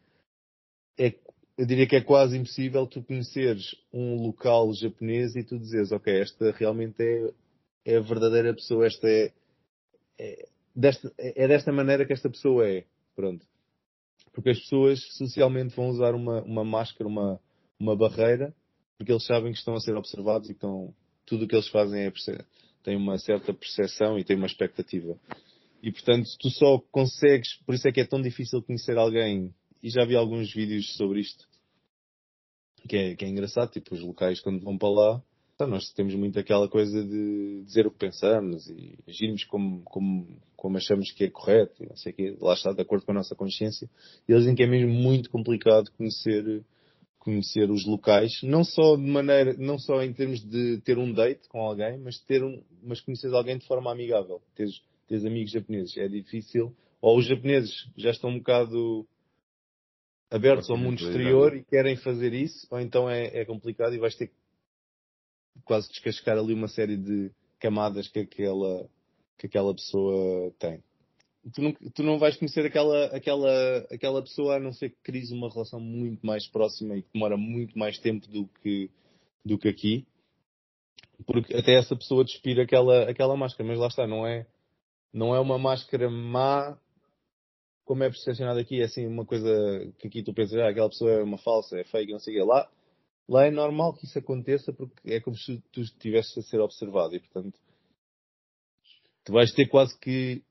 é, 0.98 1.14
eu 1.56 1.66
diria 1.66 1.86
que 1.86 1.96
é 1.96 2.00
quase 2.00 2.36
impossível 2.36 2.86
tu 2.86 3.02
conheceres 3.02 3.74
um 3.92 4.16
local 4.16 4.72
japonês 4.72 5.36
e 5.36 5.44
tu 5.44 5.58
dizeres, 5.58 5.92
ok, 5.92 6.20
esta 6.20 6.50
realmente 6.52 7.02
é, 7.02 7.30
é 7.84 7.96
a 7.96 8.00
verdadeira 8.00 8.54
pessoa, 8.54 8.86
esta 8.86 9.08
é, 9.08 9.32
é, 10.18 10.48
desta, 10.74 11.12
é 11.18 11.46
desta 11.48 11.72
maneira 11.72 12.06
que 12.06 12.12
esta 12.12 12.30
pessoa 12.30 12.66
é. 12.68 12.84
Pronto. 13.14 13.44
Porque 14.32 14.50
as 14.50 14.58
pessoas 14.60 15.00
socialmente 15.16 15.76
vão 15.76 15.88
usar 15.88 16.14
uma, 16.14 16.42
uma 16.42 16.64
máscara, 16.64 17.06
uma, 17.06 17.38
uma 17.78 17.94
barreira, 17.94 18.54
porque 18.96 19.12
eles 19.12 19.26
sabem 19.26 19.52
que 19.52 19.58
estão 19.58 19.74
a 19.74 19.80
ser 19.80 19.94
observados 19.94 20.48
e 20.48 20.52
estão, 20.52 20.94
tudo 21.26 21.44
o 21.44 21.48
que 21.48 21.54
eles 21.54 21.68
fazem 21.68 22.06
é, 22.06 22.12
tem 22.82 22.96
uma 22.96 23.18
certa 23.18 23.52
percepção 23.52 24.18
e 24.18 24.24
tem 24.24 24.36
uma 24.36 24.46
expectativa. 24.46 25.18
E 25.82 25.92
portanto, 25.92 26.28
tu 26.40 26.48
só 26.50 26.78
consegues, 26.90 27.56
por 27.66 27.74
isso 27.74 27.86
é 27.86 27.92
que 27.92 28.00
é 28.00 28.06
tão 28.06 28.22
difícil 28.22 28.62
conhecer 28.62 28.96
alguém, 28.96 29.52
e 29.82 29.90
já 29.90 30.04
vi 30.04 30.14
alguns 30.14 30.52
vídeos 30.52 30.94
sobre 30.96 31.20
isto, 31.20 31.46
que 32.88 32.96
é, 32.96 33.16
que 33.16 33.24
é 33.24 33.28
engraçado, 33.28 33.70
tipo, 33.70 33.94
os 33.94 34.00
locais 34.00 34.40
quando 34.40 34.62
vão 34.62 34.78
para 34.78 34.88
lá, 34.88 35.22
tá, 35.56 35.66
nós 35.66 35.92
temos 35.92 36.14
muito 36.14 36.38
aquela 36.38 36.68
coisa 36.68 37.04
de 37.04 37.62
dizer 37.64 37.86
o 37.86 37.90
que 37.90 37.98
pensamos 37.98 38.68
e 38.68 38.98
agirmos 39.08 39.44
como, 39.44 39.82
como, 39.84 40.26
como 40.56 40.76
achamos 40.76 41.10
que 41.12 41.24
é 41.24 41.30
correto, 41.30 41.84
não 41.84 41.96
sei 41.96 42.12
o 42.12 42.14
quê, 42.14 42.36
lá 42.40 42.54
está, 42.54 42.72
de 42.72 42.82
acordo 42.82 43.04
com 43.04 43.12
a 43.12 43.16
nossa 43.16 43.34
consciência. 43.34 43.88
E 44.28 44.32
eles 44.32 44.42
dizem 44.42 44.54
que 44.54 44.62
é 44.62 44.66
mesmo 44.66 44.92
muito 44.92 45.30
complicado 45.30 45.90
conhecer, 45.96 46.64
conhecer 47.18 47.70
os 47.70 47.86
locais, 47.86 48.40
não 48.42 48.64
só 48.64 48.96
de 48.96 49.02
maneira, 49.02 49.54
não 49.58 49.78
só 49.78 50.02
em 50.02 50.12
termos 50.12 50.40
de 50.40 50.80
ter 50.80 50.98
um 50.98 51.12
date 51.12 51.48
com 51.48 51.60
alguém, 51.60 51.98
mas 51.98 52.18
ter 52.20 52.42
um, 52.42 52.62
mas 52.82 53.00
conhecer 53.00 53.32
alguém 53.32 53.58
de 53.58 53.66
forma 53.66 53.90
amigável, 53.92 54.40
teres, 54.54 54.80
teres 55.06 55.24
amigos 55.24 55.52
japoneses. 55.52 55.96
É 55.96 56.08
difícil. 56.08 56.74
Ou 57.00 57.18
os 57.18 57.26
japoneses 57.26 57.88
já 57.96 58.10
estão 58.10 58.30
um 58.30 58.38
bocado 58.38 59.06
abertos 60.32 60.70
ao 60.70 60.78
mundo 60.78 61.02
exterior 61.02 61.54
e 61.54 61.62
querem 61.62 61.94
fazer 61.96 62.32
isso, 62.32 62.66
ou 62.70 62.80
então 62.80 63.08
é, 63.08 63.40
é 63.40 63.44
complicado 63.44 63.94
e 63.94 63.98
vais 63.98 64.16
ter 64.16 64.28
que 64.28 64.34
quase 65.64 65.88
descascar 65.90 66.38
ali 66.38 66.54
uma 66.54 66.68
série 66.68 66.96
de 66.96 67.30
camadas 67.60 68.08
que 68.08 68.20
aquela, 68.20 68.88
que 69.38 69.46
aquela 69.46 69.74
pessoa 69.74 70.50
tem. 70.58 70.82
Tu 71.52 71.60
não, 71.60 71.72
tu 71.72 72.02
não 72.02 72.18
vais 72.18 72.36
conhecer 72.36 72.64
aquela, 72.64 73.06
aquela, 73.06 73.78
aquela 73.90 74.22
pessoa 74.22 74.56
a 74.56 74.60
não 74.60 74.72
ser 74.72 74.90
que 74.90 74.96
cries 75.02 75.30
uma 75.30 75.50
relação 75.50 75.78
muito 75.78 76.24
mais 76.24 76.46
próxima 76.46 76.96
e 76.96 77.02
que 77.02 77.08
demora 77.12 77.36
muito 77.36 77.78
mais 77.78 77.98
tempo 77.98 78.26
do 78.28 78.48
que, 78.62 78.90
do 79.44 79.58
que 79.58 79.68
aqui. 79.68 80.06
Porque 81.26 81.54
até 81.54 81.74
essa 81.74 81.94
pessoa 81.94 82.24
despira 82.24 82.62
aquela, 82.62 83.10
aquela 83.10 83.36
máscara, 83.36 83.68
mas 83.68 83.78
lá 83.78 83.88
está, 83.88 84.06
não 84.06 84.26
é, 84.26 84.46
não 85.12 85.34
é 85.34 85.40
uma 85.40 85.58
máscara 85.58 86.08
má 86.08 86.78
como 87.84 88.04
é 88.04 88.08
percepcionado 88.08 88.58
aqui, 88.60 88.80
é 88.80 88.84
assim 88.84 89.06
uma 89.06 89.24
coisa 89.24 89.48
que 89.98 90.08
aqui 90.08 90.22
tu 90.22 90.32
pensas, 90.32 90.58
ah, 90.58 90.68
aquela 90.68 90.88
pessoa 90.88 91.10
é 91.10 91.22
uma 91.22 91.38
falsa, 91.38 91.78
é 91.78 91.84
fake, 91.84 92.12
não 92.12 92.18
sei 92.20 92.34
o 92.34 92.38
quê. 92.38 92.44
Lá, 92.48 92.70
lá 93.28 93.44
é 93.46 93.50
normal 93.50 93.94
que 93.94 94.04
isso 94.06 94.18
aconteça 94.18 94.72
porque 94.72 95.12
é 95.12 95.20
como 95.20 95.36
se 95.36 95.60
tu 95.72 95.80
estivesses 95.80 96.36
a 96.38 96.42
ser 96.42 96.60
observado 96.60 97.14
e, 97.14 97.20
portanto, 97.20 97.58
tu 99.24 99.32
vais 99.32 99.52
ter 99.52 99.66
quase 99.66 99.98
que 99.98 100.42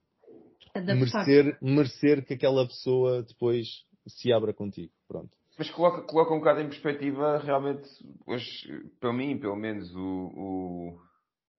Adaptar. 0.74 1.26
merecer, 1.26 1.58
merecer 1.62 2.26
que 2.26 2.34
aquela 2.34 2.65
pessoa 2.65 3.24
depois 3.24 3.67
se 4.08 4.32
abra 4.32 4.54
contigo. 4.54 4.91
Pronto. 5.08 5.30
Mas 5.58 5.70
coloca, 5.70 6.02
coloca 6.04 6.34
um 6.34 6.39
bocado 6.39 6.62
em 6.62 6.70
perspectiva, 6.70 7.38
realmente, 7.38 7.88
hoje, 8.26 8.89
para 9.00 9.13
mim, 9.13 9.38
pelo 9.38 9.56
menos, 9.56 9.94
o, 9.94 10.00
o, 10.00 11.02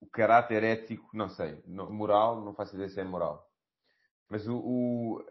o 0.00 0.06
caráter 0.06 0.64
ético, 0.64 1.08
não 1.14 1.28
sei, 1.28 1.62
moral, 1.66 2.42
não 2.44 2.54
faço 2.54 2.74
ideia 2.74 2.88
se 2.88 3.00
é 3.00 3.04
moral. 3.04 3.46
Mas 4.30 4.48
o, 4.48 4.56
o- 4.56 5.24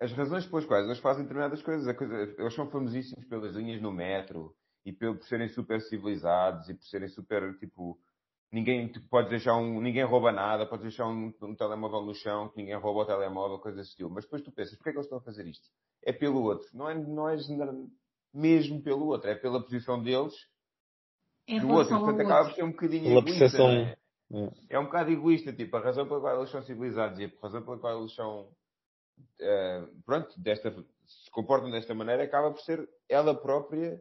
as 0.00 0.12
razões 0.12 0.46
pelas 0.46 0.64
quais 0.66 0.84
eles 0.86 0.98
fazem 0.98 1.22
determinadas 1.22 1.62
coisas, 1.62 1.86
a 1.88 1.94
coisa- 1.94 2.34
eles 2.38 2.54
são 2.54 2.68
famosíssimos 2.70 3.24
pelas 3.26 3.54
linhas 3.54 3.80
no 3.80 3.92
metro 3.92 4.54
e 4.84 4.92
pelo, 4.92 5.16
por 5.16 5.24
serem 5.26 5.48
super 5.48 5.80
civilizados 5.80 6.68
e 6.68 6.74
por 6.74 6.84
serem 6.84 7.08
super, 7.08 7.56
tipo, 7.58 7.98
ninguém 8.52 8.88
tu 8.88 9.00
podes 9.08 9.30
deixar 9.30 9.56
um, 9.56 9.80
ninguém 9.80 10.04
rouba 10.04 10.30
nada, 10.32 10.66
podes 10.66 10.82
deixar 10.84 11.06
um, 11.06 11.32
um 11.42 11.54
telemóvel 11.54 12.02
no 12.02 12.14
chão, 12.14 12.48
que 12.48 12.56
ninguém 12.58 12.76
rouba 12.76 13.00
o 13.00 13.04
telemóvel, 13.06 13.58
coisas 13.58 13.78
desse 13.80 13.90
estilo. 13.90 14.10
Mas 14.10 14.24
depois 14.24 14.42
tu 14.42 14.52
pensas, 14.52 14.74
porquê 14.76 14.90
é 14.90 14.92
que 14.92 14.98
eles 14.98 15.06
estão 15.06 15.18
a 15.18 15.22
fazer 15.22 15.46
isto? 15.46 15.68
É 16.04 16.12
pelo 16.12 16.42
outro. 16.42 16.68
Não 16.74 16.88
é, 16.90 16.94
não 16.94 17.28
é 17.28 17.36
mesmo 18.32 18.82
pelo 18.82 19.06
outro, 19.06 19.30
é 19.30 19.34
pela 19.34 19.62
posição 19.62 20.02
deles 20.02 20.34
Em 21.46 21.60
do 21.60 21.68
outro. 21.70 21.98
Portanto, 21.98 22.20
acaba 22.20 22.48
por 22.48 22.54
ser 22.54 22.64
um 22.64 22.70
bocadinho 22.72 23.04
Pela 23.04 23.18
egoísta, 23.20 23.38
percepção. 23.38 23.68
é? 23.70 23.96
É. 24.32 24.50
É 24.70 24.78
um 24.78 24.84
bocado 24.86 25.10
egoísta, 25.10 25.52
tipo, 25.52 25.76
a 25.76 25.80
razão 25.80 26.06
pela 26.06 26.20
qual 26.20 26.38
eles 26.38 26.50
são 26.50 26.62
civilizados 26.62 27.18
e 27.20 27.24
a 27.24 27.30
razão 27.42 27.62
pela 27.62 27.78
qual 27.78 28.00
eles 28.00 28.14
são, 28.14 28.48
eh, 29.40 29.84
pronto, 30.04 30.38
desta, 30.40 30.70
se 30.70 31.30
comportam 31.30 31.70
desta 31.70 31.94
maneira, 31.94 32.22
acaba 32.24 32.50
por 32.50 32.60
ser 32.62 32.88
ela 33.08 33.34
própria 33.34 34.00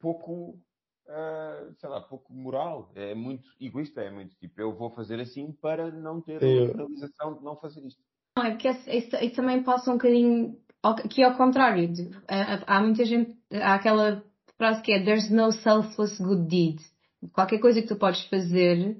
pouco, 0.00 0.58
eh, 1.08 1.70
sei 1.78 1.88
lá, 1.88 2.00
pouco 2.00 2.32
moral. 2.32 2.90
É 2.94 3.14
muito 3.14 3.48
egoísta, 3.60 4.00
é 4.02 4.10
muito 4.10 4.36
tipo, 4.36 4.60
eu 4.60 4.74
vou 4.74 4.90
fazer 4.90 5.20
assim 5.20 5.52
para 5.52 5.90
não 5.90 6.20
ter 6.20 6.42
Eu- 6.42 6.70
a 6.70 6.72
penalização 6.72 7.34
de 7.34 7.44
não 7.44 7.56
fazer 7.56 7.84
isto. 7.86 8.02
Não, 8.36 8.44
é 8.44 8.50
porque 8.52 8.68
isso, 8.68 9.34
também 9.34 9.62
passa 9.62 9.90
um 9.90 9.94
bocadinho 9.94 10.56
aqui 10.82 11.22
ao 11.24 11.36
contrário. 11.36 11.92
de- 11.92 12.10
há, 12.28 12.76
há 12.76 12.80
muita 12.80 13.04
gente, 13.04 13.36
há 13.52 13.74
aquela 13.74 14.22
frase 14.56 14.82
que 14.82 14.92
é 14.92 15.04
There's 15.04 15.30
no 15.30 15.50
selfless 15.50 16.22
good 16.22 16.46
deed. 16.48 16.80
Qualquer 17.32 17.58
coisa 17.58 17.82
que 17.82 17.88
tu 17.88 17.96
podes 17.96 18.22
fazer 18.28 18.96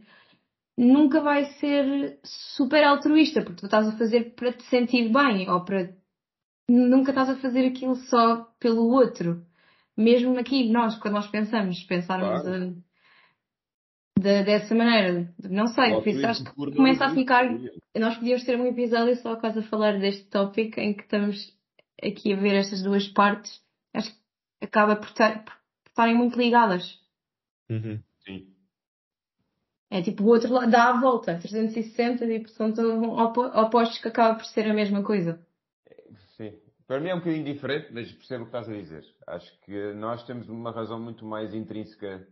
nunca 0.78 1.20
vai 1.20 1.44
ser 1.54 2.20
super 2.24 2.84
altruísta, 2.84 3.42
porque 3.42 3.60
tu 3.60 3.66
estás 3.66 3.88
a 3.88 3.98
fazer 3.98 4.34
para 4.36 4.52
te 4.52 4.62
sentir 4.64 5.12
bem 5.12 5.50
ou 5.50 5.64
para. 5.64 5.92
Nunca 6.70 7.10
estás 7.10 7.30
a 7.30 7.36
fazer 7.36 7.66
aquilo 7.66 7.96
só 7.96 8.44
pelo 8.60 8.88
outro. 8.90 9.44
Mesmo 9.96 10.38
aqui, 10.38 10.70
nós, 10.70 10.96
quando 10.98 11.14
nós 11.14 11.26
pensamos, 11.26 11.82
pensarmos 11.84 12.42
Claro. 12.42 12.64
a- 12.64 14.20
de- 14.20 14.44
dessa 14.44 14.74
maneira, 14.74 15.32
não 15.48 15.66
sei, 15.68 15.92
que 16.02 16.12
começa 16.76 17.04
a 17.06 17.14
ficar 17.14 17.44
nós 17.96 18.16
podíamos 18.16 18.44
ter 18.44 18.56
um 18.60 18.66
episódio 18.66 19.16
só 19.16 19.36
quase 19.36 19.58
a 19.60 19.62
falar 19.62 19.98
deste 19.98 20.24
tópico 20.28 20.78
em 20.78 20.94
que 20.94 21.02
estamos 21.02 21.36
aqui 22.02 22.32
a 22.32 22.36
ver 22.36 22.54
estas 22.54 22.82
duas 22.82 23.08
partes. 23.08 23.60
Acho 23.94 24.10
que 24.12 24.18
acaba 24.64 24.94
por, 24.96 25.10
tar- 25.12 25.44
por 25.44 25.54
estarem 25.88 26.14
muito 26.16 26.38
ligadas. 26.38 26.98
Uhum. 27.70 28.00
Sim. 28.24 28.46
É 29.90 30.02
tipo 30.02 30.22
o 30.22 30.26
outro 30.26 30.52
lado 30.52 30.70
dá 30.70 30.90
a 30.90 31.00
volta, 31.00 31.38
360, 31.38 32.26
tipo, 32.26 32.48
são 32.50 32.70
opostos 33.54 33.98
que 33.98 34.08
acaba 34.08 34.34
por 34.34 34.44
ser 34.44 34.70
a 34.70 34.74
mesma 34.74 35.02
coisa. 35.02 35.40
Sim. 36.36 36.52
para 36.86 37.00
mim 37.00 37.08
é 37.08 37.14
um 37.14 37.18
bocadinho 37.18 37.44
diferente, 37.44 37.92
mas 37.92 38.12
percebo 38.12 38.44
o 38.44 38.46
que 38.46 38.56
estás 38.56 38.68
a 38.68 38.72
dizer. 38.72 39.04
Acho 39.26 39.60
que 39.62 39.92
nós 39.94 40.24
temos 40.24 40.48
uma 40.48 40.70
razão 40.70 41.00
muito 41.00 41.24
mais 41.24 41.54
intrínseca 41.54 42.26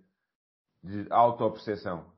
de 0.82 1.06
autoperceção. 1.10 2.14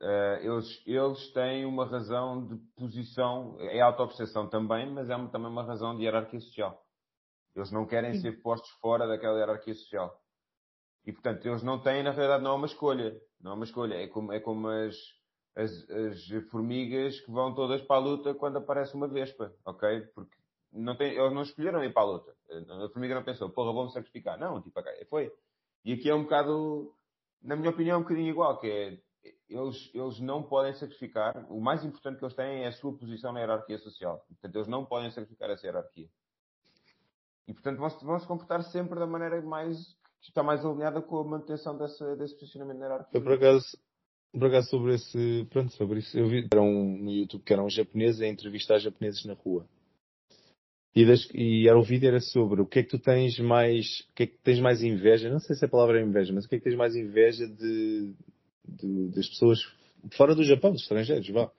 Uh, 0.00 0.38
eles, 0.42 0.82
eles 0.86 1.32
têm 1.32 1.66
uma 1.66 1.84
razão 1.84 2.46
de 2.46 2.56
posição, 2.76 3.56
é 3.58 3.80
autoperceção 3.80 4.48
também, 4.48 4.88
mas 4.88 5.10
é 5.10 5.16
também 5.26 5.50
uma 5.50 5.64
razão 5.64 5.96
de 5.96 6.04
hierarquia 6.04 6.40
social. 6.40 6.80
Eles 7.54 7.72
não 7.72 7.84
querem 7.84 8.14
Sim. 8.14 8.20
ser 8.20 8.40
postos 8.40 8.70
fora 8.80 9.08
daquela 9.08 9.36
hierarquia 9.36 9.74
social. 9.74 10.16
E, 11.08 11.12
portanto, 11.12 11.46
eles 11.46 11.62
não 11.62 11.80
têm, 11.80 12.02
na 12.02 12.10
realidade, 12.10 12.44
não 12.44 12.50
é 12.50 12.54
uma 12.54 12.66
escolha. 12.66 13.18
Não 13.40 13.52
é 13.52 13.54
uma 13.54 13.64
escolha. 13.64 13.94
É 13.94 14.06
como, 14.08 14.30
é 14.30 14.38
como 14.40 14.68
as, 14.68 14.94
as, 15.56 15.70
as 15.88 16.50
formigas 16.50 17.18
que 17.20 17.30
vão 17.30 17.54
todas 17.54 17.80
para 17.80 17.96
a 17.96 17.98
luta 17.98 18.34
quando 18.34 18.58
aparece 18.58 18.94
uma 18.94 19.08
vespa, 19.08 19.50
ok? 19.64 20.02
Porque 20.14 20.36
não 20.70 20.94
tem, 20.94 21.14
eles 21.14 21.32
não 21.32 21.40
escolheram 21.40 21.82
ir 21.82 21.94
para 21.94 22.02
a 22.02 22.04
luta. 22.04 22.36
A 22.50 22.90
formiga 22.90 23.14
não 23.14 23.24
pensou, 23.24 23.48
porra, 23.48 23.72
vamos 23.72 23.94
sacrificar. 23.94 24.38
Não, 24.38 24.60
tipo, 24.60 24.78
foi. 25.08 25.32
E 25.82 25.94
aqui 25.94 26.10
é 26.10 26.14
um 26.14 26.24
bocado, 26.24 26.94
na 27.42 27.56
minha 27.56 27.70
opinião, 27.70 27.94
é 27.94 27.98
um 27.98 28.02
bocadinho 28.02 28.28
igual, 28.28 28.58
que 28.58 28.66
é, 28.66 29.00
eles, 29.48 29.90
eles 29.94 30.20
não 30.20 30.42
podem 30.42 30.74
sacrificar, 30.74 31.46
o 31.48 31.58
mais 31.58 31.82
importante 31.86 32.18
que 32.18 32.24
eles 32.26 32.36
têm 32.36 32.64
é 32.64 32.66
a 32.66 32.72
sua 32.72 32.92
posição 32.92 33.32
na 33.32 33.40
hierarquia 33.40 33.78
social. 33.78 34.22
Portanto, 34.28 34.54
eles 34.54 34.68
não 34.68 34.84
podem 34.84 35.10
sacrificar 35.10 35.48
essa 35.48 35.66
hierarquia. 35.66 36.10
E, 37.46 37.54
portanto, 37.54 37.78
vão, 37.78 37.88
vão 37.88 38.20
se 38.20 38.26
comportar 38.26 38.62
sempre 38.64 38.98
da 38.98 39.06
maneira 39.06 39.40
mais, 39.40 39.96
está 40.22 40.42
mais 40.42 40.64
alinhada 40.64 41.00
com 41.02 41.18
a 41.18 41.24
manutenção 41.24 41.76
desse, 41.76 42.16
desse 42.16 42.34
posicionamento 42.34 42.78
na 42.78 42.86
hierarquia. 42.86 43.18
Eu, 43.18 43.22
por 43.22 43.32
acaso, 43.32 43.78
por 44.32 44.46
acaso 44.46 44.70
sobre 44.70 44.94
esse, 44.94 45.46
pronto, 45.50 45.72
sobre 45.72 46.00
isso, 46.00 46.18
eu 46.18 46.28
vi 46.28 46.46
era 46.50 46.62
um, 46.62 46.98
no 46.98 47.10
YouTube 47.10 47.42
que 47.42 47.52
era 47.52 47.62
um 47.62 47.70
japonês 47.70 48.20
a 48.20 48.26
entrevistar 48.26 48.78
japoneses 48.78 49.24
na 49.24 49.34
rua. 49.34 49.66
E, 50.94 51.04
das, 51.06 51.28
e 51.32 51.68
era 51.68 51.78
o 51.78 51.82
vídeo 51.82 52.08
era 52.08 52.20
sobre 52.20 52.60
o 52.60 52.66
que 52.66 52.80
é 52.80 52.82
que 52.82 52.90
tu 52.90 52.98
tens 52.98 53.38
mais, 53.38 54.00
o 54.10 54.14
que 54.14 54.22
é 54.24 54.26
que 54.26 54.38
tens 54.38 54.58
mais 54.58 54.82
inveja, 54.82 55.30
não 55.30 55.38
sei 55.38 55.54
se 55.54 55.64
a 55.64 55.68
palavra 55.68 56.00
é 56.00 56.02
inveja, 56.02 56.32
mas 56.32 56.44
o 56.44 56.48
que 56.48 56.56
é 56.56 56.58
que 56.58 56.64
tens 56.64 56.76
mais 56.76 56.96
inveja 56.96 57.46
de, 57.46 58.12
de 58.66 59.08
das 59.10 59.28
pessoas 59.28 59.60
fora 60.16 60.34
do 60.34 60.42
Japão, 60.42 60.72
dos 60.72 60.82
estrangeiros, 60.82 61.28
vá. 61.30 61.50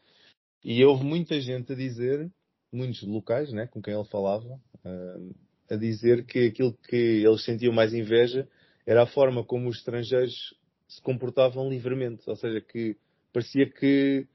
E 0.63 0.83
houve 0.83 1.05
muita 1.05 1.39
gente 1.39 1.71
a 1.71 1.75
dizer, 1.75 2.29
muitos 2.71 3.01
locais, 3.03 3.51
né, 3.53 3.67
com 3.67 3.81
quem 3.81 3.93
ele 3.93 4.03
falava, 4.05 4.59
uh, 4.85 5.35
a 5.69 5.75
dizer 5.75 6.25
que 6.25 6.47
aquilo 6.47 6.73
que 6.87 6.95
eles 6.95 7.43
sentiam 7.43 7.73
mais 7.73 7.93
inveja 7.93 8.47
era 8.85 9.03
a 9.03 9.07
forma 9.07 9.43
como 9.43 9.69
os 9.69 9.77
estrangeiros 9.77 10.55
se 10.87 11.01
comportavam 11.01 11.69
livremente, 11.69 12.23
ou 12.27 12.35
seja, 12.35 12.59
que 12.59 12.97
parecia 13.31 13.69
que 13.69 14.27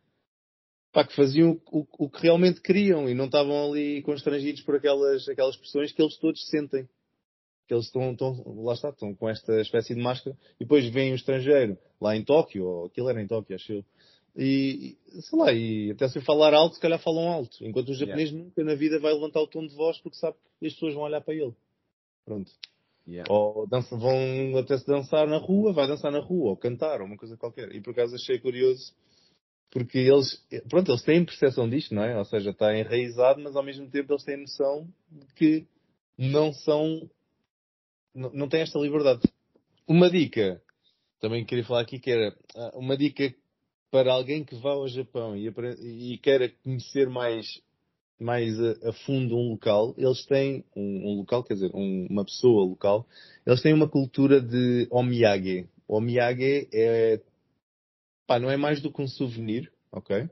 pá, 0.92 1.04
que 1.04 1.14
faziam 1.14 1.60
o, 1.72 1.84
o, 1.98 2.08
que 2.08 2.22
realmente 2.22 2.60
queriam 2.60 3.08
e 3.08 3.14
não 3.14 3.26
estavam 3.26 3.70
ali 3.70 4.00
constrangidos 4.02 4.62
por 4.62 4.76
aquelas, 4.76 5.28
aquelas 5.28 5.56
pressões 5.56 5.90
que 5.92 6.00
eles 6.00 6.16
todos 6.16 6.46
sentem. 6.48 6.88
Que 7.66 7.74
eles 7.74 7.86
estão, 7.86 8.12
estão, 8.12 8.62
lá 8.62 8.74
está, 8.74 8.90
estão 8.90 9.14
com 9.14 9.28
esta 9.28 9.60
espécie 9.60 9.94
de 9.94 10.00
máscara 10.00 10.36
e 10.56 10.64
depois 10.64 10.86
vem 10.86 11.12
um 11.12 11.16
estrangeiro 11.16 11.76
lá 12.00 12.14
em 12.14 12.22
Tóquio, 12.22 12.64
ou 12.64 12.86
aquilo 12.86 13.08
era 13.08 13.20
em 13.20 13.26
Tóquio, 13.26 13.56
acho 13.56 13.72
eu, 13.72 13.84
e, 14.36 14.96
sei 15.20 15.38
lá, 15.38 15.52
e 15.52 15.92
até 15.92 16.08
se 16.08 16.20
falar 16.20 16.52
alto, 16.54 16.74
se 16.74 16.80
calhar 16.80 16.98
falam 16.98 17.28
alto. 17.28 17.64
Enquanto 17.64 17.90
o 17.90 17.94
japonês 17.94 18.30
yeah. 18.30 18.44
nunca 18.44 18.64
na 18.64 18.74
vida 18.74 18.98
vai 18.98 19.12
levantar 19.12 19.40
o 19.40 19.46
tom 19.46 19.66
de 19.66 19.74
voz 19.74 19.98
porque 19.98 20.18
sabe 20.18 20.36
que 20.58 20.66
as 20.66 20.72
pessoas 20.74 20.94
vão 20.94 21.04
olhar 21.04 21.20
para 21.20 21.34
ele. 21.34 21.54
Pronto. 22.24 22.50
Yeah. 23.06 23.32
Ou 23.32 23.66
dança, 23.66 23.96
vão 23.96 24.56
até 24.58 24.78
se 24.78 24.86
dançar 24.86 25.28
na 25.28 25.36
rua, 25.36 25.72
vai 25.72 25.86
dançar 25.86 26.10
na 26.10 26.20
rua, 26.20 26.50
ou 26.50 26.56
cantar, 26.56 27.00
ou 27.00 27.06
uma 27.06 27.16
coisa 27.16 27.36
qualquer. 27.36 27.74
E 27.74 27.80
por 27.80 27.90
acaso 27.90 28.14
achei 28.14 28.38
curioso 28.38 28.92
porque 29.74 29.98
eles, 29.98 30.40
pronto, 30.68 30.92
eles 30.92 31.02
têm 31.02 31.24
percepção 31.24 31.68
disto, 31.68 31.92
não 31.96 32.04
é? 32.04 32.16
Ou 32.16 32.24
seja, 32.24 32.50
está 32.50 32.78
enraizado, 32.78 33.42
mas 33.42 33.56
ao 33.56 33.62
mesmo 33.62 33.90
tempo 33.90 34.12
eles 34.12 34.22
têm 34.22 34.36
noção 34.36 34.88
de 35.10 35.26
que 35.34 35.66
não 36.16 36.52
são, 36.52 37.10
não, 38.14 38.30
não 38.32 38.48
têm 38.48 38.60
esta 38.60 38.78
liberdade. 38.78 39.22
Uma 39.84 40.08
dica, 40.08 40.62
também 41.18 41.44
queria 41.44 41.64
falar 41.64 41.80
aqui 41.80 41.98
que 41.98 42.08
era, 42.08 42.36
ah, 42.54 42.70
uma 42.76 42.96
dica 42.96 43.34
para 43.94 44.12
alguém 44.12 44.42
que 44.42 44.56
vá 44.56 44.70
ao 44.70 44.88
Japão 44.88 45.36
e, 45.36 45.46
e 45.46 46.18
queira 46.18 46.48
conhecer 46.64 47.08
mais, 47.08 47.62
mais 48.18 48.58
a, 48.58 48.88
a, 48.88 48.92
fundo 48.92 49.36
um 49.36 49.50
local, 49.50 49.94
eles 49.96 50.26
têm 50.26 50.64
um, 50.74 51.12
um 51.12 51.16
local, 51.18 51.44
quer 51.44 51.54
dizer, 51.54 51.70
um, 51.72 52.08
uma 52.10 52.24
pessoa 52.24 52.66
local, 52.66 53.06
eles 53.46 53.62
têm 53.62 53.72
uma 53.72 53.88
cultura 53.88 54.40
de 54.40 54.88
omiyage. 54.90 55.68
O 55.86 55.98
omiyage 55.98 56.68
é 56.74 57.20
pá, 58.26 58.40
não 58.40 58.50
é 58.50 58.56
mais 58.56 58.82
do 58.82 58.92
que 58.92 59.00
um 59.00 59.06
souvenir, 59.06 59.70
ok? 59.92 60.28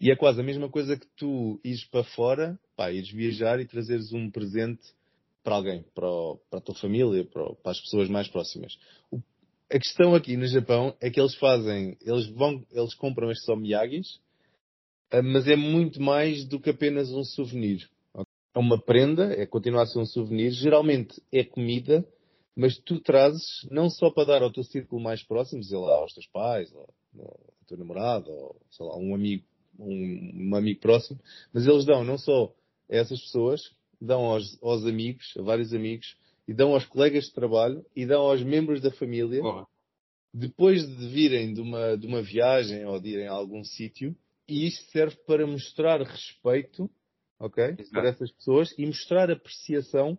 E 0.00 0.12
é 0.12 0.14
quase 0.14 0.40
a 0.40 0.44
mesma 0.44 0.68
coisa 0.68 0.96
que 0.96 1.08
tu 1.16 1.58
ires 1.64 1.84
para 1.86 2.04
fora, 2.04 2.56
pá, 2.76 2.92
ires 2.92 3.10
viajar 3.10 3.58
e 3.58 3.66
trazeres 3.66 4.12
um 4.12 4.30
presente 4.30 4.94
para 5.42 5.56
alguém, 5.56 5.84
para, 5.92 6.08
o, 6.08 6.38
para 6.48 6.60
a 6.60 6.62
tua 6.62 6.76
família, 6.76 7.24
para, 7.24 7.52
para, 7.56 7.72
as 7.72 7.80
pessoas 7.80 8.08
mais 8.08 8.28
próximas. 8.28 8.78
O, 9.10 9.20
a 9.70 9.78
questão 9.78 10.14
aqui 10.14 10.36
no 10.36 10.46
Japão 10.46 10.94
é 11.00 11.10
que 11.10 11.20
eles 11.20 11.34
fazem, 11.34 11.96
eles 12.00 12.26
vão, 12.28 12.64
eles 12.70 12.94
compram 12.94 13.30
estes 13.30 13.48
omiyagis, 13.48 14.20
ah, 15.10 15.22
mas 15.22 15.46
é 15.46 15.56
muito 15.56 16.00
mais 16.00 16.44
do 16.46 16.60
que 16.60 16.70
apenas 16.70 17.10
um 17.10 17.24
souvenir. 17.24 17.88
É 18.54 18.58
uma 18.58 18.80
prenda, 18.80 19.32
é 19.32 19.46
continuar 19.46 19.82
a 19.82 19.86
ser 19.86 19.98
um 19.98 20.06
souvenir, 20.06 20.50
geralmente 20.50 21.22
é 21.32 21.44
comida, 21.44 22.06
mas 22.56 22.76
tu 22.78 22.98
trazes 23.00 23.66
não 23.70 23.88
só 23.88 24.10
para 24.10 24.24
dar 24.24 24.42
ao 24.42 24.50
teu 24.50 24.64
círculo 24.64 25.00
mais 25.00 25.22
próximo, 25.22 25.62
sei 25.62 25.78
lá, 25.78 25.96
aos 25.96 26.12
teus 26.12 26.26
pais, 26.26 26.72
ou 26.72 26.88
ao 27.20 27.66
teu 27.66 27.76
namorado, 27.76 28.30
ou 28.30 28.60
sei 28.70 28.84
lá, 28.84 28.96
um 28.96 29.14
amigo, 29.14 29.44
um, 29.78 30.48
um 30.50 30.56
amigo 30.56 30.80
próximo, 30.80 31.20
mas 31.52 31.66
eles 31.66 31.84
dão 31.84 32.02
não 32.02 32.18
só 32.18 32.52
a 32.90 32.96
essas 32.96 33.20
pessoas, 33.20 33.60
dão 34.00 34.24
aos, 34.24 34.60
aos, 34.62 34.84
amigos, 34.84 35.34
a 35.38 35.42
vários 35.42 35.72
amigos, 35.72 36.16
e 36.48 36.54
dão 36.54 36.72
aos 36.72 36.86
colegas 36.86 37.26
de 37.26 37.34
trabalho, 37.34 37.84
e 37.94 38.06
dão 38.06 38.22
aos 38.22 38.42
membros 38.42 38.80
da 38.80 38.90
família, 38.90 39.42
depois 40.32 40.82
de 40.86 41.08
virem 41.08 41.52
de 41.52 41.60
uma, 41.60 41.96
de 41.96 42.06
uma 42.06 42.22
viagem 42.22 42.86
ou 42.86 42.98
de 42.98 43.10
irem 43.10 43.28
a 43.28 43.32
algum 43.32 43.62
sítio, 43.62 44.16
e 44.48 44.66
isto 44.66 44.90
serve 44.90 45.16
para 45.26 45.46
mostrar 45.46 46.00
respeito, 46.00 46.90
ok? 47.38 47.64
Exato. 47.78 47.90
Para 47.90 48.08
essas 48.08 48.32
pessoas 48.32 48.74
e 48.78 48.86
mostrar 48.86 49.30
apreciação 49.30 50.18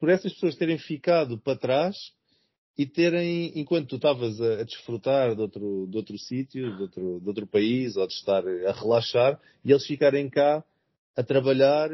por 0.00 0.08
essas 0.08 0.32
pessoas 0.32 0.56
terem 0.56 0.78
ficado 0.78 1.38
para 1.38 1.58
trás 1.58 1.96
e 2.76 2.86
terem, 2.86 3.52
enquanto 3.58 3.88
tu 3.88 3.96
estavas 3.96 4.40
a, 4.40 4.60
a, 4.60 4.62
desfrutar 4.62 5.34
de 5.34 5.42
outro, 5.42 5.86
de 5.90 5.96
outro 5.96 6.16
sítio, 6.16 6.76
de 6.76 6.82
outro, 6.82 7.20
de 7.20 7.28
outro 7.28 7.46
país, 7.46 7.96
ou 7.96 8.06
de 8.06 8.14
estar 8.14 8.46
a 8.46 8.72
relaxar, 8.72 9.38
e 9.64 9.70
eles 9.70 9.84
ficarem 9.84 10.30
cá 10.30 10.64
a 11.16 11.22
trabalhar 11.22 11.90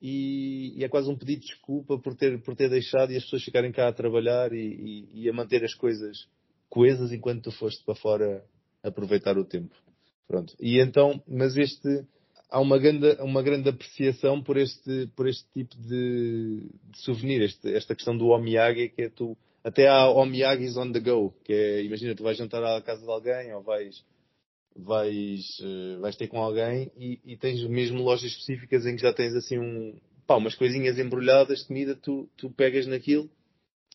e, 0.00 0.74
e, 0.76 0.84
é 0.84 0.88
quase 0.88 1.10
um 1.10 1.16
pedido 1.16 1.40
de 1.40 1.48
desculpa 1.48 1.98
por 1.98 2.14
ter, 2.14 2.40
por 2.42 2.56
ter 2.56 2.68
deixado 2.68 3.12
e 3.12 3.16
as 3.16 3.24
pessoas 3.24 3.44
ficarem 3.44 3.70
cá 3.70 3.88
a 3.88 3.92
trabalhar 3.92 4.52
e, 4.52 4.56
e, 5.12 5.22
e 5.22 5.28
a 5.28 5.32
manter 5.32 5.64
as 5.64 5.74
coisas 5.74 6.26
coesas 6.68 7.12
enquanto 7.12 7.44
tu 7.44 7.52
foste 7.52 7.84
para 7.84 7.94
fora 7.96 8.44
aproveitar 8.82 9.36
o 9.36 9.44
tempo. 9.44 9.74
Pronto. 10.26 10.54
E 10.60 10.78
então, 10.78 11.20
mas 11.26 11.56
este, 11.56 12.06
há 12.48 12.60
uma 12.60 12.78
grande, 12.78 13.16
uma 13.20 13.42
grande 13.42 13.68
apreciação 13.68 14.42
por 14.42 14.56
este, 14.56 15.08
por 15.16 15.28
este 15.28 15.44
tipo 15.52 15.76
de, 15.76 16.68
de 16.84 16.98
souvenir, 16.98 17.42
este, 17.42 17.74
esta 17.74 17.94
questão 17.94 18.16
do 18.16 18.28
omiyage, 18.28 18.90
que 18.90 19.02
é 19.02 19.08
tu, 19.08 19.36
até 19.62 19.88
há 19.88 20.08
omiyages 20.08 20.76
on 20.76 20.92
the 20.92 21.00
go, 21.00 21.34
que 21.44 21.52
é, 21.52 21.82
imagina, 21.82 22.14
tu 22.14 22.22
vais 22.22 22.38
jantar 22.38 22.62
à 22.62 22.80
casa 22.80 23.02
de 23.02 23.10
alguém 23.10 23.52
ou 23.52 23.62
vais, 23.62 24.04
vais, 24.76 25.40
uh, 25.60 26.00
vais 26.00 26.16
ter 26.16 26.28
com 26.28 26.38
alguém 26.38 26.90
e, 26.96 27.20
e, 27.24 27.36
tens 27.36 27.62
mesmo 27.68 28.02
lojas 28.02 28.30
específicas 28.30 28.86
em 28.86 28.96
que 28.96 29.02
já 29.02 29.12
tens 29.12 29.34
assim 29.34 29.58
um, 29.58 29.98
pá, 30.26 30.36
umas 30.36 30.54
coisinhas 30.54 30.98
embrulhadas 30.98 31.60
de 31.60 31.66
comida, 31.66 31.94
tu, 31.96 32.28
tu 32.36 32.50
pegas 32.50 32.86
naquilo 32.86 33.28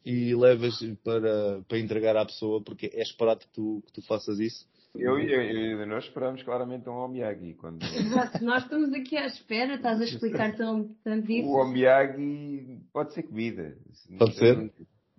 e 0.06 0.36
levas 0.36 0.80
para, 1.04 1.62
para 1.68 1.80
entregar 1.80 2.16
à 2.16 2.26
pessoa, 2.26 2.62
porque 2.62 2.92
é 2.94 3.02
esperado 3.02 3.40
que 3.40 3.54
tu, 3.54 3.82
que 3.88 3.94
tu 3.94 4.02
faças 4.06 4.40
isso. 4.40 4.68
Eu 4.98 5.20
e 5.20 5.86
nós 5.86 6.06
esperamos 6.06 6.42
claramente 6.44 6.88
um 6.88 6.94
Omiyagi. 6.94 7.54
Quando... 7.56 7.84
Exato, 7.84 8.44
nós 8.44 8.64
estamos 8.64 8.94
aqui 8.94 9.18
à 9.18 9.26
espera, 9.26 9.76
estás 9.76 10.00
a 10.00 10.06
explicar 10.06 10.56
tão, 10.56 10.90
tanto 11.04 11.30
isso. 11.32 11.50
O 11.50 11.62
Omiyagi 11.62 12.80
pode 12.94 13.14
ser 13.14 13.24
comida. 13.24 13.76
Pode 14.18 14.36
ser? 14.36 14.72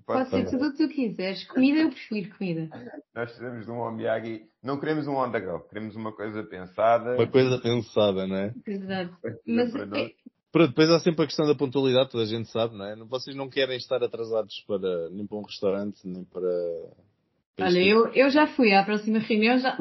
Pode, 0.06 0.30
pode 0.30 0.48
ser 0.48 0.50
tudo 0.50 0.68
o 0.68 0.72
que 0.72 0.78
tu 0.78 0.88
quiseres. 0.88 1.44
Comida, 1.48 1.80
eu 1.80 1.88
prefiro 1.90 2.36
comida. 2.36 2.68
Nós 3.14 3.28
precisamos 3.30 3.66
de 3.66 3.72
um 3.72 3.80
Omiyagi. 3.80 4.46
Não 4.62 4.78
queremos 4.78 5.08
um 5.08 5.16
on 5.16 5.32
the 5.32 5.40
go, 5.40 5.60
queremos 5.68 5.96
uma 5.96 6.12
coisa 6.12 6.44
pensada. 6.44 7.16
Uma 7.16 7.26
coisa 7.26 7.58
pensada, 7.58 8.26
não 8.26 8.36
é? 8.36 8.54
Exato. 8.64 9.16
Mas 9.44 9.74
é... 9.74 10.10
Pronto, 10.52 10.68
depois 10.68 10.88
há 10.90 11.00
sempre 11.00 11.24
a 11.24 11.26
questão 11.26 11.46
da 11.46 11.56
pontualidade, 11.56 12.10
toda 12.10 12.22
a 12.22 12.26
gente 12.26 12.48
sabe, 12.50 12.78
não 12.78 12.86
é? 12.86 12.96
Vocês 13.04 13.36
não 13.36 13.50
querem 13.50 13.76
estar 13.76 14.02
atrasados 14.02 14.64
para, 14.66 15.10
nem 15.10 15.26
para 15.26 15.38
um 15.38 15.42
restaurante, 15.42 16.00
nem 16.06 16.24
para 16.24 16.48
Olha, 17.58 17.78
eu, 17.78 18.08
eu 18.14 18.30
já 18.30 18.46
fui 18.46 18.72
à 18.72 18.84
próxima 18.84 19.18
reunião, 19.18 19.58
já. 19.58 19.76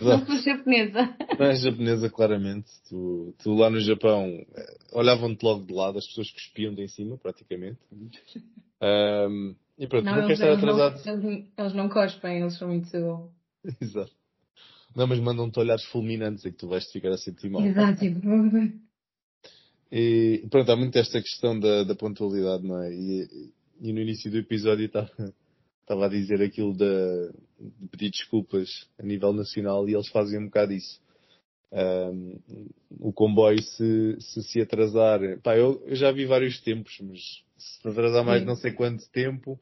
Não 0.00 0.24
sou 0.26 0.38
japonesa. 0.38 1.16
Não 1.38 1.46
és 1.46 1.60
japonesa, 1.60 2.08
claramente. 2.08 2.70
Tu, 2.88 3.34
tu 3.42 3.54
lá 3.54 3.68
no 3.68 3.80
Japão 3.80 4.24
eh, 4.54 4.76
olhavam-te 4.92 5.42
logo 5.44 5.66
de 5.66 5.72
lado, 5.72 5.98
as 5.98 6.06
pessoas 6.06 6.30
cuspiam 6.30 6.72
de 6.72 6.82
em 6.82 6.88
cima, 6.88 7.18
praticamente. 7.18 7.78
Um, 8.82 9.54
e 9.78 9.86
pronto, 9.86 10.04
não, 10.04 10.16
não 10.16 10.22
queres 10.22 10.40
estar 10.40 10.52
atrasado. 10.52 11.06
Não, 11.06 11.30
eles, 11.30 11.48
eles 11.56 11.74
não 11.74 11.88
cospem, 11.88 12.40
eles 12.40 12.58
são 12.58 12.68
muito. 12.68 12.88
Exato. 13.80 14.12
Não, 14.94 15.06
mas 15.06 15.20
mandam-te 15.20 15.58
olhares 15.58 15.84
fulminantes 15.86 16.44
e 16.44 16.50
que 16.50 16.58
tu 16.58 16.68
vais 16.68 16.84
te 16.86 16.92
ficar 16.92 17.10
a 17.10 17.16
sentir 17.16 17.48
mal. 17.48 17.62
Exato. 17.62 18.00
Tipo, 18.00 18.20
E 19.94 20.46
pronto, 20.50 20.72
há 20.72 20.76
muito 20.76 20.96
esta 20.96 21.20
questão 21.20 21.60
da, 21.60 21.84
da 21.84 21.94
pontualidade, 21.94 22.66
não 22.66 22.82
é? 22.82 22.90
E, 22.90 23.52
e 23.78 23.92
no 23.92 24.00
início 24.00 24.30
do 24.30 24.38
episódio 24.38 24.86
estava, 24.86 25.10
estava 25.82 26.06
a 26.06 26.08
dizer 26.08 26.40
aquilo 26.40 26.74
da, 26.74 27.28
de 27.60 27.88
pedir 27.90 28.10
desculpas 28.10 28.70
a 28.98 29.02
nível 29.02 29.34
nacional 29.34 29.86
e 29.86 29.94
eles 29.94 30.08
fazem 30.08 30.38
um 30.38 30.46
bocado 30.46 30.72
isso. 30.72 30.98
Um, 31.70 32.38
o 33.00 33.12
comboio 33.12 33.62
se, 33.62 34.16
se 34.18 34.42
se 34.42 34.60
atrasar, 34.62 35.20
pá, 35.42 35.56
eu, 35.56 35.82
eu 35.86 35.94
já 35.94 36.10
vi 36.10 36.24
vários 36.24 36.58
tempos, 36.62 36.96
mas 37.02 37.20
se 37.62 37.88
atrasar 37.88 38.24
mais 38.24 38.40
Sim. 38.40 38.46
não 38.46 38.56
sei 38.56 38.72
quanto 38.72 39.08
tempo, 39.10 39.58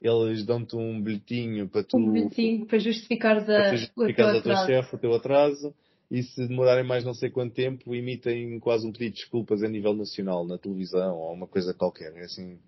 eles 0.00 0.44
dão-te 0.44 0.76
um 0.76 1.00
bilhetinho 1.02 1.68
para 1.68 1.82
tu 1.82 1.96
Um 1.96 2.12
bilhetinho 2.12 2.66
para 2.66 2.78
justificares 2.78 3.44
para 3.44 3.70
a, 3.70 3.88
tu 3.88 4.02
o 4.04 4.12
teu 4.14 4.28
atraso. 4.28 4.66
chefe 4.66 4.94
o 4.94 4.98
teu 4.98 5.14
atraso 5.14 5.74
e 6.10 6.22
se 6.22 6.46
demorarem 6.46 6.84
mais 6.84 7.04
não 7.04 7.12
sei 7.14 7.30
quanto 7.30 7.54
tempo 7.54 7.94
emitem 7.94 8.58
quase 8.60 8.86
um 8.86 8.92
pedido 8.92 9.14
de 9.14 9.20
desculpas 9.20 9.62
a 9.62 9.68
nível 9.68 9.92
nacional 9.94 10.46
na 10.46 10.56
televisão 10.56 11.16
ou 11.16 11.32
uma 11.34 11.46
coisa 11.46 11.74
qualquer. 11.74 12.14
É 12.16 12.24
assim. 12.24 12.58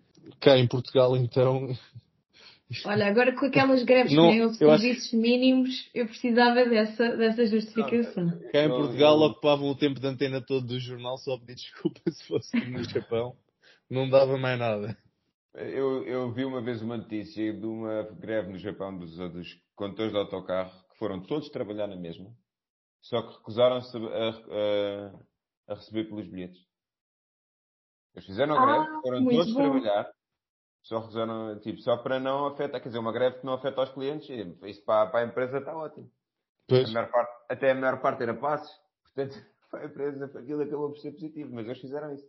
Cá 0.41 0.59
em 0.59 0.66
Portugal 0.66 1.16
então 1.16 1.68
Olha, 2.85 3.07
agora 3.07 3.33
com 3.35 3.47
aquelas 3.47 3.83
greves 3.83 4.12
Não, 4.12 4.24
que 4.28 4.31
nem 4.31 4.43
houve 4.45 4.57
eu 4.61 4.70
acho- 4.70 4.83
serviços 4.83 5.12
mínimos, 5.12 5.91
eu 5.93 6.07
precisava 6.07 6.64
dessa, 6.66 7.16
dessa 7.16 7.45
justificação. 7.47 8.31
cá 8.53 8.62
em 8.64 8.68
Portugal 8.68 9.18
ocupavam 9.22 9.68
o 9.70 9.74
tempo 9.74 9.99
de 9.99 10.07
antena 10.07 10.41
todo 10.41 10.66
do 10.66 10.78
jornal 10.78 11.16
só 11.18 11.35
a 11.35 11.39
pedir 11.39 11.55
desculpa 11.57 12.01
se 12.11 12.24
fosse 12.28 12.57
no 12.70 12.83
Japão. 12.85 13.35
Não 13.91 14.09
dava 14.09 14.38
mais 14.38 14.59
nada. 14.59 14.97
Eu, 15.55 16.05
eu 16.07 16.32
vi 16.32 16.45
uma 16.45 16.61
vez 16.62 16.80
uma 16.82 16.97
notícia 16.97 17.53
de 17.53 17.66
uma 17.66 18.03
greve 18.14 18.51
no 18.53 18.59
Japão 18.59 18.97
dos, 18.97 19.16
dos 19.16 19.49
condutores 19.74 20.12
de 20.12 20.18
autocarro 20.18 20.88
que 20.88 20.97
foram 20.99 21.20
todos 21.24 21.51
trabalhar 21.51 21.86
na 21.88 21.97
mesma, 21.97 22.32
só 23.03 23.22
que 23.22 23.36
recusaram-se 23.38 23.97
a, 23.97 24.01
a- 25.70 25.72
a 25.72 25.74
receber 25.76 26.07
pelos 26.07 26.28
bilhetes. 26.28 26.61
Eles 28.14 28.26
fizeram 28.26 28.55
a 28.55 28.59
Ah, 28.59 28.61
greve, 28.61 28.88
foram 29.03 29.26
todos 29.28 29.55
bom. 29.55 29.57
trabalhar, 29.57 30.12
só 30.82 31.01
recusaram, 31.01 31.61
tipo, 31.61 31.80
só 31.80 31.97
para 31.99 32.20
não 32.20 32.47
afetar, 32.47 32.80
quer 32.82 32.88
dizer, 32.88 32.99
uma 33.01 33.12
greve 33.12 33.41
que 33.41 33.47
não 33.47 33.55
afeta 33.55 33.82
os 33.82 33.93
clientes, 33.93 34.28
e 34.30 34.70
isso 34.70 34.84
para, 34.84 35.11
para 35.11 35.20
a 35.20 35.28
empresa 35.28 35.59
está 35.59 35.76
ótimo. 35.76 36.11
A 36.82 36.88
Pois, 36.88 36.91
maior 36.91 37.11
parte, 37.11 37.32
até 37.51 37.72
a 37.72 37.76
maior 37.76 38.01
parte 38.03 38.22
era 38.22 38.34
passos, 38.34 38.70
portanto, 39.05 39.36
para 39.70 39.82
a 39.82 39.86
empresa 39.86 40.26
aquilo 40.26 40.62
acabou 40.62 40.91
por 40.91 40.99
ser 41.01 41.12
positivo, 41.12 41.55
mas 41.55 41.66
eles 41.66 41.80
fizeram 41.80 42.14
isso. 42.14 42.28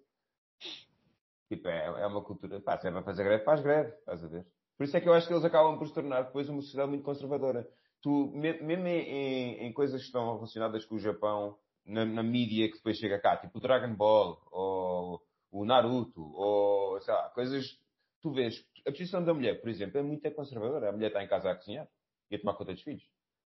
Tipo, 1.51 1.67
é, 1.67 1.85
é 1.85 2.07
uma 2.07 2.23
cultura, 2.23 2.61
pá, 2.61 2.77
se 2.79 2.87
é 2.87 2.91
para 2.91 3.03
fazer 3.03 3.25
greve, 3.25 3.43
faz 3.43 3.59
greve, 3.61 3.89
estás 3.99 4.23
a 4.23 4.27
ver? 4.29 4.45
Por 4.77 4.85
isso 4.85 4.95
é 4.95 5.01
que 5.01 5.09
eu 5.09 5.13
acho 5.13 5.27
que 5.27 5.33
eles 5.33 5.43
acabam 5.43 5.77
por 5.77 5.85
se 5.85 5.93
tornar 5.93 6.21
depois 6.21 6.47
uma 6.47 6.61
sociedade 6.61 6.87
muito 6.89 7.03
conservadora. 7.03 7.67
Tu, 8.01 8.31
me- 8.33 8.61
mesmo 8.61 8.87
em, 8.87 9.65
em- 9.67 9.73
coisas 9.73 9.99
que 9.99 10.05
estão 10.07 10.33
relacionadas 10.35 10.85
com 10.85 10.95
o 10.95 10.99
Japão, 10.99 11.57
na, 11.85 12.05
na 12.05 12.23
mídia 12.23 12.69
que 12.69 12.77
depois 12.77 12.97
chega 12.97 13.19
cá, 13.19 13.35
tipo 13.35 13.57
o 13.57 13.61
Dragon 13.61 13.93
Ball, 13.93 14.41
ou 14.49 15.21
o 15.51 15.65
Naruto, 15.65 16.21
ou 16.35 17.01
sei 17.01 17.13
lá, 17.13 17.29
coisas. 17.31 17.77
Tu 18.21 18.31
vês, 18.31 18.65
a 18.87 18.91
posição 18.91 19.21
da 19.25 19.33
mulher, 19.33 19.59
por 19.59 19.69
exemplo, 19.69 19.97
é 19.99 20.01
muito 20.03 20.31
conservadora. 20.31 20.87
A 20.89 20.91
mulher 20.93 21.07
está 21.07 21.21
em 21.21 21.27
casa 21.27 21.51
a 21.51 21.55
cozinhar 21.55 21.85
e 22.29 22.35
a 22.35 22.39
tomar 22.39 22.53
conta 22.53 22.71
dos 22.73 22.81
filhos. 22.81 23.03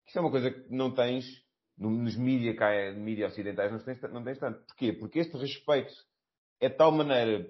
Isso 0.06 0.18
é 0.20 0.22
uma 0.22 0.30
coisa 0.32 0.52
que 0.52 0.70
não 0.72 0.94
tens 0.94 1.26
no- 1.78 1.90
nos 1.90 2.16
mídia, 2.16 2.56
cá, 2.56 2.70
mídia 2.94 3.26
ocidentais, 3.28 3.72
não 3.72 3.80
tens, 3.80 4.02
não 4.14 4.24
tens 4.24 4.38
tanto. 4.38 4.60
Porquê? 4.68 4.94
Porque 4.94 5.18
este 5.20 5.36
respeito 5.36 5.94
é 6.60 6.70
de 6.70 6.76
tal 6.76 6.92
maneira 6.92 7.50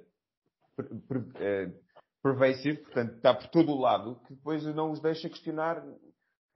per- 0.78 0.89
per- 1.07 1.41
eh, 1.41 1.73
pervasive, 2.21 2.78
portanto, 2.84 3.15
está 3.15 3.34
por 3.34 3.47
todo 3.47 3.71
o 3.71 3.80
lado, 3.82 4.21
que 4.28 4.36
depois 4.36 4.63
não 4.75 4.91
os 4.91 5.01
deixa 5.01 5.28
questionar 5.30 5.84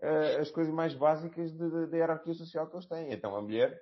eh, 0.02 0.38
as 0.40 0.52
coisas 0.52 0.74
mais 0.74 0.94
básicas 0.94 1.52
da 1.58 1.98
hierarquia 1.98 2.34
social 2.34 2.68
que 2.70 2.76
eles 2.76 2.88
têm. 2.88 3.12
Então, 3.12 3.36
a 3.36 3.42
mulher, 3.42 3.82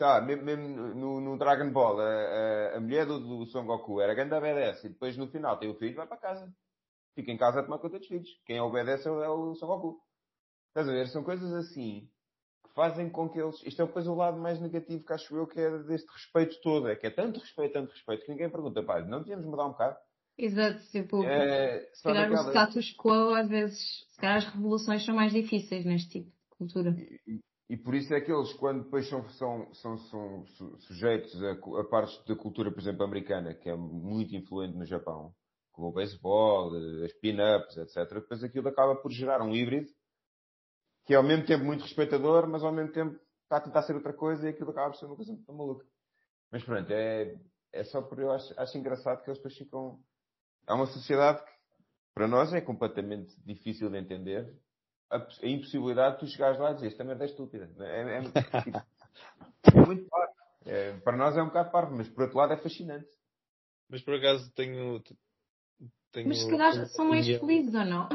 lá, 0.00 0.20
mesmo, 0.20 0.68
no, 0.94 1.20
no 1.20 1.38
Dragon 1.38 1.70
Ball, 1.72 2.00
a, 2.00 2.04
a- 2.04 2.76
a 2.76 2.80
mulher 2.80 3.06
do, 3.06 3.18
do 3.18 3.46
Son 3.46 3.66
Goku 3.66 4.00
era 4.00 4.14
grande 4.14 4.34
obedece 4.34 4.86
e 4.86 4.90
depois 4.90 5.16
no 5.16 5.28
final 5.28 5.58
tem 5.58 5.68
o 5.70 5.74
filho 5.78 5.96
vai 5.96 6.06
para 6.06 6.16
casa. 6.16 6.52
Fica 7.14 7.32
em 7.32 7.36
casa 7.36 7.60
a 7.60 7.62
tomar 7.64 7.78
conta 7.80 7.98
dos 7.98 8.06
filhos. 8.06 8.28
Quem 8.46 8.60
obedece 8.60 9.08
é 9.08 9.10
o, 9.10 9.22
é 9.22 9.28
o 9.28 9.54
Son 9.56 9.66
Goku. 9.66 10.00
Estás 10.68 10.88
a 10.88 10.92
ver? 10.92 11.08
São 11.08 11.24
coisas 11.24 11.52
assim 11.52 12.08
fazem 12.78 13.10
com 13.10 13.28
que 13.28 13.40
eles. 13.40 13.60
Isto 13.64 13.82
é 13.82 13.86
depois 13.86 14.06
o 14.06 14.14
lado 14.14 14.38
mais 14.38 14.60
negativo 14.60 15.04
que 15.04 15.12
acho 15.12 15.34
eu 15.36 15.48
que 15.48 15.58
é 15.58 15.78
deste 15.82 16.08
respeito 16.12 16.60
todo. 16.62 16.86
É 16.86 16.94
que 16.94 17.08
é 17.08 17.10
tanto 17.10 17.40
respeito, 17.40 17.72
tanto 17.72 17.90
respeito, 17.90 18.24
que 18.24 18.30
ninguém 18.30 18.48
pergunta, 18.48 18.80
pá, 18.84 19.00
não 19.00 19.18
devíamos 19.18 19.46
mudar 19.46 19.66
um 19.66 19.70
bocado? 19.72 19.96
Exato, 20.38 20.78
tipo, 20.92 21.24
É, 21.24 21.90
se 21.92 22.04
calhar 22.04 22.30
o 22.30 22.36
status 22.36 22.94
quo, 22.96 23.34
às 23.34 23.48
vezes, 23.48 24.06
se 24.12 24.20
calhar 24.20 24.36
as 24.36 24.44
revoluções 24.44 25.04
são 25.04 25.16
mais 25.16 25.32
difíceis 25.32 25.84
neste 25.84 26.08
tipo 26.08 26.30
de 26.30 26.56
cultura. 26.56 26.94
E, 27.26 27.40
e 27.70 27.76
por 27.76 27.96
isso 27.96 28.14
é 28.14 28.20
que 28.20 28.30
eles, 28.30 28.52
quando 28.52 28.84
depois 28.84 29.08
são, 29.08 29.28
são, 29.30 29.74
são, 29.74 29.98
são 29.98 30.46
su- 30.46 30.78
sujeitos 30.82 31.34
a, 31.42 31.50
a 31.80 31.84
partes 31.90 32.24
da 32.26 32.36
cultura, 32.36 32.70
por 32.70 32.78
exemplo, 32.78 33.02
americana, 33.02 33.54
que 33.54 33.68
é 33.68 33.74
muito 33.74 34.36
influente 34.36 34.76
no 34.78 34.86
Japão, 34.86 35.32
como 35.72 35.88
o 35.88 35.92
beisebol, 35.92 36.70
as 37.04 37.12
pin-ups, 37.14 37.76
etc., 37.76 38.20
depois 38.20 38.44
aquilo 38.44 38.68
acaba 38.68 38.94
por 38.94 39.10
gerar 39.10 39.42
um 39.42 39.52
híbrido 39.52 39.88
que 41.08 41.14
é 41.14 41.16
ao 41.16 41.22
mesmo 41.22 41.46
tempo 41.46 41.64
muito 41.64 41.84
respeitador, 41.84 42.46
mas 42.46 42.62
ao 42.62 42.70
mesmo 42.70 42.92
tempo 42.92 43.18
está 43.44 43.56
a 43.56 43.60
tentar 43.62 43.82
ser 43.82 43.94
outra 43.94 44.12
coisa 44.12 44.44
e 44.46 44.50
aquilo 44.50 44.70
acaba 44.70 44.90
por 44.90 44.98
ser 44.98 45.06
uma 45.06 45.16
coisa 45.16 45.32
muito 45.32 45.50
maluca. 45.54 45.86
Mas 46.52 46.62
pronto, 46.62 46.90
é, 46.90 47.34
é 47.72 47.84
só 47.84 48.02
por 48.02 48.18
eu 48.18 48.30
acho, 48.30 48.52
acho 48.60 48.76
engraçado 48.76 49.22
que 49.22 49.30
eles 49.30 49.38
depois 49.38 49.56
ficam. 49.56 49.98
É 50.68 50.74
uma 50.74 50.84
sociedade 50.84 51.42
que, 51.42 51.50
para 52.14 52.28
nós, 52.28 52.52
é 52.52 52.60
completamente 52.60 53.34
difícil 53.42 53.88
de 53.88 53.96
entender. 53.96 54.54
A, 55.10 55.16
a 55.16 55.46
impossibilidade 55.46 56.16
de 56.16 56.20
tu 56.20 56.26
chegares 56.26 56.60
lá 56.60 56.72
e 56.72 56.74
dizer 56.74 56.88
esta 56.88 57.04
merda 57.04 57.24
é 57.24 57.28
estúpida. 57.28 57.70
É, 57.80 58.18
é, 58.18 58.20
tipo, 58.20 58.78
é 59.80 59.86
muito 59.86 60.06
parvo. 60.10 60.34
É, 60.66 60.92
para 60.98 61.16
nós 61.16 61.34
é 61.38 61.42
um 61.42 61.46
bocado 61.46 61.70
parvo, 61.70 61.96
mas 61.96 62.06
por 62.10 62.24
outro 62.24 62.36
lado 62.36 62.52
é 62.52 62.58
fascinante. 62.58 63.08
mas 63.88 64.02
por 64.02 64.14
acaso 64.14 64.52
tenho. 64.52 65.02
tenho 66.12 66.28
Mas 66.28 66.42
se 66.42 66.50
calhar 66.50 66.86
são 66.88 67.08
mais 67.08 67.26
felizes 67.26 67.74
ou 67.74 67.84
não? 67.86 68.08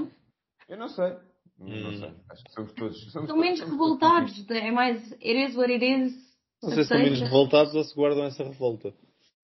Eu 0.69 0.77
não 0.77 0.89
sei. 0.89 1.32
Não 1.59 1.67
Hum. 1.89 1.99
sei. 1.99 2.09
Acho 2.29 2.43
que 2.43 2.51
somos 2.53 2.73
todos. 2.73 3.11
Somos 3.11 3.27
São 3.29 3.37
menos 3.37 3.59
todos- 3.59 3.75
somos 3.77 3.99
todos 3.99 4.11
revoltados, 4.11 4.49
é 4.49 4.71
mais 4.71 5.11
it 5.13 5.45
is 5.49 5.55
what 5.55 5.71
it 5.71 5.85
is. 5.85 6.13
Não 6.61 6.69
sei 6.71 6.83
se 6.83 6.89
são 6.89 6.97
menos 6.97 7.19
revoltados 7.19 7.75
ou 7.75 7.83
se 7.83 7.95
guardam 7.95 8.25
essa 8.25 8.43
revolta. 8.43 8.93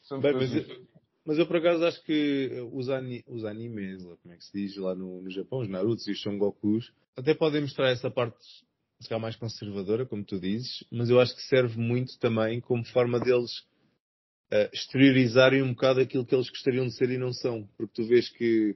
somos 0.02 0.24
Bem, 0.24 0.34
mas, 0.34 0.54
eu, 0.56 0.88
mas 1.26 1.38
eu 1.38 1.46
por 1.48 1.58
acaso 1.58 1.86
acho 1.86 2.04
que 2.04 2.50
os, 2.74 2.90
ani, 2.90 3.24
os 3.28 3.44
animes, 3.46 4.02
como 4.04 4.34
é 4.34 4.38
que 4.38 4.44
se 4.46 4.52
diz 4.54 4.76
lá 4.78 4.96
no, 4.96 5.22
no 5.22 5.30
Japão, 5.30 5.60
os 5.60 5.70
Narutos 5.70 6.08
e 6.08 6.12
os 6.12 6.22
Son 6.22 6.38
Gokus, 6.38 6.92
até 7.16 7.34
podem 7.34 7.62
mostrar 7.62 7.90
essa 7.90 8.10
parte 8.10 8.38
se 9.02 9.08
calhar 9.08 9.22
mais 9.22 9.36
conservadora, 9.38 10.06
como 10.06 10.26
tu 10.26 10.40
dizes, 10.40 10.84
mas 10.92 11.10
eu 11.10 11.20
acho 11.22 11.34
que 11.36 11.42
serve 11.44 11.78
muito 11.80 12.18
também 12.20 12.60
como 12.60 12.84
forma 12.86 13.18
deles 13.20 13.66
eh, 14.52 14.70
exteriorizarem 14.74 15.62
um 15.62 15.70
bocado 15.74 16.02
aquilo 16.02 16.26
que 16.26 16.36
eles 16.36 16.50
gostariam 16.50 16.86
de 16.86 16.94
ser 16.96 17.10
e 17.10 17.18
não 17.18 17.32
são. 17.32 17.66
Porque 17.78 17.94
tu 17.94 18.06
vês 18.08 18.28
que 18.30 18.76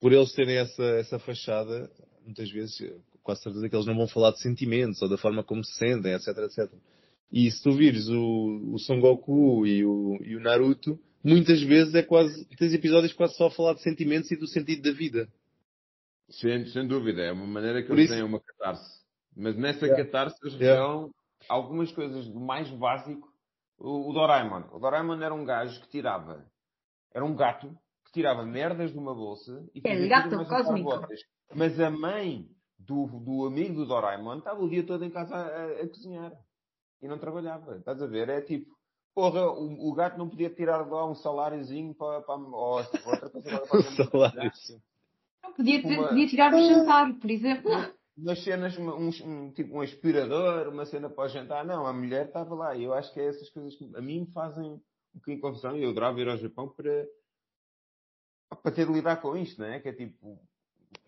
por 0.00 0.12
eles 0.12 0.32
terem 0.34 0.56
essa, 0.56 0.82
essa 0.82 1.18
fachada, 1.18 1.90
muitas 2.24 2.50
vezes, 2.50 2.80
eh, 2.80 2.96
quase 3.22 3.42
certeza 3.42 3.68
que 3.68 3.74
eles 3.74 3.86
não 3.86 3.96
vão 3.96 4.08
falar 4.08 4.32
de 4.32 4.40
sentimentos 4.40 5.00
ou 5.02 5.08
da 5.08 5.16
forma 5.18 5.42
como 5.44 5.64
se 5.64 5.72
sentem, 5.76 6.12
etc, 6.14 6.28
etc. 6.38 6.72
E 7.32 7.50
se 7.50 7.62
tu 7.62 7.72
vires 7.72 8.08
o, 8.08 8.72
o 8.74 8.78
Son 8.78 9.00
Goku 9.00 9.66
e 9.66 9.84
o, 9.84 10.18
e 10.22 10.36
o 10.36 10.40
Naruto, 10.40 10.98
muitas 11.22 11.62
vezes 11.62 11.94
é 11.94 12.02
quase, 12.02 12.44
tens 12.56 12.72
episódios 12.74 13.12
quase 13.12 13.34
só 13.36 13.46
a 13.46 13.50
falar 13.50 13.74
de 13.74 13.82
sentimentos 13.82 14.30
e 14.30 14.36
do 14.36 14.46
sentido 14.48 14.82
da 14.82 14.92
vida. 14.92 15.28
Sem, 16.28 16.64
sem 16.66 16.86
dúvida, 16.86 17.22
é 17.22 17.32
uma 17.32 17.46
maneira 17.46 17.82
que 17.82 17.88
Por 17.88 17.94
eles 17.98 18.06
isso- 18.10 18.14
têm 18.14 18.24
uma 18.24 18.40
catarse. 18.40 19.00
Mas 19.36 19.56
nessa 19.56 19.86
Yeah. 19.86 20.04
catarse 20.04 20.36
eles 20.42 20.54
Yeah. 20.60 20.80
revelam 20.82 21.10
algumas 21.48 21.90
coisas 21.92 22.26
do 22.28 22.40
mais 22.40 22.68
básico. 22.70 23.28
O, 23.78 24.10
o 24.10 24.12
Doraemon. 24.12 24.64
O 24.72 24.78
Doraemon 24.78 25.20
era 25.22 25.32
um 25.34 25.44
gajo 25.44 25.80
que 25.80 25.88
tirava. 25.88 26.44
Era 27.14 27.24
um 27.24 27.34
gato 27.34 27.68
que 28.04 28.12
tirava 28.12 28.44
merdas 28.44 28.92
de 28.92 28.98
uma 28.98 29.14
bolsa 29.14 29.64
e 29.74 29.78
El 29.84 29.94
fazia 29.94 30.08
gato 30.08 30.30
tudo 30.30 30.36
umas 30.42 30.48
cósmico. 30.48 31.06
Mas 31.54 31.78
a 31.80 31.90
mãe 31.90 32.48
do, 32.78 33.06
do 33.06 33.46
amigo 33.46 33.74
do 33.74 33.86
Doraemon 33.86 34.38
estava 34.38 34.62
o 34.62 34.68
dia 34.68 34.86
todo 34.86 35.04
em 35.04 35.10
casa 35.10 35.34
a, 35.34 35.40
a- 35.46 35.82
a 35.82 35.88
cozinhar. 35.88 36.32
E 37.02 37.08
não 37.08 37.18
trabalhava. 37.18 37.76
Estás 37.78 38.00
a 38.02 38.06
ver? 38.06 38.28
É 38.28 38.40
tipo, 38.40 38.70
porra, 39.14 39.50
o, 39.50 39.88
o 39.90 39.94
gato 39.94 40.18
não 40.18 40.28
podia 40.28 40.50
tirar 40.50 40.84
de 40.84 40.90
lá 40.90 41.06
um 41.08 41.14
saláriozinho 41.14 41.94
para, 41.94 42.20
para, 42.22 42.34
ou 42.34 42.78
outra 42.78 43.30
coisa 43.30 43.48
agora 43.48 43.66
para 43.66 43.78
Um 43.90 44.10
salário. 44.10 44.52
Não, 45.42 45.52
Podia, 45.54 45.82
ter- 45.82 45.98
Uma- 45.98 46.08
podia 46.08 46.26
tirar 46.28 46.54
o 46.54 46.58
jantar, 46.60 47.14
por 47.18 47.30
exemplo. 47.30 47.70
umas 48.16 48.44
cenas, 48.44 48.76
um, 48.78 49.08
um- 49.24 49.52
tipo 49.52 49.74
um 49.76 49.80
aspirador, 49.80 50.68
uma 50.68 50.84
cena 50.86 51.08
para 51.08 51.24
o 51.24 51.28
jantar. 51.28 51.64
Não, 51.64 51.86
a 51.86 51.92
mulher 51.92 52.26
estava 52.26 52.54
lá. 52.54 52.74
E 52.76 52.84
eu 52.84 52.92
acho 52.92 53.12
que 53.12 53.20
é 53.20 53.26
essas 53.26 53.48
coisas 53.50 53.74
que 53.76 53.90
a 53.96 54.00
mim 54.02 54.20
me 54.20 54.32
fazem 54.32 54.64
um 54.64 54.80
bocadinho 55.14 55.40
confusão. 55.40 55.76
E 55.76 55.82
eu 55.82 55.90
adorava 55.90 56.20
ir 56.20 56.28
ao 56.28 56.36
Japão 56.36 56.68
para, 56.68 57.06
para 58.62 58.72
ter 58.72 58.86
de 58.86 58.92
lidar 58.92 59.20
com 59.20 59.36
isto, 59.36 59.58
não 59.60 59.68
é? 59.68 59.80
Que 59.80 59.88
é 59.88 59.92
tipo, 59.92 60.38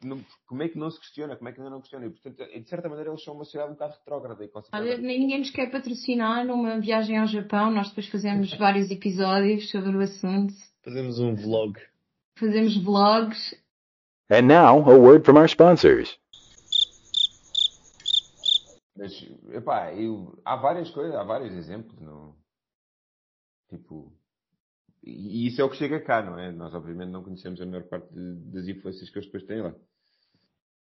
não- 0.07 0.25
como 0.47 0.63
é 0.63 0.69
que 0.69 0.79
não 0.79 0.91
se 0.91 0.99
questiona? 1.01 1.37
Como 1.37 1.49
é 1.49 1.53
que 1.53 1.61
ainda 1.61 1.71
não 1.71 1.81
questiona? 1.81 2.07
E, 2.07 2.11
portanto, 2.11 2.37
de 2.37 2.69
certa 2.69 2.89
maneira, 2.89 3.11
eles 3.11 3.23
são 3.25 3.35
uma 3.35 3.45
sociedade 3.45 3.71
um 3.71 3.75
bocado 3.75 3.95
retrógrada 3.99 4.43
e 4.43 4.47
Olha, 4.47 4.53
conservadora. 4.53 4.99
nem 4.99 5.21
ninguém 5.21 5.39
nos 5.39 5.51
quer 5.51 5.71
patrocinar 5.71 6.45
numa 6.47 6.81
viagem 6.81 7.19
ao 7.19 7.27
Japão. 7.27 7.71
Nós 7.71 7.89
depois 7.89 8.09
fazemos 8.09 8.53
vários 8.59 8.91
episódios 8.91 9.71
sobre 9.71 9.97
o 9.97 10.01
assunto. 10.01 10.55
Fazemos 10.85 11.19
um 11.19 11.35
vlog. 11.35 11.79
Fazemos 12.39 12.77
vlogs. 12.83 13.55
And 14.31 14.43
now, 14.43 14.79
a 14.91 14.97
word 14.97 15.25
from 15.25 15.37
our 15.37 15.47
sponsors. 15.47 16.19
Mas, 18.97 19.13
epá, 19.51 19.93
eu, 19.95 20.39
há 20.45 20.57
várias 20.57 20.91
coisas, 20.91 21.15
há 21.15 21.23
vários 21.25 21.55
exemplos. 21.55 21.99
Não... 22.01 22.35
Tipo, 23.69 24.13
e 25.03 25.47
isso 25.49 25.61
é 25.61 25.65
o 25.65 25.71
que 25.71 25.77
chega 25.77 26.01
cá, 26.01 26.23
não 26.23 26.39
é? 26.39 26.53
Nós, 26.53 26.73
obviamente, 26.75 27.11
não 27.11 27.23
conhecemos 27.25 27.61
a 27.61 27.67
maior 27.67 27.85
parte 27.85 28.13
de, 28.13 28.35
das 28.53 28.69
influências 28.69 29.11
que 29.11 29.19
eles 29.19 29.27
depois 29.27 29.45
têm 29.45 29.63
lá. 29.63 29.75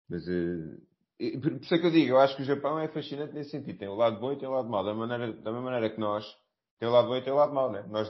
Mas, 0.10 0.28
uh, 0.28 1.40
por 1.42 1.52
isso 1.54 1.76
é 1.76 1.78
que 1.78 1.86
eu 1.86 1.92
digo, 1.92 2.12
eu 2.12 2.20
acho 2.20 2.36
que 2.36 2.42
o 2.42 2.46
Japão 2.46 2.80
é 2.80 2.88
fascinante 2.88 3.34
nesse 3.34 3.52
sentido. 3.52 3.78
Tem 3.78 3.88
o 3.88 3.96
lado 3.96 4.20
bom 4.20 4.32
e 4.32 4.38
tem 4.38 4.48
o 4.48 4.52
lado 4.52 4.70
mau. 4.70 4.84
Da, 4.84 4.94
maneira, 4.94 5.34
da 5.34 5.52
mesma 5.52 5.70
maneira 5.70 5.94
que 5.94 6.00
nós, 6.00 6.26
tem 6.80 6.88
o 6.88 6.92
lado 6.92 7.08
bom 7.08 7.16
e 7.16 7.22
tem 7.22 7.34
o 7.34 7.36
lado 7.36 7.54
mau, 7.54 7.72
né? 7.72 7.86
Nós, 7.90 8.10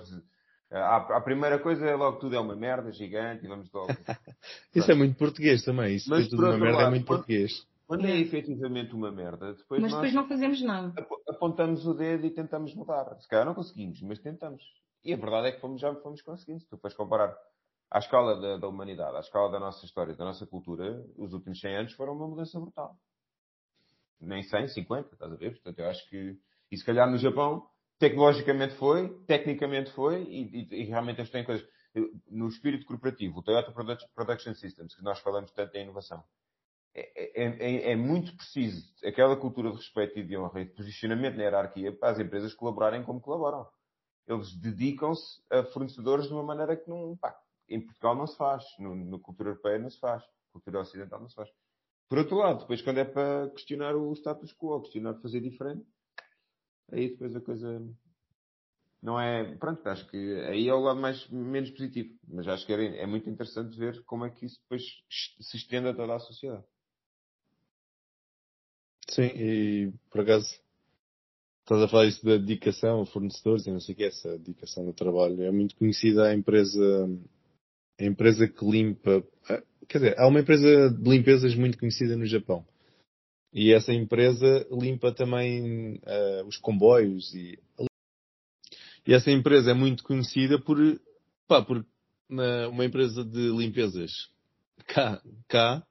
a, 0.72 1.18
a 1.18 1.22
primeira 1.22 1.58
coisa 1.60 1.86
é 1.86 1.96
logo 1.96 2.20
tudo 2.20 2.36
é 2.36 2.40
uma 2.40 2.56
merda 2.56 2.92
gigante 2.92 3.46
e 3.46 3.48
vamos 3.48 3.72
logo. 3.74 3.88
Isso 4.74 4.92
é 4.92 4.96
muito 4.96 5.18
português 5.18 5.64
também. 5.64 5.96
Isso 5.96 6.10
Mas, 6.10 6.30
tudo 6.30 6.44
uma 6.44 6.58
merda 6.58 6.68
é 6.68 6.72
lado, 6.72 6.88
é 6.88 6.90
muito 6.92 7.06
quando, 7.08 7.18
português. 7.18 7.68
Quando 7.88 8.06
é 8.06 8.16
efetivamente 8.18 8.94
uma 8.94 9.12
merda, 9.12 9.54
depois 9.54 9.82
Mas 9.82 9.92
depois 9.92 10.14
não 10.14 10.28
fazemos 10.28 10.62
nada. 10.62 10.94
Apontamos 11.28 11.88
o 11.88 11.94
dedo 11.96 12.28
e 12.28 12.30
tentamos 12.30 12.76
mudar. 12.76 13.18
Se 13.20 13.28
calhar 13.28 13.46
não 13.46 13.56
conseguimos, 13.56 14.00
mas 14.04 14.20
tentamos. 14.20 14.62
E 15.04 15.12
a 15.12 15.18
verdade 15.18 15.48
é 15.48 15.52
que 15.54 15.62
fomos, 15.62 15.82
já 15.82 15.94
fomos 15.96 16.22
conseguindo. 16.22 16.60
Se 16.60 16.70
tu 16.70 16.78
fores 16.78 16.96
comparar 16.96 17.36
à 17.92 18.00
escala 18.00 18.40
da, 18.40 18.58
da, 18.58 18.68
humanidade, 18.68 19.18
à 19.18 19.20
escala 19.20 19.52
da 19.52 19.60
nossa 19.60 19.86
história, 19.86 20.14
da 20.16 20.26
nossa 20.26 20.46
cultura, 20.46 21.04
os 21.18 21.34
últimos 21.34 21.60
100 21.60 21.76
anos 21.76 21.94
foram 21.94 22.14
uma 22.14 22.28
mudança 22.28 22.60
brutal. 22.60 22.98
Nem 24.20 24.44
100, 24.44 24.68
50, 24.68 25.14
estás 25.14 25.32
a 25.32 25.36
ver? 25.36 25.52
Portanto, 25.52 25.80
eu 25.80 25.90
acho 25.90 26.08
que, 26.10 26.38
e 26.72 26.78
se 26.78 26.86
calhar 26.86 27.10
no 27.10 27.18
Japão, 27.18 27.68
tecnologicamente 27.98 28.76
foi, 28.76 29.10
tecnicamente 29.26 29.92
foi, 29.92 30.24
e, 30.24 30.42
e, 30.44 30.82
e 30.82 30.84
realmente 30.86 31.20
eles 31.20 31.32
têm 31.32 31.44
coisas. 31.44 31.68
No 32.28 32.48
espírito 32.48 32.86
corporativo, 32.86 33.40
o 33.40 33.44
Toyota 33.44 33.72
Production 34.14 34.54
Systems, 34.54 34.96
que 34.96 35.04
nós 35.04 35.20
falamos 35.20 35.52
tanto 35.52 35.76
em 35.76 35.84
inovação, 35.84 36.24
é, 36.94 37.44
é, 37.44 37.46
é, 37.46 37.92
é, 37.92 37.96
muito 37.96 38.36
preciso 38.36 38.84
aquela 39.06 39.36
cultura 39.36 39.72
de 39.72 39.78
respeito 39.78 40.20
e 40.20 40.24
de 40.24 40.38
honra 40.38 40.62
e 40.62 40.66
de 40.66 40.72
posicionamento 40.72 41.36
na 41.36 41.44
hierarquia 41.44 41.92
para 41.92 42.12
as 42.12 42.20
empresas 42.20 42.54
colaborarem 42.54 43.04
como 43.04 43.22
colaboram. 43.22 43.68
Eles 44.28 44.54
dedicam-se 44.56 45.42
a 45.50 45.64
fornecedores 45.64 46.28
de 46.28 46.34
uma 46.34 46.44
maneira 46.44 46.76
que 46.76 46.88
não, 46.90 47.18
pá, 47.18 47.36
em 47.70 47.82
Portugal 47.82 48.16
não 48.16 48.28
se 48.28 48.38
faz, 48.38 48.64
no, 48.80 49.20
cultura 49.20 49.50
europeia 49.50 49.80
não 49.80 49.90
se 49.90 50.00
faz, 50.00 50.24
cultura 50.52 50.82
ocidental 50.82 51.20
não 51.20 51.30
se 51.30 51.36
faz. 51.36 51.50
Por 52.08 52.18
outro 52.18 52.38
lado, 52.38 52.62
depois 52.62 52.82
quando 52.82 53.00
é 53.00 53.06
para 53.06 53.50
questionar 53.52 53.96
o 53.96 54.14
status 54.14 54.54
quo, 54.54 54.82
questionar 54.82 55.16
fazer 55.22 55.42
diferente, 55.42 55.86
aí 56.92 57.10
depois 57.10 57.36
a 57.36 57.42
coisa 57.42 57.82
não 59.02 59.20
é. 59.20 59.56
Pronto, 59.56 59.86
acho 59.88 60.08
que 60.10 60.18
aí 60.18 60.68
é 60.68 60.74
o 60.74 60.80
lado 60.80 61.00
mais, 61.00 61.28
menos 61.30 61.72
positivo. 61.72 62.18
Mas 62.28 62.48
acho 62.48 62.66
que 62.66 62.74
é, 62.74 63.04
é 63.04 63.06
muito 63.08 63.30
interessante 63.30 63.78
ver 63.78 64.04
como 64.04 64.26
é 64.26 64.30
que 64.30 64.46
isso 64.46 64.60
depois 64.64 64.84
se 65.10 65.58
estende 65.58 65.90
a 65.90 65.94
toda 65.94 66.16
a 66.16 66.20
sociedade. 66.20 66.66
Sim, 69.10 69.32
e 69.36 69.94
por 70.12 70.22
acaso 70.22 70.48
estás 71.62 71.82
a 71.82 71.88
falar 71.88 72.08
isso 72.08 72.26
da 72.26 72.38
dedicação 72.38 73.02
a 73.02 73.06
fornecedores 73.06 73.66
e 73.66 73.72
não 73.72 73.80
sei 73.80 73.94
o 73.94 73.98
que, 73.98 74.04
essa 74.04 74.38
dedicação 74.38 74.86
ao 74.86 74.94
trabalho. 74.94 75.42
É 75.44 75.52
muito 75.52 75.76
conhecida 75.76 76.28
a 76.28 76.34
empresa, 76.34 77.08
a 78.00 78.06
empresa 78.06 78.48
que 78.48 78.66
limpa, 78.66 79.24
quer 79.88 79.98
dizer, 79.98 80.20
há 80.20 80.28
uma 80.28 80.40
empresa 80.40 80.90
de 80.90 81.10
limpezas 81.10 81.54
muito 81.56 81.78
conhecida 81.78 82.16
no 82.16 82.26
Japão. 82.26 82.66
E 83.54 83.74
essa 83.74 83.92
empresa 83.94 84.66
limpa 84.72 85.12
também 85.12 85.96
uh, 85.96 86.46
os 86.48 86.58
comboios 86.58 87.34
e, 87.34 87.60
e 89.06 89.14
essa 89.14 89.32
empresa 89.32 89.72
é 89.72 89.74
muito 89.74 90.04
conhecida 90.04 90.60
por, 90.60 90.78
pá, 91.48 91.64
por 91.64 91.84
uma, 92.30 92.68
uma 92.68 92.86
empresa 92.86 93.26
de 93.26 93.50
limpezas 93.50 94.12
cá, 94.86 95.22
cá 95.48 95.84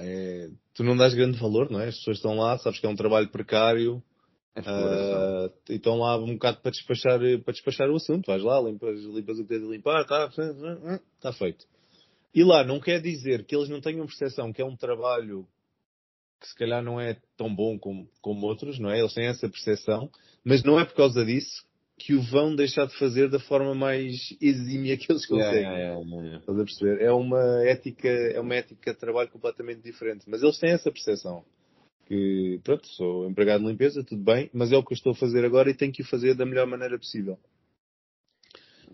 é, 0.00 0.50
tu 0.74 0.84
não 0.84 0.96
dás 0.96 1.14
grande 1.14 1.38
valor, 1.38 1.70
não 1.70 1.80
é? 1.80 1.88
As 1.88 1.96
pessoas 1.98 2.18
estão 2.18 2.36
lá, 2.36 2.58
sabes 2.58 2.78
que 2.78 2.86
é 2.86 2.88
um 2.88 2.96
trabalho 2.96 3.28
precário, 3.28 4.02
uh, 4.58 5.52
e 5.68 5.74
estão 5.74 5.98
lá 5.98 6.16
um 6.16 6.34
bocado 6.34 6.60
para 6.60 6.70
despachar, 6.70 7.18
para 7.44 7.52
despachar 7.52 7.90
o 7.90 7.96
assunto. 7.96 8.26
Vais 8.26 8.42
lá, 8.42 8.60
limpas, 8.60 9.00
limpas 9.02 9.38
o 9.38 9.42
que 9.42 9.48
tens 9.48 9.62
de 9.62 9.68
limpar, 9.68 10.02
está 10.02 10.30
tá 11.20 11.32
feito. 11.32 11.66
E 12.34 12.44
lá 12.44 12.64
não 12.64 12.80
quer 12.80 13.00
dizer 13.00 13.44
que 13.44 13.56
eles 13.56 13.68
não 13.68 13.80
tenham 13.80 14.06
percepção 14.06 14.52
que 14.52 14.60
é 14.60 14.64
um 14.64 14.76
trabalho 14.76 15.46
que 16.40 16.48
se 16.48 16.54
calhar 16.54 16.82
não 16.82 17.00
é 17.00 17.16
tão 17.36 17.54
bom 17.54 17.78
como, 17.78 18.08
como 18.20 18.46
outros, 18.46 18.78
não 18.78 18.90
é? 18.90 19.00
Eles 19.00 19.14
têm 19.14 19.26
essa 19.26 19.48
percepção, 19.48 20.10
mas 20.44 20.62
não 20.62 20.78
é 20.78 20.84
por 20.84 20.94
causa 20.94 21.24
disso 21.24 21.64
que 21.98 22.14
o 22.14 22.20
vão 22.20 22.54
deixar 22.54 22.86
de 22.86 22.96
fazer 22.98 23.30
da 23.30 23.40
forma 23.40 23.74
mais 23.74 24.36
exímia 24.40 24.98
que 24.98 25.10
eles 25.10 25.24
conseguem. 25.26 25.62
Yeah, 25.62 25.78
yeah, 25.78 26.80
yeah? 26.82 27.02
É 27.02 27.10
uma 27.10 27.64
ética, 27.66 28.08
é 28.08 28.38
uma 28.38 28.54
ética 28.54 28.92
de 28.92 29.00
trabalho 29.00 29.30
completamente 29.30 29.80
diferente. 29.80 30.24
Mas 30.28 30.42
eles 30.42 30.58
têm 30.58 30.72
essa 30.72 30.92
percepção. 30.92 31.42
Que, 32.06 32.60
pronto, 32.62 32.86
sou 32.86 33.28
empregado 33.28 33.62
de 33.62 33.70
limpeza, 33.70 34.04
tudo 34.04 34.22
bem, 34.22 34.48
mas 34.54 34.70
é 34.72 34.76
o 34.76 34.82
que 34.82 34.92
eu 34.92 34.96
estou 34.96 35.12
a 35.12 35.16
fazer 35.16 35.44
agora 35.44 35.68
e 35.68 35.74
tenho 35.74 35.92
que 35.92 36.02
o 36.02 36.06
fazer 36.06 36.34
da 36.34 36.46
melhor 36.46 36.66
maneira 36.66 36.96
possível. 36.96 37.36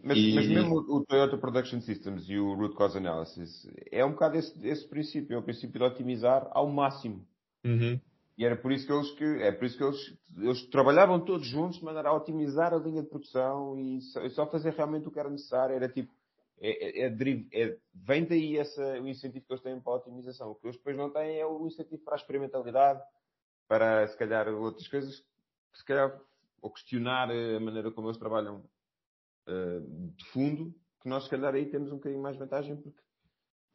Mas, 0.03 0.17
e... 0.17 0.35
mas 0.35 0.49
mesmo 0.49 0.77
o 0.77 1.05
Toyota 1.05 1.37
Production 1.37 1.81
Systems 1.81 2.29
e 2.29 2.39
o 2.39 2.55
Root 2.55 2.75
Cause 2.75 2.97
Analysis 2.97 3.69
é 3.91 4.05
um 4.05 4.13
bocado 4.13 4.39
esse, 4.39 4.67
esse 4.67 4.89
princípio, 4.89 5.35
é 5.35 5.39
o 5.39 5.43
princípio 5.43 5.79
de 5.79 5.85
otimizar 5.85 6.49
ao 6.53 6.69
máximo. 6.69 7.25
Uhum. 7.65 8.01
E 8.37 8.45
era 8.47 8.57
por 8.57 8.73
isso 8.73 8.87
que 8.87 8.93
eles 8.93 9.11
que 9.13 9.25
é 9.25 9.53
por 9.53 9.67
isso 9.67 9.77
que 9.77 9.85
eles, 9.85 10.15
eles 10.39 10.63
trabalhavam 10.71 11.21
todos 11.21 11.47
juntos 11.47 11.79
de 11.79 11.85
maneira 11.85 12.09
a 12.09 12.17
otimizar 12.17 12.73
a 12.73 12.79
linha 12.79 13.03
de 13.03 13.09
produção 13.09 13.79
e 13.79 14.01
só, 14.01 14.29
só 14.31 14.47
fazer 14.47 14.73
realmente 14.73 15.07
o 15.07 15.11
que 15.11 15.21
era 15.21 15.29
necessário. 15.29 15.77
Era 15.77 15.89
tipo 15.89 16.11
é, 16.65 17.07
é, 17.07 17.09
é, 17.09 17.63
é, 17.63 17.79
vem 17.93 18.25
daí 18.25 18.57
essa, 18.57 19.01
o 19.01 19.09
incentivo 19.09 19.45
que 19.45 19.53
eles 19.53 19.63
têm 19.65 19.81
para 19.81 19.93
a 19.95 19.97
otimização. 19.97 20.53
O 20.53 20.55
que 20.55 20.67
eles 20.69 20.77
depois 20.77 20.97
não 20.97 21.11
têm 21.11 21.41
é 21.41 21.45
o 21.45 21.67
incentivo 21.67 22.05
para 22.05 22.15
a 22.15 22.17
experimentalidade, 22.17 23.03
para 23.67 24.07
se 24.07 24.17
calhar 24.17 24.49
outras 24.49 24.87
coisas, 24.87 25.25
se 25.75 25.85
calhar, 25.85 26.17
ou 26.61 26.71
questionar 26.71 27.31
a 27.33 27.61
maneira 27.61 27.91
como 27.91 28.07
eles 28.07 28.19
trabalham 28.19 28.65
uh, 29.49 30.13
de 30.15 30.25
fundo, 30.27 30.73
que 31.01 31.09
nós 31.09 31.25
se 31.25 31.31
calhar 31.31 31.53
aí 31.53 31.69
temos 31.69 31.91
um 31.91 31.97
bocadinho 31.97 32.23
mais 32.23 32.37
vantagem 32.37 32.77
porque 32.77 33.03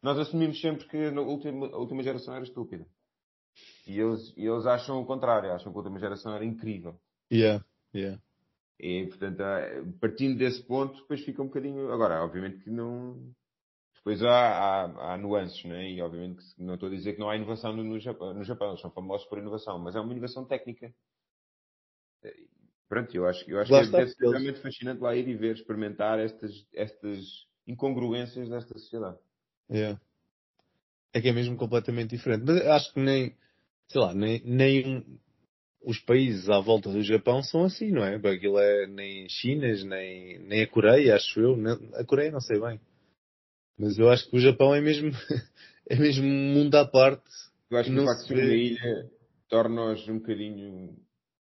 nós 0.01 0.17
assumimos 0.17 0.61
sempre 0.61 0.87
que 0.87 0.97
a 1.07 1.21
última, 1.21 1.67
a 1.67 1.77
última 1.77 2.01
geração 2.03 2.35
era 2.35 2.45
estúpida. 2.45 2.87
E 3.85 3.99
eles, 3.99 4.33
eles 4.37 4.65
acham 4.65 5.01
o 5.01 5.05
contrário, 5.05 5.51
acham 5.51 5.73
que 5.73 5.77
a 5.77 5.81
última 5.81 5.99
geração 5.99 6.33
era 6.33 6.45
incrível. 6.45 6.97
Yeah, 7.29 7.65
yeah. 7.93 8.21
E, 8.79 9.07
portanto, 9.07 9.43
partindo 9.99 10.37
desse 10.37 10.61
ponto, 10.63 11.01
depois 11.01 11.23
fica 11.23 11.41
um 11.41 11.47
bocadinho. 11.47 11.91
Agora, 11.91 12.23
obviamente 12.23 12.63
que 12.63 12.69
não. 12.69 13.33
Depois 13.95 14.21
há, 14.23 14.29
há, 14.29 15.13
há 15.13 15.17
nuances, 15.17 15.63
né? 15.65 15.91
E 15.91 16.01
obviamente 16.01 16.37
que 16.37 16.63
não 16.63 16.75
estou 16.75 16.87
a 16.87 16.91
dizer 16.91 17.13
que 17.13 17.19
não 17.19 17.29
há 17.29 17.35
inovação 17.35 17.75
no, 17.75 17.83
no, 17.83 17.99
Japão, 17.99 18.33
no 18.33 18.43
Japão, 18.43 18.69
eles 18.69 18.81
são 18.81 18.91
famosos 18.91 19.27
por 19.27 19.37
inovação, 19.37 19.79
mas 19.79 19.95
é 19.95 19.99
uma 19.99 20.13
inovação 20.13 20.45
técnica. 20.45 20.93
Pronto, 22.87 23.13
eu 23.13 23.25
acho, 23.27 23.49
eu 23.49 23.59
acho 23.59 23.69
que 23.69 23.91
deve 23.91 24.11
ser 24.11 24.29
realmente 24.29 24.61
fascinante 24.61 25.01
lá 25.01 25.13
ir 25.13 25.27
e 25.27 25.35
ver, 25.35 25.55
experimentar 25.55 26.19
estas, 26.19 26.53
estas 26.73 27.19
incongruências 27.67 28.47
desta 28.47 28.77
sociedade. 28.77 29.17
Yeah. 29.69 29.99
É 31.11 31.19
que 31.19 31.27
é 31.27 31.33
mesmo 31.33 31.57
completamente 31.57 32.15
diferente. 32.15 32.45
Mas 32.45 32.65
acho 32.65 32.93
que 32.93 32.99
nem 33.01 33.35
sei 33.87 34.01
lá, 34.01 34.13
nem, 34.13 34.41
nem 34.45 35.05
os 35.83 35.99
países 35.99 36.49
à 36.49 36.59
volta 36.59 36.91
do 36.91 37.01
Japão 37.01 37.41
são 37.41 37.63
assim, 37.63 37.91
não 37.91 38.03
é? 38.03 38.15
Aquilo 38.15 38.59
é 38.59 38.87
nem 38.87 39.27
Chinas, 39.29 39.83
nem, 39.83 40.39
nem 40.39 40.61
a 40.61 40.67
Coreia, 40.67 41.15
acho 41.15 41.39
eu. 41.39 41.55
A 41.95 42.03
Coreia 42.03 42.31
não 42.31 42.41
sei 42.41 42.59
bem. 42.59 42.79
Mas 43.77 43.97
eu 43.97 44.09
acho 44.09 44.29
que 44.29 44.35
o 44.35 44.39
Japão 44.39 44.73
é 44.73 44.81
mesmo, 44.81 45.11
é 45.89 45.95
mesmo 45.95 46.25
um 46.25 46.53
mundo 46.53 46.75
à 46.75 46.85
parte. 46.85 47.29
Eu 47.69 47.77
acho 47.77 47.91
que 47.91 47.99
o 47.99 48.05
facto 48.05 48.21
de 48.21 48.27
ser 48.27 48.33
uma 48.33 48.53
ilha 48.53 49.11
torna-os 49.49 50.07
um 50.09 50.19
bocadinho 50.19 50.97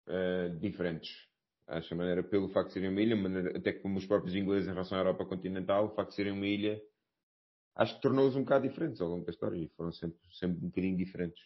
uh, 0.07 0.59
diferentes. 0.59 1.09
Acho 1.67 1.93
a 1.93 1.97
maneira, 1.97 2.23
pelo 2.23 2.49
facto 2.49 2.69
de 2.69 2.73
serem 2.75 2.89
uma 2.89 3.01
ilha, 3.01 3.15
maneira, 3.15 3.57
até 3.57 3.73
como 3.73 3.97
os 3.97 4.05
próprios 4.05 4.36
ingleses 4.36 4.67
em 4.67 4.71
relação 4.71 4.97
à 4.97 5.01
Europa 5.01 5.25
continental, 5.25 5.86
o 5.86 5.95
facto 5.95 6.11
de 6.11 6.15
serem 6.15 6.32
uma 6.32 6.47
ilha, 6.47 6.82
acho 7.75 7.95
que 7.95 8.01
tornou-os 8.01 8.36
um 8.36 8.41
bocado 8.41 8.67
diferentes 8.67 9.01
ao 9.01 9.09
longo 9.09 9.25
da 9.25 9.32
história 9.32 9.57
e 9.57 9.67
foram 9.75 9.91
sempre, 9.91 10.17
sempre 10.32 10.57
um 10.57 10.69
bocadinho 10.69 10.97
diferentes 10.97 11.41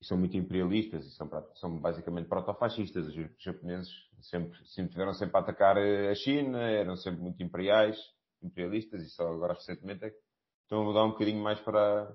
e 0.00 0.06
são 0.06 0.16
muito 0.16 0.36
imperialistas 0.36 1.06
e 1.06 1.10
são, 1.12 1.28
são 1.54 1.78
basicamente 1.78 2.28
protofascistas. 2.28 3.06
Os 3.06 3.14
japoneses 3.38 3.90
sempre, 4.20 4.58
sempre 4.68 4.92
tiveram 4.92 5.14
sempre 5.14 5.36
a 5.36 5.40
atacar 5.40 5.76
eh, 5.78 6.10
a 6.10 6.14
China, 6.14 6.60
eram 6.62 6.96
sempre 6.96 7.20
muito 7.20 7.42
imperiais, 7.42 7.96
imperialistas 8.42 9.02
e 9.02 9.10
só 9.10 9.32
agora 9.32 9.54
recentemente 9.54 10.04
é 10.04 10.10
que 10.10 10.18
estão 10.62 10.82
a 10.82 10.84
mudar 10.84 11.04
um 11.04 11.10
bocadinho 11.10 11.42
mais 11.42 11.60
para 11.60 12.14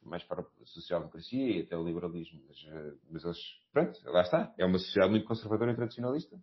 mais 0.00 0.22
para 0.22 0.40
a 0.40 0.46
social-democracia 0.64 1.58
e 1.58 1.62
até 1.62 1.76
o 1.76 1.84
liberalismo. 1.84 2.40
Mas, 2.46 2.56
eh, 2.66 2.94
mas 3.10 3.24
eles, 3.24 3.38
pronto, 3.72 3.98
lá 4.10 4.22
está. 4.22 4.54
É 4.58 4.64
uma 4.64 4.78
sociedade 4.78 5.10
muito 5.10 5.26
conservadora 5.26 5.72
e 5.72 5.76
tradicionalista 5.76 6.36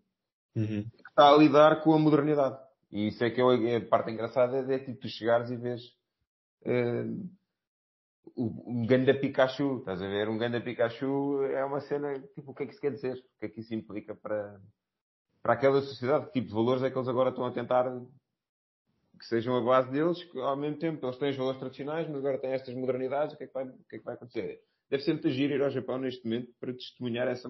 uhum. 0.56 0.84
que 0.90 1.10
está 1.10 1.30
a 1.30 1.38
lidar 1.38 1.84
com 1.84 1.94
a 1.94 2.00
modernidade. 2.00 2.58
E 2.92 3.08
isso 3.08 3.24
é 3.24 3.30
que 3.30 3.42
é, 3.42 3.74
é 3.74 3.76
a 3.78 3.88
parte 3.88 4.12
engraçada, 4.12 4.58
é 4.74 4.80
tipo 4.80 5.00
tu 5.00 5.08
chegares 5.08 5.50
e 5.50 5.58
vês 5.58 5.82
uh, 6.66 7.30
um 8.36 8.86
ganda 8.86 9.14
Pikachu, 9.14 9.78
estás 9.80 10.02
a 10.02 10.08
ver? 10.08 10.28
Um 10.30 10.38
ganda 10.38 10.62
Pikachu 10.62 11.44
é 11.44 11.64
uma 11.64 11.80
cena, 11.82 12.14
tipo, 12.34 12.52
o 12.52 12.54
que 12.56 12.64
é 12.64 12.66
que 12.66 12.72
isso 12.74 12.82
quer 12.82 12.92
dizer? 12.92 13.14
O 13.18 13.40
que 13.40 13.46
é 13.46 13.50
que 13.50 13.60
isso 13.62 13.74
implica 13.74 14.16
para, 14.16 14.60
para 15.42 15.54
aquela 15.54 15.82
sociedade? 15.82 16.28
Que 16.28 16.34
tipo 16.34 16.48
de 16.48 16.54
valores 16.54 16.84
é 16.84 16.90
que 16.90 16.98
eles 16.98 17.08
agora 17.08 17.30
estão 17.30 17.46
a 17.46 17.52
tentar 17.52 17.86
que 19.18 19.26
sejam 19.28 19.56
a 19.56 19.62
base 19.62 19.92
deles, 19.92 20.24
que 20.26 20.40
ao 20.40 20.58
mesmo 20.58 20.78
tempo 20.78 21.06
eles 21.06 21.18
têm 21.18 21.30
os 21.30 21.38
valores 21.38 21.60
tradicionais, 21.60 22.08
mas 22.08 22.18
agora 22.18 22.38
têm 22.38 22.52
estas 22.52 22.76
modernidades, 22.76 23.34
o 23.34 23.38
que 23.38 23.46
é 23.46 23.48
que 23.48 23.54
vai, 23.54 23.66
o 23.66 23.84
que 23.90 23.96
é 23.96 24.00
que 24.00 24.06
vai 24.06 24.16
acontecer? 24.16 24.60
Deve 24.90 25.04
ser 25.04 25.14
muito 25.14 25.30
giro 25.32 25.54
ir 25.54 25.62
ao 25.62 25.70
Japão 25.70 25.98
neste 25.98 26.24
momento 26.26 26.52
para 26.60 26.74
testemunhar 26.74 27.28
essa, 27.28 27.50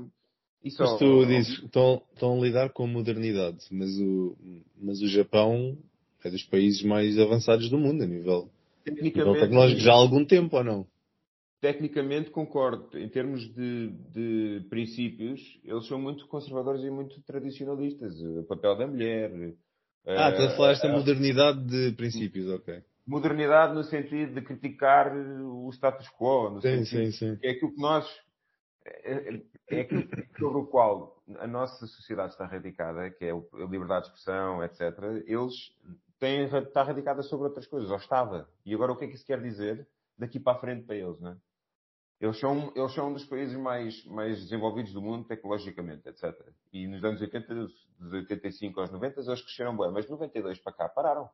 Isso 0.63 0.81
Mas 0.81 0.97
tu 0.97 1.05
ao- 1.05 1.25
dizes 1.25 1.63
estão, 1.63 2.01
estão 2.13 2.37
a 2.39 2.41
lidar 2.45 2.69
com 2.71 2.83
a 2.83 2.87
modernidade, 2.87 3.65
mas 3.71 3.89
o, 3.99 4.37
mas 4.77 5.01
o 5.01 5.07
Japão 5.07 5.77
é 6.23 6.29
dos 6.29 6.43
países 6.43 6.81
mais 6.83 7.19
avançados 7.19 7.69
do 7.69 7.77
mundo 7.77 8.03
a 8.03 8.07
nível 8.07 8.49
tecnicamente, 8.85 9.39
tecnológico 9.39 9.81
já 9.81 9.91
há 9.91 9.95
algum 9.95 10.23
tempo 10.23 10.55
ou 10.55 10.63
não? 10.63 10.87
tecnicamente 11.65 12.29
concordo. 12.29 12.95
Em 12.97 13.09
termos 13.09 13.41
de, 13.55 13.89
de 14.13 14.65
princípios, 14.69 15.41
eles 15.63 15.87
são 15.87 15.99
muito 15.99 16.27
conservadores 16.27 16.83
e 16.83 16.91
muito 16.91 17.19
tradicionalistas. 17.23 18.21
O 18.21 18.43
papel 18.43 18.77
da 18.77 18.85
mulher. 18.85 19.31
Ah, 20.05 20.27
eh, 20.27 20.29
estás 20.29 20.53
a 20.53 20.55
falar 20.55 20.71
esta 20.73 20.87
modernidade 20.87 21.65
de 21.65 21.91
princípios, 21.93 22.47
ok. 22.51 22.83
modernidade 23.07 23.73
no 23.73 23.83
sentido 23.83 24.35
de 24.35 24.41
criticar 24.41 25.11
o 25.15 25.67
status 25.71 26.07
quo, 26.09 26.51
no 26.51 26.61
Sim, 26.61 26.85
sentido 26.85 27.11
sim, 27.13 27.31
sim. 27.33 27.35
que 27.37 27.47
é 27.47 27.51
aquilo 27.51 27.73
que 27.73 27.81
nós 27.81 28.05
é, 28.85 29.41
é 29.71 29.81
aquilo 29.81 30.07
sobre 30.37 30.59
o 30.59 30.67
qual 30.67 31.23
a 31.39 31.47
nossa 31.47 31.87
sociedade 31.87 32.33
está 32.33 32.45
radicada, 32.45 33.09
que 33.09 33.25
é 33.25 33.31
a 33.31 33.65
liberdade 33.67 34.05
de 34.05 34.11
expressão, 34.11 34.63
etc. 34.63 34.81
Eles 35.25 35.55
têm 36.19 36.45
está 36.45 36.83
radicada 36.83 37.21
sobre 37.21 37.47
outras 37.47 37.67
coisas, 37.67 37.89
ou 37.89 37.97
estava. 37.97 38.49
E 38.65 38.73
agora 38.73 38.91
o 38.91 38.97
que 38.97 39.05
é 39.05 39.07
que 39.07 39.15
isso 39.15 39.25
quer 39.25 39.41
dizer 39.41 39.87
daqui 40.17 40.39
para 40.39 40.57
a 40.57 40.59
frente 40.59 40.85
para 40.85 40.95
eles, 40.95 41.19
não 41.19 41.31
é? 41.31 41.37
Eles 42.19 42.39
são, 42.39 42.71
eles 42.75 42.93
são 42.93 43.09
um 43.09 43.13
dos 43.13 43.25
países 43.25 43.57
mais, 43.57 44.05
mais 44.05 44.39
desenvolvidos 44.39 44.93
do 44.93 45.01
mundo 45.01 45.27
tecnologicamente, 45.27 46.07
etc. 46.07 46.33
E 46.71 46.87
nos 46.87 47.03
anos 47.03 47.19
80, 47.19 47.53
dos 47.53 48.13
85 48.13 48.79
aos 48.79 48.89
90, 48.89 49.19
eles 49.19 49.41
cresceram 49.41 49.75
bem, 49.77 49.91
mas 49.91 50.05
de 50.05 50.11
92 50.11 50.59
para 50.59 50.73
cá 50.73 50.89
pararam. 50.89 51.29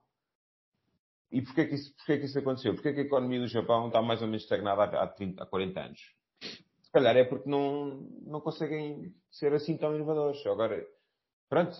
E 1.31 1.41
porquê 1.41 1.65
que 1.65 1.75
isso, 1.75 1.95
porquê 1.95 2.17
que 2.17 2.25
isso 2.25 2.39
aconteceu? 2.39 2.73
Porquê 2.73 2.93
que 2.93 2.99
a 2.99 3.03
economia 3.03 3.39
do 3.39 3.47
Japão 3.47 3.87
está 3.87 4.01
mais 4.01 4.21
ou 4.21 4.27
menos 4.27 4.43
estagnada 4.43 4.83
há, 4.83 5.03
há, 5.03 5.07
30, 5.07 5.43
há 5.43 5.45
40 5.45 5.79
anos? 5.79 6.15
Se 6.41 6.91
calhar 6.91 7.15
é 7.15 7.23
porque 7.23 7.49
não, 7.49 8.01
não 8.25 8.41
conseguem 8.41 9.15
ser 9.29 9.53
assim 9.53 9.77
tão 9.77 9.95
inovadores. 9.95 10.45
Agora, 10.45 10.85
pronto, 11.47 11.77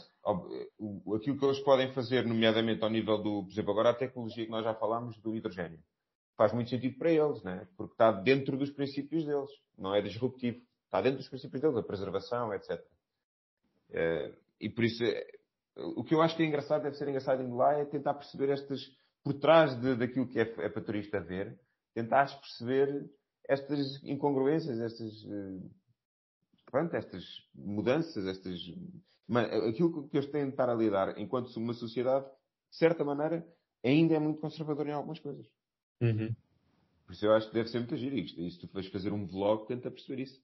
aquilo 1.15 1.37
que 1.37 1.45
eles 1.45 1.59
podem 1.59 1.91
fazer, 1.93 2.25
nomeadamente 2.25 2.83
ao 2.83 2.89
nível 2.89 3.17
do, 3.17 3.43
por 3.43 3.51
exemplo, 3.51 3.71
agora 3.71 3.89
a 3.89 3.95
tecnologia 3.95 4.45
que 4.45 4.51
nós 4.51 4.63
já 4.63 4.73
falámos 4.75 5.17
do 5.21 5.35
hidrogênio, 5.35 5.79
faz 6.37 6.53
muito 6.53 6.69
sentido 6.69 6.97
para 6.97 7.11
eles, 7.11 7.41
né? 7.43 7.67
porque 7.75 7.93
está 7.93 8.11
dentro 8.11 8.57
dos 8.57 8.71
princípios 8.71 9.25
deles, 9.25 9.49
não 9.77 9.93
é 9.93 10.01
disruptivo. 10.01 10.59
Está 10.85 11.01
dentro 11.01 11.19
dos 11.19 11.29
princípios 11.29 11.61
deles, 11.61 11.77
a 11.77 11.83
preservação, 11.83 12.53
etc. 12.53 12.83
Eh, 13.91 14.33
e 14.59 14.69
por 14.69 14.83
isso, 14.83 15.03
eh, 15.03 15.25
o 15.95 16.03
que 16.03 16.13
eu 16.13 16.21
acho 16.21 16.35
que 16.35 16.43
é 16.43 16.45
engraçado, 16.45 16.83
deve 16.83 16.97
ser 16.97 17.07
engraçado 17.07 17.41
indo 17.41 17.55
lá, 17.55 17.79
é 17.79 17.85
tentar 17.85 18.13
perceber 18.13 18.49
estas, 18.49 18.81
por 19.23 19.35
trás 19.35 19.79
de, 19.79 19.95
daquilo 19.95 20.27
que 20.27 20.39
é, 20.39 20.41
é 20.41 20.69
para 20.69 20.83
turista 20.83 21.21
ver, 21.21 21.57
tentar 21.93 22.25
perceber 22.41 23.09
estas 23.47 24.03
incongruências, 24.03 24.79
estas, 24.79 25.25
eh, 25.25 25.69
pronto, 26.69 26.93
estas 26.95 27.23
mudanças, 27.55 28.25
estas, 28.25 28.59
ma- 29.31 29.43
aquilo 29.43 30.09
que 30.09 30.17
eles 30.17 30.29
têm 30.29 30.45
de 30.45 30.51
estar 30.51 30.69
a 30.69 30.75
lidar 30.75 31.17
enquanto 31.17 31.55
uma 31.57 31.73
sociedade, 31.73 32.25
de 32.25 32.77
certa 32.77 33.03
maneira, 33.03 33.45
ainda 33.83 34.15
é 34.15 34.19
muito 34.19 34.39
conservadora 34.39 34.89
em 34.89 34.93
algumas 34.93 35.19
coisas. 35.19 35.47
Uhum. 36.01 36.33
Por 37.05 37.13
isso 37.13 37.25
eu 37.25 37.33
acho 37.33 37.47
que 37.47 37.53
deve 37.53 37.69
ser 37.69 37.79
muito 37.79 37.95
giro 37.97 38.15
isto. 38.17 38.39
E 38.41 38.51
se 38.51 38.59
tu 38.59 38.67
vais 38.73 38.87
fazer 38.87 39.11
um 39.13 39.25
vlog, 39.25 39.67
tenta 39.67 39.89
perceber 39.89 40.23
isso. 40.23 40.39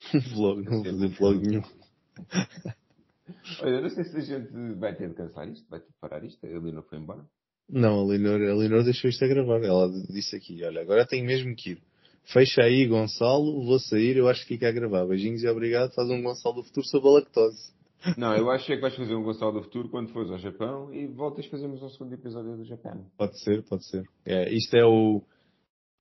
vlog, 0.34 0.62
não 0.62 0.82
vou 0.82 0.84
fazer 0.84 1.08
vlog 1.08 1.46
nenhum. 1.46 1.62
Olha, 3.60 3.70
eu 3.70 3.82
não 3.82 3.90
sei 3.90 4.04
se 4.04 4.16
a 4.16 4.20
gente 4.20 4.52
vai 4.78 4.94
ter 4.94 5.08
de 5.08 5.14
cansar 5.14 5.48
isto, 5.48 5.68
vai 5.68 5.80
ter 5.80 5.88
de 5.88 5.98
parar 6.00 6.24
isto. 6.24 6.44
A 6.44 6.48
Helena 6.48 6.82
foi 6.82 6.98
embora. 6.98 7.24
Não, 7.68 8.00
a 8.00 8.04
Leonor, 8.04 8.40
a 8.40 8.54
Leonor 8.54 8.84
deixou 8.84 9.10
isto 9.10 9.24
a 9.24 9.28
gravar. 9.28 9.62
Ela 9.62 9.90
disse 10.08 10.36
aqui, 10.36 10.62
olha, 10.62 10.80
agora 10.80 11.06
tenho 11.06 11.24
mesmo 11.24 11.54
que 11.56 11.70
ir. 11.70 11.82
Fecha 12.24 12.62
aí, 12.62 12.86
Gonçalo, 12.86 13.64
vou 13.64 13.78
sair, 13.78 14.16
eu 14.16 14.28
acho 14.28 14.42
que 14.42 14.48
fica 14.54 14.68
a 14.68 14.72
gravar. 14.72 15.06
Beijinhos 15.06 15.42
e 15.42 15.48
obrigado. 15.48 15.92
Faz 15.94 16.08
um 16.10 16.22
Gonçalo 16.22 16.56
do 16.56 16.64
futuro 16.64 16.86
sobre 16.86 17.08
a 17.08 17.12
lactose. 17.12 17.75
Não, 18.16 18.36
eu 18.36 18.50
acho 18.50 18.70
é 18.70 18.76
que 18.76 18.82
vais 18.82 18.94
fazer 18.94 19.14
um 19.14 19.22
Gonçalo 19.22 19.52
do 19.52 19.62
Futuro 19.62 19.88
quando 19.88 20.12
fores 20.12 20.30
ao 20.30 20.38
Japão 20.38 20.92
e 20.92 21.06
voltas 21.06 21.46
fazemos 21.46 21.82
um 21.82 21.88
segundo 21.88 22.12
episódio 22.14 22.56
do 22.56 22.64
Japão. 22.64 23.06
Pode 23.16 23.38
ser, 23.42 23.62
pode 23.64 23.84
ser. 23.86 24.04
É, 24.24 24.52
isto 24.52 24.76
é 24.76 24.84
o. 24.84 25.22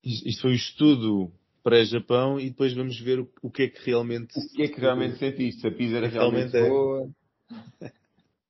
Isto 0.03 0.41
foi 0.43 0.51
o 0.51 0.55
estudo 0.55 1.31
pré-Japão 1.63 2.39
e 2.39 2.51
depois 2.51 2.73
vamos 2.73 2.99
ver 2.99 3.19
o, 3.19 3.29
o 3.41 3.49
que 3.49 3.63
é 3.63 3.67
que 3.67 3.83
realmente. 3.85 4.37
O 4.37 4.55
que 4.55 4.63
é 4.63 4.67
que 4.67 4.79
realmente 4.79 5.17
sentiste? 5.17 5.61
Se 5.61 5.67
a 5.67 5.71
pizza 5.71 5.97
era 5.97 6.07
realmente, 6.07 6.51
Realmente 6.51 6.57
é. 6.57 6.69
boa? 6.69 7.09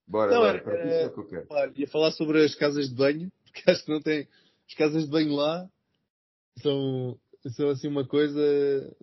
Bora, 0.07 0.31
Não, 0.31 0.41
bora, 0.41 0.61
para 0.61 0.85
isso 0.85 0.93
é 0.93 1.05
o 1.07 1.13
que 1.13 1.19
eu 1.19 1.27
quero. 1.27 1.47
Claro, 1.47 1.73
ia 1.75 1.87
falar 1.87 2.11
sobre 2.11 2.43
as 2.43 2.53
casas 2.53 2.89
de 2.89 2.95
banho, 2.95 3.31
porque 3.45 3.71
acho 3.71 3.83
que 3.83 3.91
não 3.91 4.01
tem. 4.01 4.27
As 4.67 4.75
casas 4.75 5.05
de 5.05 5.09
banho 5.09 5.33
lá 5.33 5.67
são, 6.61 7.17
são 7.55 7.69
assim 7.69 7.87
uma 7.87 8.05
coisa. 8.05 8.95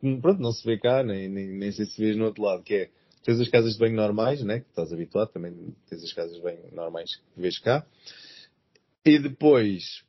que, 0.00 0.16
Pronto, 0.20 0.40
não 0.40 0.52
se 0.52 0.64
vê 0.64 0.78
cá, 0.78 1.02
nem, 1.02 1.28
nem, 1.28 1.48
nem 1.58 1.72
sei 1.72 1.84
se 1.86 2.00
vês 2.00 2.16
no 2.16 2.24
outro 2.24 2.42
lado, 2.42 2.62
que 2.62 2.74
é. 2.74 2.90
Tens 3.24 3.40
as 3.40 3.48
casas 3.48 3.74
de 3.74 3.78
banho 3.78 3.96
normais, 3.96 4.42
né? 4.42 4.60
Que 4.60 4.68
estás 4.68 4.92
habituado, 4.92 5.30
também 5.30 5.74
tens 5.88 6.02
as 6.02 6.12
casas 6.12 6.36
de 6.36 6.42
banho 6.42 6.60
normais 6.72 7.16
que 7.16 7.40
vês 7.40 7.58
cá. 7.58 7.84
E 9.04 9.18
depois 9.18 10.02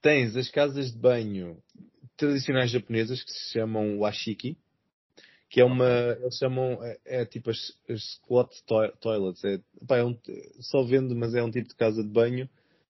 tens 0.00 0.36
as 0.36 0.48
casas 0.48 0.92
de 0.92 0.98
banho 0.98 1.58
tradicionais 2.16 2.70
japonesas 2.70 3.22
que 3.22 3.30
se 3.30 3.52
chamam 3.52 3.98
washiki, 3.98 4.56
que 5.50 5.60
é 5.60 5.64
uma, 5.64 6.16
eles 6.20 6.38
chamam, 6.38 6.82
é, 6.82 6.98
é 7.04 7.24
tipo 7.26 7.50
as, 7.50 7.58
as 7.88 8.02
squat 8.14 8.50
toi- 8.66 8.92
toilets, 9.00 9.44
é, 9.44 9.60
pá, 9.86 9.98
é 9.98 10.04
um, 10.04 10.16
só 10.60 10.82
vendo, 10.82 11.14
mas 11.14 11.34
é 11.34 11.42
um 11.42 11.50
tipo 11.50 11.68
de 11.68 11.74
casa 11.74 12.02
de 12.02 12.08
banho 12.08 12.48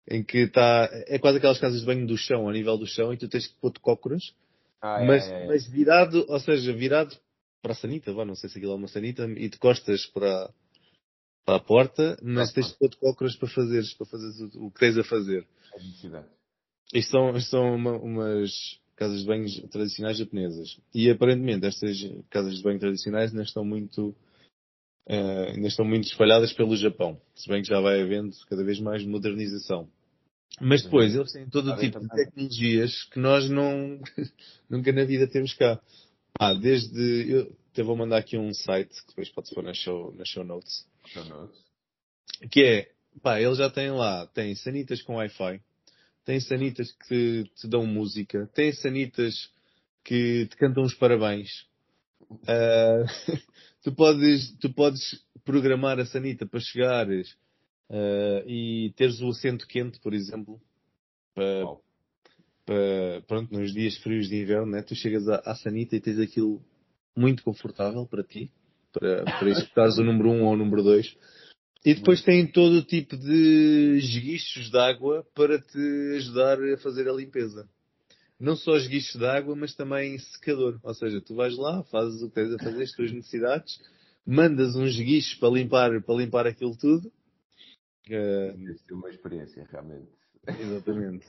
em 0.09 0.23
que 0.23 0.39
está, 0.39 0.89
é 1.09 1.19
quase 1.19 1.39
aquelas 1.39 1.59
casas 1.59 1.81
de 1.81 1.87
banho 1.87 2.07
do 2.07 2.17
chão, 2.17 2.49
a 2.49 2.53
nível 2.53 2.77
do 2.77 2.87
chão, 2.87 3.13
e 3.13 3.17
tu 3.17 3.29
tens 3.29 3.47
que 3.47 3.55
pôr-te 3.61 3.81
cócoras, 3.81 4.35
Ah, 4.81 5.03
é, 5.03 5.07
mas, 5.07 5.27
é, 5.27 5.43
é. 5.43 5.47
mas 5.47 5.67
virado, 5.67 6.25
ou 6.29 6.39
seja, 6.41 6.73
virado 6.73 7.17
para 7.65 7.73
a 7.73 7.77
sanita, 7.77 8.12
vá, 8.12 8.27
não 8.27 8.35
sei 8.37 8.51
se 8.51 8.59
aquilo 8.59 8.73
é 8.73 8.77
uma 8.77 8.89
sanita, 8.89 9.25
e 9.25 9.49
te 9.49 9.59
costas 9.59 10.05
para, 10.09 10.51
para 11.47 11.57
a 11.57 11.61
porta, 11.61 12.19
mas 12.23 12.51
Ah, 12.51 12.53
tens 12.53 12.69
de 12.69 12.77
pôr-te 12.77 12.99
cócoras 12.99 13.35
para 13.37 13.49
fazeres, 13.49 13.95
para 13.95 14.07
fazeres 14.07 14.39
o, 14.55 14.67
o 14.67 14.71
que 14.71 14.81
tens 14.81 14.99
a 14.99 15.03
fazer. 15.05 15.47
É. 15.75 16.25
Isto 16.99 17.11
são, 17.11 17.35
isto 17.39 17.51
são 17.51 17.75
uma- 17.75 17.97
umas 17.97 18.51
casas 18.97 19.21
de 19.21 19.27
banho 19.27 19.47
tradicionais 19.69 20.19
japonesas. 20.19 20.79
E 20.95 21.09
aparentemente 21.11 21.65
estas 21.65 21.97
casas 22.29 22.57
de 22.57 22.62
banho 22.62 22.79
tradicionais 22.79 23.31
ainda 23.31 23.43
estão 23.43 23.65
muito, 23.65 24.15
eh, 25.09 25.53
ainda 25.55 25.67
estão 25.69 25.87
muito 25.87 26.05
espalhadas 26.05 26.53
pelo 26.53 26.77
Japão. 26.77 27.19
Se 27.35 27.49
bem 27.49 27.62
que 27.62 27.69
já 27.69 27.81
vai 27.81 28.03
havendo 28.03 28.31
cada 28.47 28.62
vez 28.62 28.79
mais 28.79 29.03
modernização. 29.07 29.89
Mas 30.61 30.83
depois 30.83 31.15
eles 31.15 31.33
têm 31.33 31.49
todo 31.49 31.73
o 31.73 31.77
tipo 31.79 31.99
de 31.99 32.09
tecnologias 32.09 33.05
que 33.05 33.19
nós 33.19 33.49
não, 33.49 33.99
nunca 34.69 34.93
na 34.93 35.05
vida 35.05 35.27
temos 35.27 35.55
cá. 35.55 35.81
Ah, 36.39 36.53
desde, 36.53 37.30
eu 37.30 37.57
até 37.72 37.82
vou 37.82 37.97
mandar 37.97 38.18
aqui 38.18 38.37
um 38.37 38.53
site 38.53 38.91
que 39.03 39.09
depois 39.09 39.28
pode-se 39.30 39.55
pôr 39.55 39.62
na 39.62 39.74
show, 39.74 40.12
na 40.14 40.24
show 40.24 40.45
notes 40.45 40.87
Show 41.07 41.24
notes. 41.24 41.59
que 42.51 42.62
é, 42.62 42.93
pá, 43.22 43.41
eles 43.41 43.59
já 43.59 43.70
têm 43.70 43.91
lá, 43.91 44.26
tem 44.28 44.55
sanitas 44.55 45.01
com 45.03 45.16
Wi-Fi, 45.16 45.61
tem 46.24 46.41
sanitas 46.41 46.91
que 47.07 47.45
te 47.57 47.68
dão 47.68 47.87
música, 47.87 48.49
tem 48.55 48.72
sanitas 48.72 49.51
que 50.05 50.47
te 50.47 50.57
cantam 50.57 50.82
os 50.82 50.95
parabéns. 50.95 51.51
Ah, 52.49 53.05
tu, 53.82 53.95
podes, 53.95 54.57
tu 54.59 54.72
podes 54.72 55.24
programar 55.45 56.01
a 56.01 56.07
sanita 56.07 56.47
para 56.47 56.61
chegares 56.61 57.37
ah, 57.91 58.43
e 58.47 58.93
teres 58.97 59.20
o 59.20 59.28
assento 59.28 59.66
quente, 59.68 60.01
por 60.01 60.12
exemplo, 60.12 60.61
para, 61.35 61.64
Uau. 61.64 61.85
Para- 62.65 63.23
pronto, 63.27 63.53
nos 63.53 63.73
dias 63.73 63.97
frios 63.99 64.29
de 64.29 64.37
inverno, 64.43 64.67
né? 64.73 64.83
tu 64.83 64.95
chegas 64.95 65.29
à, 65.29 65.37
à 65.45 65.55
sanita 65.55 65.97
e 65.97 66.01
tens 66.01 66.19
aquilo 66.19 66.62
muito 67.17 67.43
confortável 67.43 68.07
para 68.07 68.23
ti, 68.25 68.51
para, 68.93 69.25
para 69.75 69.91
o 70.01 70.05
número 70.05 70.31
1 70.31 70.33
um 70.33 70.45
ou 70.45 70.53
o 70.53 70.57
número 70.57 70.83
2. 70.83 71.17
E 71.85 71.95
depois 71.95 72.23
tem 72.23 72.47
todo 72.47 72.77
o 72.79 72.83
tipo 72.83 73.17
de 73.17 73.99
esguichos 73.99 74.71
de 74.71 74.79
água 74.79 75.27
para 75.35 75.61
te 75.61 75.79
ajudar 76.17 76.59
a 76.59 76.79
fazer 76.79 77.07
a 77.09 77.12
limpeza. 77.12 77.69
Não 78.41 78.57
só 78.57 78.77
esguichos 78.77 79.15
de 79.19 79.27
água, 79.27 79.55
mas 79.55 79.75
também 79.75 80.19
secador. 80.19 80.81
Ou 80.83 80.95
seja, 80.95 81.21
tu 81.21 81.35
vais 81.35 81.57
lá, 81.57 81.85
fazes 81.85 82.23
o 82.23 82.29
que 82.29 82.35
tens 82.35 82.53
a 82.55 82.59
fazer, 82.59 82.83
as 82.83 82.93
tuas 82.93 83.12
necessidades, 83.12 83.79
mandas 84.27 84.75
uns 84.75 84.91
esguichos 84.91 85.35
para 85.35 85.51
limpar, 85.51 86.03
para 86.03 86.15
limpar 86.15 86.47
aquilo 86.47 86.77
tudo. 86.77 87.12
Eh, 88.09 88.55
Deve 88.57 88.79
ser 88.79 88.95
uma 88.95 89.11
experiência, 89.11 89.67
realmente. 89.71 90.09
Exatamente. 90.47 91.27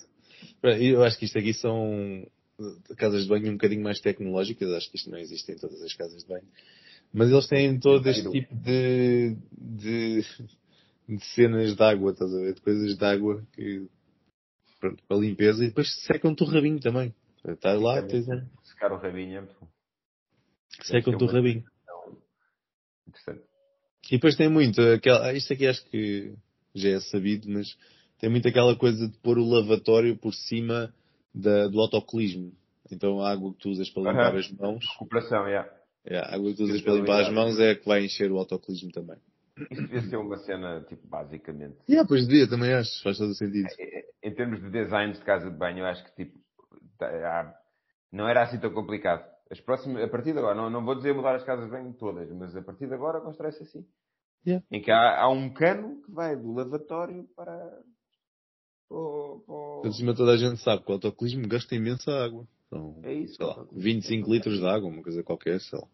Eu 0.63 1.03
acho 1.03 1.17
que 1.17 1.25
isto 1.25 1.37
aqui 1.37 1.53
são 1.53 2.25
casas 2.97 3.23
de 3.23 3.29
banho 3.29 3.49
um 3.49 3.53
bocadinho 3.53 3.83
mais 3.83 3.99
tecnológicas. 3.99 4.69
Acho 4.71 4.89
que 4.89 4.97
isto 4.97 5.09
não 5.09 5.17
existe 5.17 5.51
em 5.51 5.57
todas 5.57 5.81
as 5.81 5.93
casas 5.93 6.23
de 6.23 6.27
banho. 6.27 6.47
Mas 7.13 7.29
eles 7.29 7.47
têm 7.47 7.79
todo 7.79 8.07
este 8.09 8.29
tipo 8.29 8.55
de, 8.55 9.37
de, 9.51 10.21
de 11.07 11.25
cenas 11.33 11.75
de 11.75 11.83
água, 11.83 12.11
estás 12.11 12.33
a 12.33 12.39
ver? 12.39 12.53
De 12.53 12.61
coisas 12.61 12.97
de 12.97 13.05
água 13.05 13.45
que, 13.53 13.87
pronto, 14.79 15.03
para 15.07 15.17
limpeza 15.17 15.63
e 15.63 15.67
depois 15.67 15.87
secam-te 16.03 16.43
o 16.43 16.47
rabinho 16.47 16.79
também. 16.79 17.13
Estás 17.47 17.79
lá, 17.79 18.01
tens 18.01 18.27
um, 18.27 18.41
Secar 18.63 18.91
o 18.91 18.97
rabinho 18.97 19.39
é 19.39 19.47
secam-te 20.83 21.23
o 21.23 21.27
rabinho. 21.27 21.63
Interessante. 23.07 23.43
E 24.07 24.11
depois 24.11 24.35
tem 24.35 24.49
muito, 24.49 24.81
aquela, 24.81 25.33
isto 25.33 25.53
aqui 25.53 25.67
acho 25.67 25.85
que 25.85 26.33
já 26.73 26.89
é 26.89 26.99
sabido, 26.99 27.49
mas 27.49 27.75
tem 28.25 28.31
muito 28.31 28.47
aquela 28.47 28.75
coisa 28.75 29.07
de 29.07 29.15
pôr 29.19 29.37
o 29.37 29.47
lavatório 29.47 30.17
por 30.17 30.33
cima 30.33 30.91
da- 31.31 31.67
do 31.67 31.79
autocolismo. 31.79 32.51
Então 32.91 33.21
a 33.21 33.31
água 33.31 33.53
que 33.53 33.59
tu 33.59 33.69
usas 33.69 33.87
para 33.91 34.01
limpar 34.01 34.31
Aham. 34.31 34.39
as 34.39 34.51
mãos 34.51 34.83
Recuperação, 34.93 35.47
é. 35.47 35.71
É, 36.03 36.17
a 36.17 36.33
água 36.33 36.49
que 36.49 36.57
tu 36.57 36.63
usas 36.63 36.81
para 36.81 36.93
limpar 36.93 37.21
as 37.21 37.31
mãos 37.31 37.59
é 37.59 37.71
a 37.71 37.75
que 37.75 37.85
vai 37.85 38.03
encher 38.03 38.31
o 38.31 38.39
autocolismo 38.39 38.91
também. 38.91 39.17
Isso 39.69 39.83
devia 39.83 40.01
ser 40.01 40.17
uma 40.17 40.37
cena, 40.37 40.83
tipo, 40.89 41.07
basicamente. 41.07 41.77
E 41.87 41.91
yeah, 41.91 42.07
pois 42.07 42.27
devia, 42.27 42.49
também 42.49 42.73
acho, 42.73 43.03
faz 43.03 43.15
todo 43.19 43.29
o 43.29 43.35
sentido. 43.35 43.67
Em 44.23 44.33
termos 44.33 44.59
de 44.59 44.71
designs 44.71 45.19
de 45.19 45.23
casa 45.23 45.51
de 45.51 45.55
banho, 45.55 45.79
eu 45.79 45.85
acho 45.85 46.03
que, 46.03 46.25
tipo, 46.25 46.39
tá, 46.97 47.55
não 48.11 48.27
era 48.27 48.41
assim 48.41 48.59
tão 48.59 48.73
complicado. 48.73 49.23
As 49.51 49.59
próximas, 49.59 50.03
a 50.03 50.07
partir 50.07 50.33
de 50.33 50.39
agora, 50.39 50.55
não, 50.55 50.67
não 50.71 50.83
vou 50.83 50.95
dizer 50.95 51.13
mudar 51.13 51.35
as 51.35 51.43
casas 51.43 51.65
de 51.65 51.71
banho 51.71 51.93
todas, 51.93 52.27
mas 52.31 52.55
a 52.55 52.61
partir 52.63 52.87
de 52.87 52.93
agora 52.95 53.21
constrói-se 53.21 53.61
assim. 53.61 53.85
Yeah. 54.45 54.65
Em 54.71 54.81
que 54.81 54.91
há, 54.91 55.21
há, 55.21 55.29
um 55.29 55.51
cano 55.53 56.01
que 56.03 56.11
vai 56.11 56.35
do 56.35 56.53
lavatório 56.53 57.27
para. 57.35 57.83
Por 58.87 59.91
cima 59.93 60.15
toda 60.15 60.33
a 60.33 60.37
gente 60.37 60.61
sabe 60.61 60.83
que 60.83 60.89
o 60.89 60.93
autocolismo 60.93 61.47
gasta 61.47 61.75
imensa 61.75 62.11
água. 62.11 62.47
Então, 62.67 62.99
é 63.03 63.13
isso. 63.13 63.35
Sei 63.35 63.45
lá, 63.45 63.67
25 63.71 64.31
litros 64.31 64.59
de 64.59 64.65
água, 64.65 64.89
uma 64.89 65.03
coisa 65.03 65.23
qualquer, 65.23 65.59
sei 65.61 65.79
lá. 65.79 65.87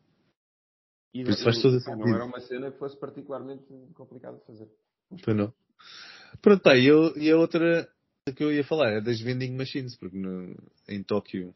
E 1.14 1.24
Por 1.24 1.32
isso 1.32 1.44
faz 1.44 1.62
todo 1.62 1.78
Não 1.98 2.16
era 2.16 2.26
uma 2.26 2.39
cena 2.39 2.72
que 2.72 2.78
fosse 2.78 2.98
particularmente 2.98 3.64
complicada 3.94 4.38
de 4.38 4.46
fazer. 4.46 4.70
Foi 5.24 5.34
não. 5.34 5.54
Pronto, 6.42 6.62
tá, 6.62 6.78
e, 6.78 6.86
eu, 6.86 7.16
e 7.18 7.30
a 7.30 7.38
outra 7.38 7.89
que 8.36 8.44
eu 8.44 8.54
ia 8.54 8.64
falar 8.64 8.92
é 8.92 9.02
das 9.02 9.20
vending 9.20 9.56
machines, 9.56 9.96
porque 9.98 10.18
no, 10.18 10.56
em 10.88 11.04
Tóquio, 11.04 11.54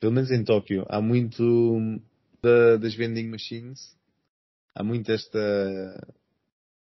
pelo 0.00 0.12
menos 0.12 0.30
em 0.30 0.42
Tóquio, 0.42 0.84
há 0.88 1.00
muito 1.00 1.78
da, 2.42 2.76
das 2.76 2.94
vending 2.94 3.28
machines, 3.28 3.96
há 4.74 4.82
muito 4.82 5.12
esta. 5.12 5.38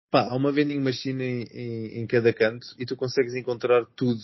Pá, 0.10 0.28
há 0.30 0.36
uma 0.36 0.52
vending 0.52 0.80
machine 0.80 1.24
em, 1.24 1.44
em, 1.52 1.86
em 2.00 2.08
cada 2.08 2.34
canto 2.34 2.68
e 2.80 2.86
tu 2.86 2.96
consegues 2.96 3.36
encontrar 3.36 3.86
tudo 3.96 4.22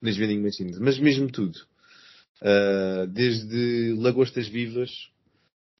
nas 0.00 0.16
vending 0.16 0.40
machines, 0.40 0.78
mas 0.78 0.98
mesmo 0.98 1.30
tudo. 1.30 1.58
Uh, 2.40 3.06
desde 3.08 3.94
lagostas 3.98 4.48
vivas 4.48 4.90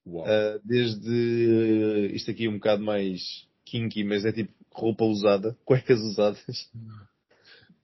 Uh, 0.05 0.59
desde 0.65 1.09
uh, 1.09 2.05
isto 2.13 2.29
aqui 2.29 2.47
um 2.47 2.55
bocado 2.55 2.83
mais 2.83 3.47
kinky, 3.65 4.03
mas 4.03 4.25
é 4.25 4.33
tipo 4.33 4.51
roupa 4.71 5.05
usada, 5.05 5.57
cuecas 5.63 5.99
usadas. 6.01 6.69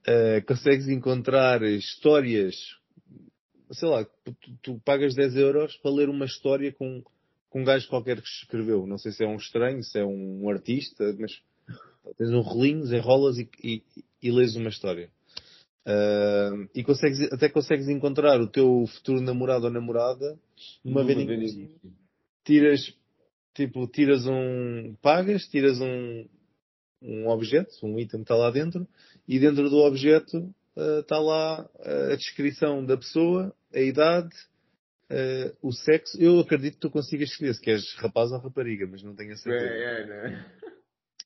Uh, 0.06 0.44
consegues 0.46 0.88
encontrar 0.88 1.62
histórias, 1.62 2.56
sei 3.72 3.88
lá, 3.88 4.04
tu, 4.04 4.36
tu, 4.62 4.80
pagas 4.84 5.14
10 5.14 5.36
euros 5.36 5.76
para 5.78 5.90
ler 5.90 6.08
uma 6.10 6.26
história 6.26 6.72
com, 6.72 7.02
com 7.50 7.60
um 7.60 7.64
gajo 7.64 7.88
qualquer 7.88 8.22
que 8.22 8.28
escreveu. 8.28 8.86
Não 8.86 8.96
sei 8.96 9.12
se 9.12 9.24
é 9.24 9.26
um 9.26 9.36
estranho, 9.36 9.82
se 9.82 9.98
é 9.98 10.04
um 10.04 10.48
artista, 10.48 11.14
mas 11.18 11.42
tens 12.16 12.30
um 12.30 12.40
rolinho, 12.40 12.84
enrolas 12.94 13.36
e, 13.38 13.48
e, 13.62 13.82
e 14.22 14.30
lês 14.30 14.56
uma 14.56 14.70
história. 14.70 15.10
Uh, 15.86 16.68
e 16.74 16.84
consegues, 16.84 17.20
até 17.32 17.48
consegues 17.48 17.88
encontrar 17.88 18.40
o 18.40 18.46
teu 18.46 18.86
futuro 18.86 19.20
namorado 19.20 19.64
ou 19.64 19.72
namorada 19.72 20.38
numa 20.84 21.02
vending 21.02 21.70
tiras, 22.44 22.94
tipo, 23.54 23.86
tiras 23.88 24.26
um, 24.26 24.94
pagas, 25.00 25.46
tiras 25.46 25.80
um, 25.80 26.26
um 27.02 27.28
objeto, 27.28 27.74
um 27.82 27.98
item 27.98 28.20
está 28.20 28.34
lá 28.34 28.50
dentro, 28.50 28.86
e 29.26 29.38
dentro 29.38 29.70
do 29.70 29.78
objeto 29.78 30.54
uh, 30.76 31.00
está 31.00 31.18
lá 31.18 31.68
a 31.80 32.14
descrição 32.14 32.84
da 32.84 32.96
pessoa, 32.96 33.52
a 33.74 33.80
idade, 33.80 34.30
uh, 35.10 35.56
o 35.60 35.72
sexo. 35.72 36.16
Eu 36.20 36.40
acredito 36.40 36.74
que 36.74 36.80
tu 36.80 36.90
consigas 36.90 37.30
escolher 37.30 37.54
se 37.54 37.60
queres 37.60 37.94
rapaz 37.96 38.30
ou 38.30 38.38
rapariga, 38.38 38.86
mas 38.86 39.02
não 39.02 39.14
tenho 39.14 39.32
a 39.32 39.36
certeza. 39.36 39.66
É, 39.66 40.02
é, 40.02 40.06
né? 40.06 40.46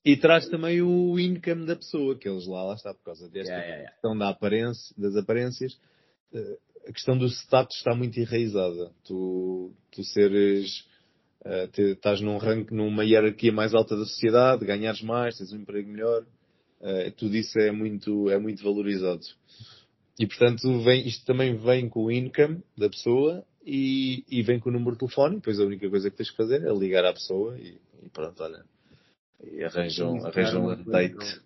E 0.05 0.17
traz 0.17 0.49
também 0.49 0.83
o 0.83 1.19
income 1.19 1.67
da 1.67 1.77
pessoa, 1.77 2.19
que 2.19 2.29
eles 2.29 2.47
lá, 2.47 2.63
lá 2.63 2.75
está, 2.75 2.93
por 2.93 3.05
causa 3.05 3.29
desta 3.29 3.53
yeah, 3.53 3.67
yeah, 3.67 3.91
questão 3.91 4.17
da 4.17 4.29
aparência, 4.29 4.95
das 4.99 5.17
aparências. 5.17 5.73
Uh, 6.33 6.59
a 6.87 6.93
questão 6.93 7.17
do 7.17 7.27
status 7.27 7.77
está 7.77 7.95
muito 7.95 8.19
enraizada. 8.19 8.91
Tu, 9.05 9.73
tu 9.91 10.05
seres 10.05 10.87
Uh, 11.47 11.69
te, 11.69 11.83
estás 11.93 12.23
num 12.23 12.39
rank, 12.39 12.71
numa 12.71 13.05
hierarquia 13.05 13.53
mais 13.53 13.75
alta 13.75 13.95
da 13.95 14.07
sociedade, 14.07 14.65
ganhares 14.65 15.03
mais, 15.03 15.37
tens 15.37 15.53
um 15.53 15.59
emprego 15.59 15.91
melhor, 15.91 16.23
uh, 16.81 17.11
tudo 17.19 17.37
isso 17.37 17.59
é 17.59 17.71
muito, 17.71 18.31
é 18.31 18.39
muito 18.39 18.65
valorizado. 18.65 19.21
E 20.19 20.27
portanto, 20.27 20.81
vem, 20.81 21.07
isto 21.07 21.23
também 21.27 21.55
vem 21.55 21.87
com 21.87 22.05
o 22.05 22.11
income 22.11 22.63
da 22.79 22.89
pessoa 22.89 23.45
e, 23.65 24.25
e 24.29 24.43
vem 24.43 24.61
com 24.61 24.69
o 24.69 24.73
número 24.73 24.93
de 24.93 24.99
telefone, 24.99 25.37
depois 25.37 25.59
a 25.59 25.65
única 25.65 25.89
coisa 25.89 26.11
que 26.11 26.17
tens 26.17 26.31
que 26.31 26.37
fazer 26.37 26.63
é 26.65 26.73
ligar 26.73 27.05
à 27.05 27.13
pessoa 27.13 27.59
e, 27.59 27.81
e 28.03 28.09
pronto, 28.11 28.43
olha. 28.43 28.65
E 29.43 29.65
arranjam, 29.65 30.25
arranjam 30.25 30.67
um 30.67 30.85
date. 30.85 31.43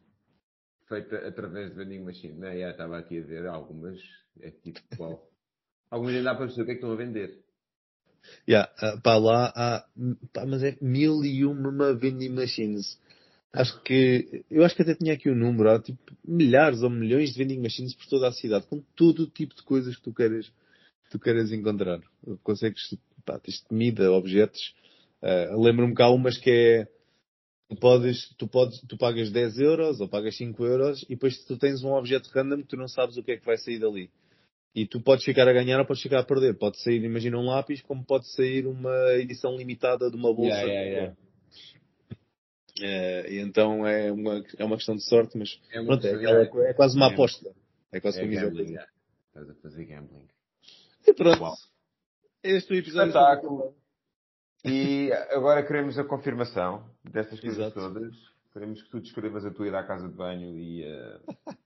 Feita 0.89 1.17
através 1.29 1.71
de 1.71 1.77
vending 1.77 2.01
machine, 2.01 2.35
né? 2.35 2.59
Já 2.59 2.71
estava 2.71 2.99
aqui 2.99 3.19
a 3.19 3.23
ver 3.23 3.47
algumas, 3.47 4.01
é 4.41 4.51
tipo 4.51 4.81
qual. 4.97 5.27
Algumas 5.91 6.15
ainda 6.15 6.25
dá 6.25 6.35
para 6.35 6.45
perceber 6.45 6.63
o 6.63 6.67
que 6.67 6.71
é 6.73 6.75
que 6.75 6.81
estão 6.81 6.93
a 6.93 6.97
vender. 6.97 7.43
Yeah, 8.47 8.71
uh, 8.83 9.01
pá, 9.01 9.17
lá 9.17 9.53
há, 9.57 9.87
pá, 10.35 10.45
mas 10.45 10.63
é 10.63 10.77
mil 10.83 11.25
e 11.25 11.47
uma 11.47 11.95
vending 11.95 12.29
machines. 12.29 12.99
Acho 13.53 13.83
que, 13.83 14.45
eu 14.51 14.63
acho 14.65 14.77
que 14.77 14.83
até 14.83 14.95
tinha 14.95 15.15
aqui 15.15 15.31
o 15.31 15.33
um 15.33 15.37
número, 15.37 15.71
há 15.71 15.81
tipo 15.81 15.99
milhares 16.23 16.83
ou 16.83 16.91
milhões 16.91 17.33
de 17.33 17.39
vending 17.39 17.63
machines 17.63 17.95
por 17.95 18.07
toda 18.07 18.29
a 18.29 18.33
cidade, 18.33 18.67
com 18.67 18.83
todo 18.95 19.21
o 19.21 19.27
tipo 19.27 19.55
de 19.55 19.63
coisas 19.63 19.97
que 19.97 20.03
tu 20.03 20.13
queres, 20.13 20.53
tu 21.11 21.19
queres 21.19 21.53
encontrar. 21.53 22.01
Consegues, 22.43 22.97
pá, 23.25 23.39
tens 23.39 23.61
comida, 23.61 24.11
objetos. 24.13 24.75
Uh, 25.23 25.61
Lembro-me 25.61 25.95
que 25.95 26.03
há 26.03 26.09
umas 26.09 26.39
que 26.39 26.51
é, 26.51 26.89
tu 27.69 27.77
podes, 27.77 28.35
tu 28.39 28.47
podes, 28.47 28.81
tu 28.89 28.97
pagas 28.97 29.31
10 29.31 29.59
euros 29.59 30.01
ou 30.01 30.09
pagas 30.09 30.37
5 30.37 30.65
euros 30.65 31.03
e 31.05 31.11
depois 31.11 31.45
tu 31.45 31.57
tens 31.59 31.83
um 31.83 31.93
objeto 31.93 32.31
random 32.33 32.59
que 32.59 32.69
tu 32.69 32.77
não 32.77 32.89
sabes 32.89 33.17
o 33.17 33.23
que 33.23 33.33
é 33.33 33.37
que 33.37 33.45
vai 33.45 33.57
sair 33.59 33.79
dali. 33.79 34.11
E 34.75 34.87
tu 34.87 35.01
podes 35.01 35.25
ficar 35.25 35.49
a 35.49 35.53
ganhar 35.53 35.81
ou 35.81 35.87
podes 35.87 36.03
ficar 36.03 36.21
a 36.21 36.25
perder. 36.25 36.57
Pode 36.57 36.81
sair, 36.81 37.03
imagina, 37.03 37.39
um 37.39 37.47
lápis, 37.47 37.83
como 37.83 38.05
pode 38.05 38.29
sair 38.29 38.67
uma 38.67 39.15
edição 39.15 39.57
limitada 39.57 40.11
de 40.11 40.17
uma 40.17 40.33
bolsa. 40.33 40.55
Yeah, 40.55 40.73
yeah, 40.73 40.91
yeah. 40.91 41.17
É, 42.81 43.41
então 43.41 43.87
é 43.87 44.13
uma, 44.13 44.45
é 44.57 44.65
uma 44.65 44.77
questão 44.77 44.95
de 44.95 45.03
sorte, 45.03 45.37
mas 45.37 45.61
é, 45.73 45.83
pronto, 45.83 46.07
é, 46.07 46.11
é, 46.11 46.71
é, 46.71 46.75
quase 46.75 46.97
uma 46.97 47.09
aposta. 47.09 47.51
É 47.91 48.01
quase 48.01 48.21
como 48.21 48.33
gambling. 48.33 48.77
Estás 49.29 49.51
a 49.51 49.55
fazer 49.55 49.85
gambling. 49.85 50.29
E 51.07 51.13
pronto. 51.13 51.43
Uau. 51.43 51.55
Este 52.43 52.73
é 52.73 52.77
o 52.77 52.79
episódio. 52.79 53.09
Espetáculo. 53.09 53.75
E 54.65 55.13
agora 55.31 55.65
queremos 55.65 55.99
a 55.99 56.05
confirmação 56.05 56.85
destas 57.05 57.41
coisas 57.41 57.59
Exato. 57.59 57.81
todas. 57.81 58.15
Queremos 58.53 58.83
que 58.83 58.91
tu 58.91 59.01
descrevas 59.01 59.45
a 59.45 59.51
tua 59.51 59.69
ida 59.69 59.79
à 59.79 59.85
casa 59.85 60.09
de 60.09 60.15
banho 60.15 60.59
e 60.59 60.85
a, 60.85 61.21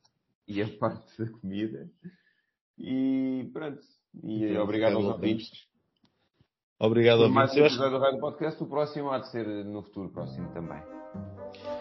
e 0.46 0.62
a 0.62 0.68
parte 0.78 1.22
da 1.22 1.30
comida. 1.30 1.88
E 2.78 3.50
pronto. 3.52 3.82
E 4.22 4.44
então, 4.44 4.62
obrigado 4.62 4.96
aos 4.96 5.04
ouvintes. 5.04 5.50
Obrigado, 6.78 7.20
ouvintes. 7.20 7.34
Mais 7.34 7.54
um 7.54 7.60
episódio 7.60 7.98
do 7.98 7.98
Rádio 7.98 8.20
Podcast. 8.20 8.62
O 8.62 8.66
próximo 8.66 9.10
há 9.10 9.18
de 9.20 9.30
ser 9.30 9.46
no 9.64 9.82
futuro 9.82 10.10
próximo 10.10 10.52
também. 10.52 10.82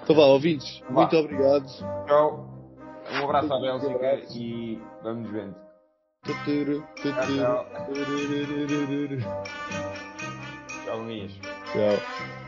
Então 0.04 0.16
vá, 0.16 0.26
ouvintes. 0.26 0.80
Vá. 0.82 0.92
Muito 0.92 1.18
obrigado. 1.18 1.68
Tchau. 2.06 2.62
Um 3.12 3.24
abraço 3.26 3.52
à 3.54 3.60
Bélgica 3.60 4.34
e 4.38 4.80
vamos 5.04 5.30
vendo. 5.32 5.71
Tchau. 6.24 7.66
Tchau, 10.86 11.04
Tchau. 11.74 12.41